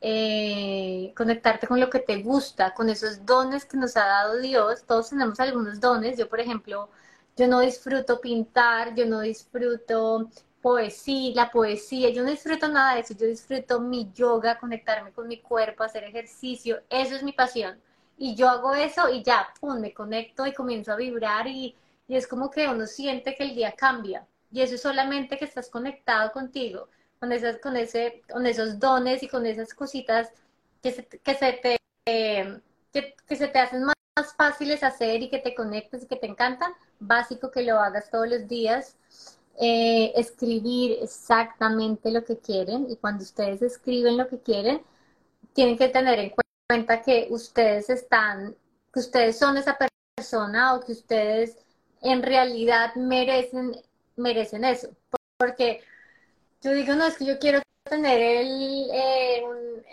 eh, 0.00 1.12
conectarte 1.16 1.66
con 1.66 1.78
lo 1.80 1.90
que 1.90 2.00
te 2.00 2.22
gusta, 2.22 2.72
con 2.74 2.88
esos 2.88 3.24
dones 3.26 3.64
que 3.64 3.76
nos 3.76 3.96
ha 3.96 4.06
dado 4.06 4.38
Dios. 4.38 4.84
Todos 4.86 5.10
tenemos 5.10 5.38
algunos 5.40 5.80
dones. 5.80 6.18
Yo, 6.18 6.28
por 6.28 6.40
ejemplo, 6.40 6.90
yo 7.36 7.48
no 7.48 7.60
disfruto 7.60 8.20
pintar, 8.20 8.94
yo 8.94 9.06
no 9.06 9.20
disfruto 9.20 10.28
poesía, 10.62 11.32
la 11.34 11.50
poesía, 11.50 12.10
yo 12.10 12.22
no 12.22 12.30
disfruto 12.30 12.68
nada 12.68 12.94
de 12.94 13.00
eso, 13.00 13.14
yo 13.14 13.26
disfruto 13.26 13.80
mi 13.80 14.10
yoga, 14.12 14.58
conectarme 14.58 15.12
con 15.12 15.26
mi 15.28 15.40
cuerpo, 15.40 15.82
hacer 15.82 16.04
ejercicio, 16.04 16.82
eso 16.90 17.16
es 17.16 17.22
mi 17.22 17.32
pasión. 17.32 17.80
Y 18.18 18.34
yo 18.34 18.48
hago 18.48 18.74
eso 18.74 19.08
y 19.08 19.22
ya, 19.22 19.48
pum, 19.60 19.80
me 19.80 19.94
conecto 19.94 20.46
y 20.46 20.52
comienzo 20.52 20.92
a 20.92 20.96
vibrar 20.96 21.46
y, 21.46 21.74
y 22.08 22.16
es 22.16 22.26
como 22.26 22.50
que 22.50 22.68
uno 22.68 22.86
siente 22.86 23.34
que 23.34 23.44
el 23.44 23.54
día 23.54 23.72
cambia. 23.72 24.26
Y 24.52 24.60
eso 24.62 24.74
es 24.74 24.82
solamente 24.82 25.38
que 25.38 25.44
estás 25.46 25.70
conectado 25.70 26.32
contigo 26.32 26.88
con, 27.20 27.32
esas, 27.32 27.58
con, 27.58 27.76
ese, 27.76 28.22
con 28.32 28.46
esos 28.46 28.80
dones 28.80 29.22
y 29.22 29.28
con 29.28 29.46
esas 29.46 29.74
cositas 29.74 30.32
que 30.82 30.92
se, 30.92 31.02
te, 31.02 31.78
que, 32.04 33.36
se 33.36 33.48
te 33.48 33.58
hacen 33.58 33.84
más, 33.84 33.94
fáciles 34.36 34.82
hacer 34.82 35.22
y 35.22 35.30
que 35.30 35.38
te 35.38 35.54
conectes 35.54 36.02
y 36.02 36.06
que 36.06 36.16
te 36.16 36.26
encantan, 36.26 36.72
básico 36.98 37.50
que 37.50 37.62
lo 37.62 37.78
hagas 37.78 38.10
todos 38.10 38.28
los 38.28 38.48
días. 38.48 38.96
Eh, 39.62 40.12
escribir 40.16 40.98
exactamente 41.02 42.10
lo 42.10 42.24
que 42.24 42.38
quieren 42.38 42.86
y 42.88 42.96
cuando 42.96 43.22
ustedes 43.22 43.60
escriben 43.60 44.16
lo 44.16 44.26
que 44.26 44.40
quieren, 44.40 44.82
tienen 45.52 45.76
que 45.76 45.88
tener 45.88 46.18
en 46.18 46.32
cuenta 46.68 47.02
que 47.02 47.26
ustedes 47.30 47.90
están, 47.90 48.56
que 48.92 49.00
ustedes 49.00 49.38
son 49.38 49.58
esa 49.58 49.76
persona 50.16 50.74
o 50.74 50.80
que 50.80 50.92
ustedes 50.92 51.58
en 52.00 52.22
realidad 52.22 52.94
merecen, 52.94 53.76
merecen 54.16 54.64
eso. 54.64 54.88
Porque 55.36 55.82
yo 56.62 56.72
digo, 56.72 56.94
no, 56.94 57.06
es 57.06 57.16
que 57.16 57.24
yo 57.24 57.38
quiero 57.38 57.60
tener 57.84 58.20
el, 58.20 58.88
eh, 58.92 59.42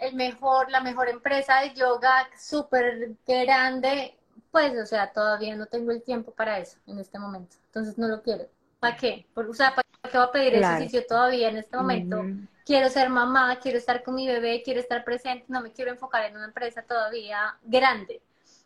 el 0.01 0.15
mejor, 0.15 0.69
la 0.69 0.81
mejor 0.81 1.09
empresa 1.09 1.61
de 1.61 1.73
yoga 1.73 2.27
súper 2.39 3.11
grande, 3.25 4.15
pues, 4.51 4.77
o 4.77 4.85
sea, 4.85 5.11
todavía 5.11 5.55
no 5.55 5.65
tengo 5.65 5.91
el 5.91 6.03
tiempo 6.03 6.31
para 6.31 6.59
eso 6.59 6.77
en 6.87 6.99
este 6.99 7.19
momento. 7.19 7.55
Entonces 7.67 7.97
no 7.97 8.07
lo 8.07 8.21
quiero. 8.21 8.47
¿Para 8.79 8.95
qué? 8.95 9.25
Porque, 9.33 9.51
o 9.51 9.53
sea, 9.53 9.73
¿para 9.73 9.83
qué 10.03 10.17
voy 10.17 10.27
a 10.27 10.31
pedir 10.31 10.55
ese 10.55 10.79
sitio 10.79 11.05
todavía 11.05 11.49
en 11.49 11.57
este 11.57 11.77
momento? 11.77 12.23
Quiero 12.65 12.89
ser 12.89 13.09
mamá, 13.09 13.57
quiero 13.61 13.77
estar 13.77 14.03
con 14.03 14.15
mi 14.15 14.27
bebé, 14.27 14.61
quiero 14.63 14.79
estar 14.79 15.03
presente, 15.03 15.45
no 15.47 15.61
me 15.61 15.71
quiero 15.71 15.91
enfocar 15.91 16.25
en 16.25 16.35
una 16.35 16.45
empresa 16.45 16.81
todavía 16.81 17.57
grande. 17.63 18.21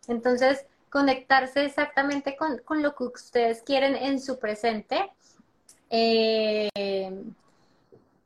Entonces, 0.08 0.66
conectarse 0.90 1.64
exactamente 1.64 2.36
con, 2.36 2.58
con 2.58 2.82
lo 2.82 2.94
que 2.94 3.04
ustedes 3.04 3.62
quieren 3.62 3.94
en 3.94 4.20
su 4.20 4.38
presente. 4.38 5.10
Eh, 5.88 6.68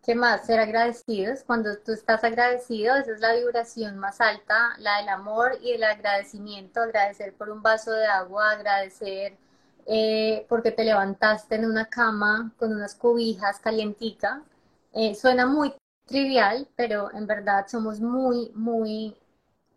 ¿Qué 0.07 0.14
más? 0.14 0.46
Ser 0.46 0.61
agradecidos. 0.61 1.42
Cuando 1.42 1.76
tú 1.78 1.90
estás 1.90 2.22
agradecido, 2.22 2.94
esa 2.94 3.11
es 3.11 3.20
la 3.20 3.34
vibración 3.34 3.98
más 3.98 4.20
alta, 4.20 4.76
la 4.78 4.98
del 4.98 5.09
amor 5.09 5.59
y 5.61 5.72
el 5.72 5.82
agradecimiento. 5.82 6.80
Agradecer 6.80 7.34
por 7.34 7.50
un 7.50 7.61
vaso 7.61 7.90
de 7.90 8.07
agua, 8.07 8.52
agradecer 8.52 9.36
eh, 9.84 10.46
porque 10.48 10.70
te 10.70 10.84
levantaste 10.84 11.57
en 11.57 11.64
una 11.64 11.86
cama 11.86 12.52
con 12.57 12.72
unas 12.72 12.94
cobijas 12.94 13.59
calientica. 13.59 14.44
Eh, 14.92 15.16
suena 15.16 15.44
muy 15.44 15.74
trivial, 16.07 16.68
pero 16.76 17.12
en 17.12 17.26
verdad 17.26 17.66
somos 17.66 17.98
muy, 18.00 18.52
muy, 18.54 19.16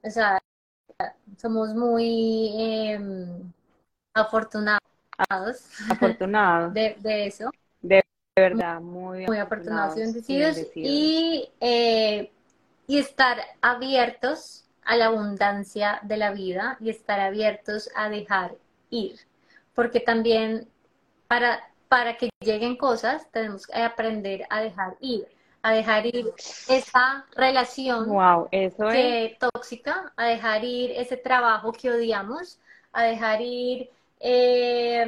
o 0.04 0.12
sea, 0.12 0.38
somos 1.38 1.74
muy 1.74 2.52
em, 2.56 3.52
afortunados. 4.14 4.80
Afortunados. 5.90 6.72
De, 6.76 6.96
de 7.00 7.26
eso 7.26 7.50
verdad, 8.36 8.82
muy, 8.82 9.26
muy 9.26 9.38
afortunados 9.38 9.98
y 9.98 10.02
bendecidos. 10.02 10.58
Y, 10.76 11.50
eh, 11.60 12.32
y 12.88 12.98
estar 12.98 13.38
abiertos 13.62 14.66
a 14.84 14.96
la 14.96 15.06
abundancia 15.06 16.00
de 16.04 16.18
la 16.18 16.32
vida 16.32 16.78
y 16.80 16.90
estar 16.90 17.20
abiertos 17.20 17.90
a 17.96 18.10
dejar 18.10 18.56
ir. 18.90 19.20
Porque 19.76 20.00
también 20.00 20.68
para, 21.28 21.60
para 21.88 22.18
que 22.18 22.30
lleguen 22.40 22.76
cosas 22.76 23.30
tenemos 23.32 23.68
que 23.68 23.80
aprender 23.80 24.46
a 24.50 24.62
dejar 24.62 24.98
ir, 25.00 25.28
a 25.62 25.74
dejar 25.74 26.08
ir 26.08 26.34
esa 26.68 27.26
relación 27.36 28.10
wow, 28.10 28.48
eso 28.52 28.88
que, 28.88 29.38
tóxica, 29.40 30.12
a 30.16 30.26
dejar 30.26 30.64
ir 30.64 30.92
ese 30.92 31.18
trabajo 31.18 31.72
que 31.72 31.92
odiamos, 31.92 32.60
a 32.92 33.04
dejar 33.04 33.42
ir, 33.42 33.90
eh, 34.20 35.06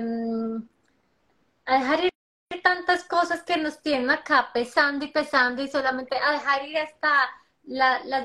a 1.66 1.80
dejar 1.80 2.04
ir 2.06 2.11
tantas 2.60 3.04
cosas 3.06 3.44
que 3.44 3.58
nos 3.58 3.82
tienen 3.82 4.10
acá 4.10 4.50
pesando 4.54 5.06
y 5.06 5.10
pesando 5.12 5.62
y 5.62 5.68
solamente 5.68 6.18
a 6.18 6.32
dejar 6.34 6.68
ir 6.68 6.78
hasta 6.78 7.30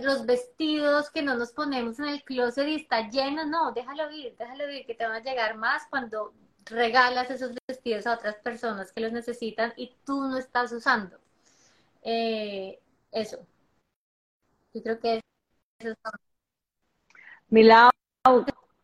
los 0.02 0.26
vestidos 0.26 1.10
que 1.10 1.22
no 1.22 1.36
nos 1.36 1.52
ponemos 1.52 1.98
en 1.98 2.06
el 2.06 2.22
closet 2.24 2.66
y 2.68 2.76
está 2.76 3.08
lleno, 3.10 3.44
no, 3.44 3.72
déjalo 3.72 4.10
ir, 4.10 4.34
déjalo 4.36 4.70
ir, 4.72 4.86
que 4.86 4.94
te 4.94 5.06
van 5.06 5.16
a 5.16 5.20
llegar 5.22 5.56
más 5.56 5.86
cuando 5.90 6.32
regalas 6.64 7.30
esos 7.30 7.52
vestidos 7.68 8.06
a 8.06 8.14
otras 8.14 8.36
personas 8.36 8.92
que 8.92 9.00
los 9.00 9.12
necesitan 9.12 9.72
y 9.76 9.94
tú 10.04 10.22
no 10.22 10.38
estás 10.38 10.72
usando. 10.72 11.18
Eh, 12.02 12.80
Eso. 13.12 13.46
Yo 14.74 14.82
creo 14.82 15.00
que 15.00 15.20
eso 15.78 15.90
es... 15.90 15.96
Milau, 17.48 17.90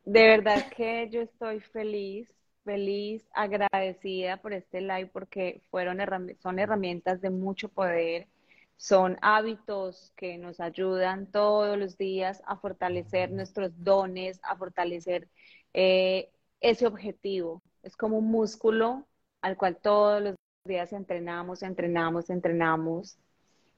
de 0.05 0.23
verdad 0.27 0.69
que 0.75 1.09
yo 1.11 1.23
estoy 1.23 1.61
feliz, 1.61 2.29
feliz, 2.65 3.29
agradecida 3.35 4.39
por 4.39 4.53
este 4.53 4.81
live 4.81 5.07
porque 5.13 5.63
fueron 5.71 5.99
son 6.41 6.59
herramientas 6.59 7.21
de 7.21 7.31
mucho 7.31 7.69
poder, 7.69 8.29
son 8.77 9.19
hábitos 9.23 10.13
que 10.17 10.39
nos 10.39 10.61
ayudan 10.61 11.31
todos 11.31 11.79
los 11.79 11.97
días 11.99 12.43
a 12.47 12.57
fortalecer 12.57 13.31
nuestros 13.31 13.73
dones, 13.85 14.41
a 14.43 14.57
fortalecer 14.57 15.29
eh, 15.75 16.31
ese 16.61 16.87
objetivo. 16.87 17.63
Es 17.83 17.97
como 17.97 18.19
un 18.19 18.31
músculo 18.31 19.07
al 19.41 19.57
cual 19.57 19.77
todos 19.77 20.23
los 20.23 20.35
días 20.65 20.93
entrenamos, 20.93 21.63
entrenamos, 21.63 22.31
entrenamos. 22.31 23.19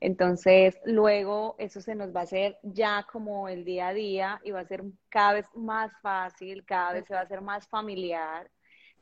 Entonces, 0.01 0.79
luego 0.85 1.57
eso 1.59 1.81
se 1.81 1.95
nos 1.95 2.15
va 2.15 2.21
a 2.21 2.25
hacer 2.25 2.59
ya 2.63 3.07
como 3.11 3.49
el 3.49 3.65
día 3.65 3.89
a 3.89 3.95
día 3.95 4.41
y 4.45 4.51
va 4.51 4.61
a 4.61 4.67
ser 4.67 4.85
cada 5.09 5.35
vez 5.35 5.47
más 5.55 5.93
fácil, 6.03 6.65
cada 6.65 6.93
vez 6.95 7.07
se 7.07 7.15
va 7.15 7.21
a 7.21 7.23
hacer 7.25 7.41
más 7.41 7.67
familiar. 7.69 8.51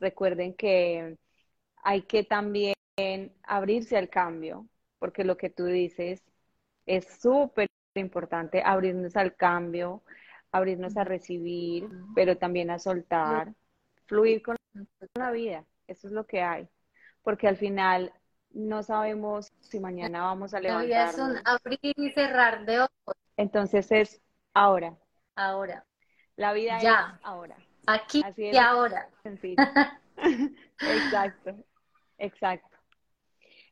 Recuerden 0.03 0.55
que 0.55 1.17
hay 1.85 2.03
que 2.03 2.25
también 2.25 2.75
abrirse 3.45 3.97
al 3.97 4.09
cambio, 4.09 4.67
porque 4.99 5.23
lo 5.23 5.37
que 5.37 5.49
tú 5.49 5.67
dices 5.67 6.25
es 6.87 7.07
súper 7.21 7.69
importante, 7.95 8.63
abrirnos 8.65 9.17
al 9.17 9.37
cambio, 9.37 10.03
abrirnos 10.51 10.97
a 10.97 11.05
recibir, 11.05 11.89
pero 12.17 12.37
también 12.37 12.71
a 12.71 12.81
soltar, 12.81 13.55
fluir 14.07 14.43
con 14.43 14.57
la 15.15 15.31
vida. 15.31 15.65
Eso 15.87 16.09
es 16.09 16.13
lo 16.13 16.27
que 16.27 16.43
hay. 16.43 16.69
Porque 17.23 17.47
al 17.47 17.57
final 17.57 18.13
no 18.51 18.83
sabemos 18.83 19.53
si 19.61 19.79
mañana 19.79 20.23
vamos 20.23 20.53
a 20.53 20.59
levantar. 20.59 20.89
La 20.89 20.97
vida 20.97 21.11
es 21.11 21.19
un 21.19 21.39
abrir 21.45 21.79
y 21.83 22.11
cerrar 22.11 22.67
de 22.67 22.81
ojos. 22.81 23.17
Entonces 23.37 23.93
es 23.93 24.21
ahora. 24.53 24.97
Ahora. 25.37 25.87
La 26.35 26.53
vida 26.53 26.81
ya. 26.83 27.19
es 27.21 27.25
ahora. 27.25 27.57
Aquí 27.87 28.23
y 28.37 28.57
ahora. 28.57 29.09
exacto, 30.81 31.57
exacto. 32.19 32.77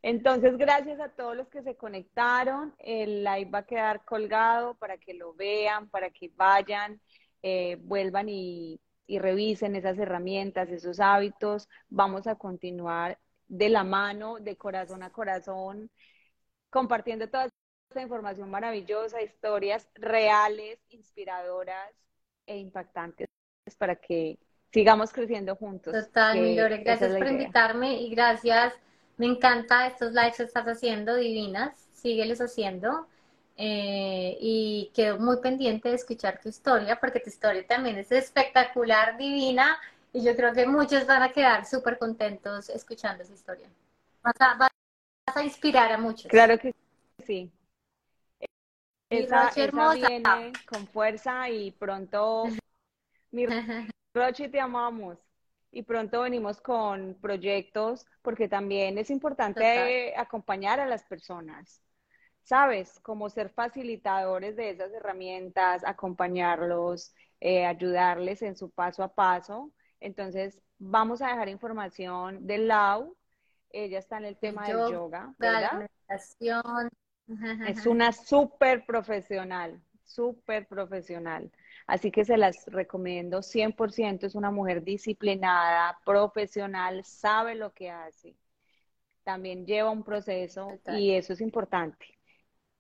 Entonces, 0.03 0.57
gracias 0.57 0.99
a 1.01 1.11
todos 1.11 1.37
los 1.37 1.49
que 1.49 1.63
se 1.63 1.77
conectaron. 1.77 2.75
El 2.79 3.23
live 3.23 3.51
va 3.51 3.59
a 3.59 3.67
quedar 3.67 4.05
colgado 4.05 4.75
para 4.75 4.97
que 4.99 5.15
lo 5.15 5.35
vean, 5.35 5.89
para 5.91 6.11
que 6.11 6.31
vayan, 6.35 7.01
eh, 7.43 7.77
vuelvan 7.83 8.29
y, 8.29 8.81
y 9.07 9.19
revisen 9.19 9.77
esas 9.77 9.99
herramientas, 9.99 10.71
esos 10.71 11.01
hábitos. 11.01 11.69
Vamos 11.89 12.27
a 12.27 12.37
continuar 12.37 13.19
de 13.49 13.69
la 13.69 13.85
mano, 13.85 14.39
de 14.39 14.57
corazón 14.57 15.03
a 15.03 15.11
corazón, 15.11 15.91
compartiendo 16.71 17.29
toda 17.29 17.47
esta 17.91 18.03
información 18.03 18.49
maravillosa, 18.51 19.21
historias 19.23 19.89
reales, 19.95 20.79
inspiradoras 20.89 21.93
e 22.47 22.57
impactantes 22.57 23.30
para 23.75 23.97
que 23.97 24.39
sigamos 24.73 25.13
creciendo 25.13 25.57
juntos. 25.57 25.93
Total, 25.93 26.39
Milore, 26.39 26.79
gracias 26.79 27.17
por 27.17 27.27
invitarme 27.27 28.01
y 28.01 28.11
gracias. 28.11 28.75
Me 29.17 29.27
encanta 29.27 29.87
estos 29.87 30.13
lives 30.13 30.37
que 30.37 30.45
estás 30.45 30.67
haciendo, 30.67 31.17
divinas. 31.17 31.89
Sígueles 31.93 32.41
haciendo. 32.41 33.07
Eh, 33.63 34.39
y 34.41 34.91
quedo 34.95 35.19
muy 35.19 35.37
pendiente 35.43 35.91
de 35.91 35.97
escuchar 35.97 36.41
tu 36.41 36.49
historia, 36.49 36.99
porque 36.99 37.21
tu 37.21 37.29
historia 37.29 37.67
también 37.67 37.99
es 37.99 38.11
espectacular, 38.11 39.19
divina, 39.19 39.79
y 40.15 40.25
yo 40.25 40.35
creo 40.35 40.55
que 40.55 40.67
muchos 40.67 41.07
van 41.07 41.23
a 41.23 41.31
quedar 41.31 41.67
súper 41.67 41.99
contentos 41.99 42.71
escuchando 42.71 43.23
esa 43.23 43.35
historia. 43.35 43.69
Vas 44.23 44.35
a, 44.41 44.55
vas 44.55 44.71
a, 45.35 45.43
inspirar 45.45 45.93
a 45.93 45.99
muchos. 45.99 46.31
Claro 46.31 46.59
que 46.59 46.75
sí. 47.27 47.51
Esa, 49.11 49.49
esa 49.49 49.95
viene 49.95 50.53
con 50.67 50.87
fuerza 50.87 51.51
y 51.51 51.73
pronto, 51.73 52.45
mi 53.31 53.47
Rochi, 54.15 54.49
te 54.49 54.61
amamos. 54.61 55.19
Y 55.73 55.83
pronto 55.83 56.23
venimos 56.23 56.61
con 56.61 57.17
proyectos, 57.21 58.05
porque 58.23 58.49
también 58.49 58.99
es 58.99 59.11
importante 59.11 60.13
acompañar 60.17 60.81
a 60.81 60.87
las 60.87 61.05
personas 61.05 61.81
¿sabes? 62.43 62.99
Como 63.01 63.29
ser 63.29 63.51
facilitadores 63.51 64.57
de 64.57 64.71
esas 64.71 64.93
herramientas, 64.93 65.85
acompañarlos, 65.85 67.15
eh, 67.41 67.65
ayudarles 67.65 68.43
en 68.43 68.57
su 68.57 68.71
paso 68.71 69.03
a 69.03 69.15
paso. 69.15 69.71
Entonces, 70.01 70.61
vamos 70.79 71.23
a 71.23 71.29
dejar 71.29 71.49
información 71.49 72.47
de 72.47 72.59
Lau. 72.59 73.17
Ella 73.71 73.99
está 73.99 74.19
en 74.19 74.25
el 74.25 74.37
tema 74.37 74.67
del 74.67 74.91
yoga, 74.91 75.33
¿verdad? 75.39 75.89
Es 77.69 77.87
una 77.87 78.13
súper 78.13 78.85
profesional, 78.85 79.81
súper 80.03 80.67
profesional. 80.67 81.53
Así 81.91 82.13
que 82.13 82.25
se 82.25 82.37
las 82.37 82.67
recomiendo 82.67 83.43
100%. 83.43 84.25
Es 84.25 84.37
una 84.37 84.53
mujer 84.53 84.85
disciplinada, 84.85 85.99
profesional, 86.05 87.05
sabe 87.05 87.57
lo 87.57 87.73
que 87.73 87.91
hace. 87.91 88.37
También 89.25 89.67
lleva 89.67 89.91
un 89.91 90.05
proceso 90.05 90.79
y 90.97 91.11
eso 91.11 91.33
es 91.33 91.41
importante. 91.41 92.17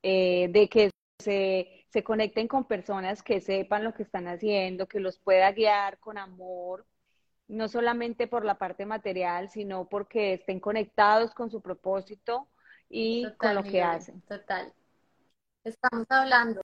Eh, 0.05 0.47
de 0.53 0.69
que 0.69 0.91
se, 1.19 1.85
se 1.89 2.05
conecten 2.05 2.47
con 2.47 2.69
personas 2.69 3.25
que 3.25 3.41
sepan 3.41 3.83
lo 3.83 3.95
que 3.95 4.05
están 4.05 4.29
haciendo, 4.29 4.87
que 4.87 5.01
los 5.01 5.19
pueda 5.19 5.51
guiar 5.51 5.99
con 5.99 6.17
amor, 6.17 6.87
no 7.49 7.67
solamente 7.67 8.29
por 8.29 8.45
la 8.45 8.59
parte 8.59 8.87
material, 8.87 9.51
sino 9.51 9.89
porque 9.89 10.35
estén 10.35 10.61
conectados 10.61 11.35
con 11.35 11.51
su 11.51 11.61
propósito 11.61 12.47
y 12.89 13.27
con 13.39 13.57
lo 13.57 13.65
que 13.65 13.83
hacen. 13.83 14.21
Total. 14.23 14.73
Estamos 15.65 16.07
hablando. 16.11 16.61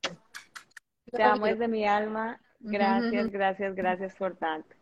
Te 1.11 1.23
amo 1.23 1.47
desde 1.47 1.67
mi 1.67 1.85
alma. 1.85 2.39
Gracias, 2.61 3.29
gracias, 3.29 3.75
gracias 3.75 4.15
por 4.15 4.37
tanto. 4.37 4.76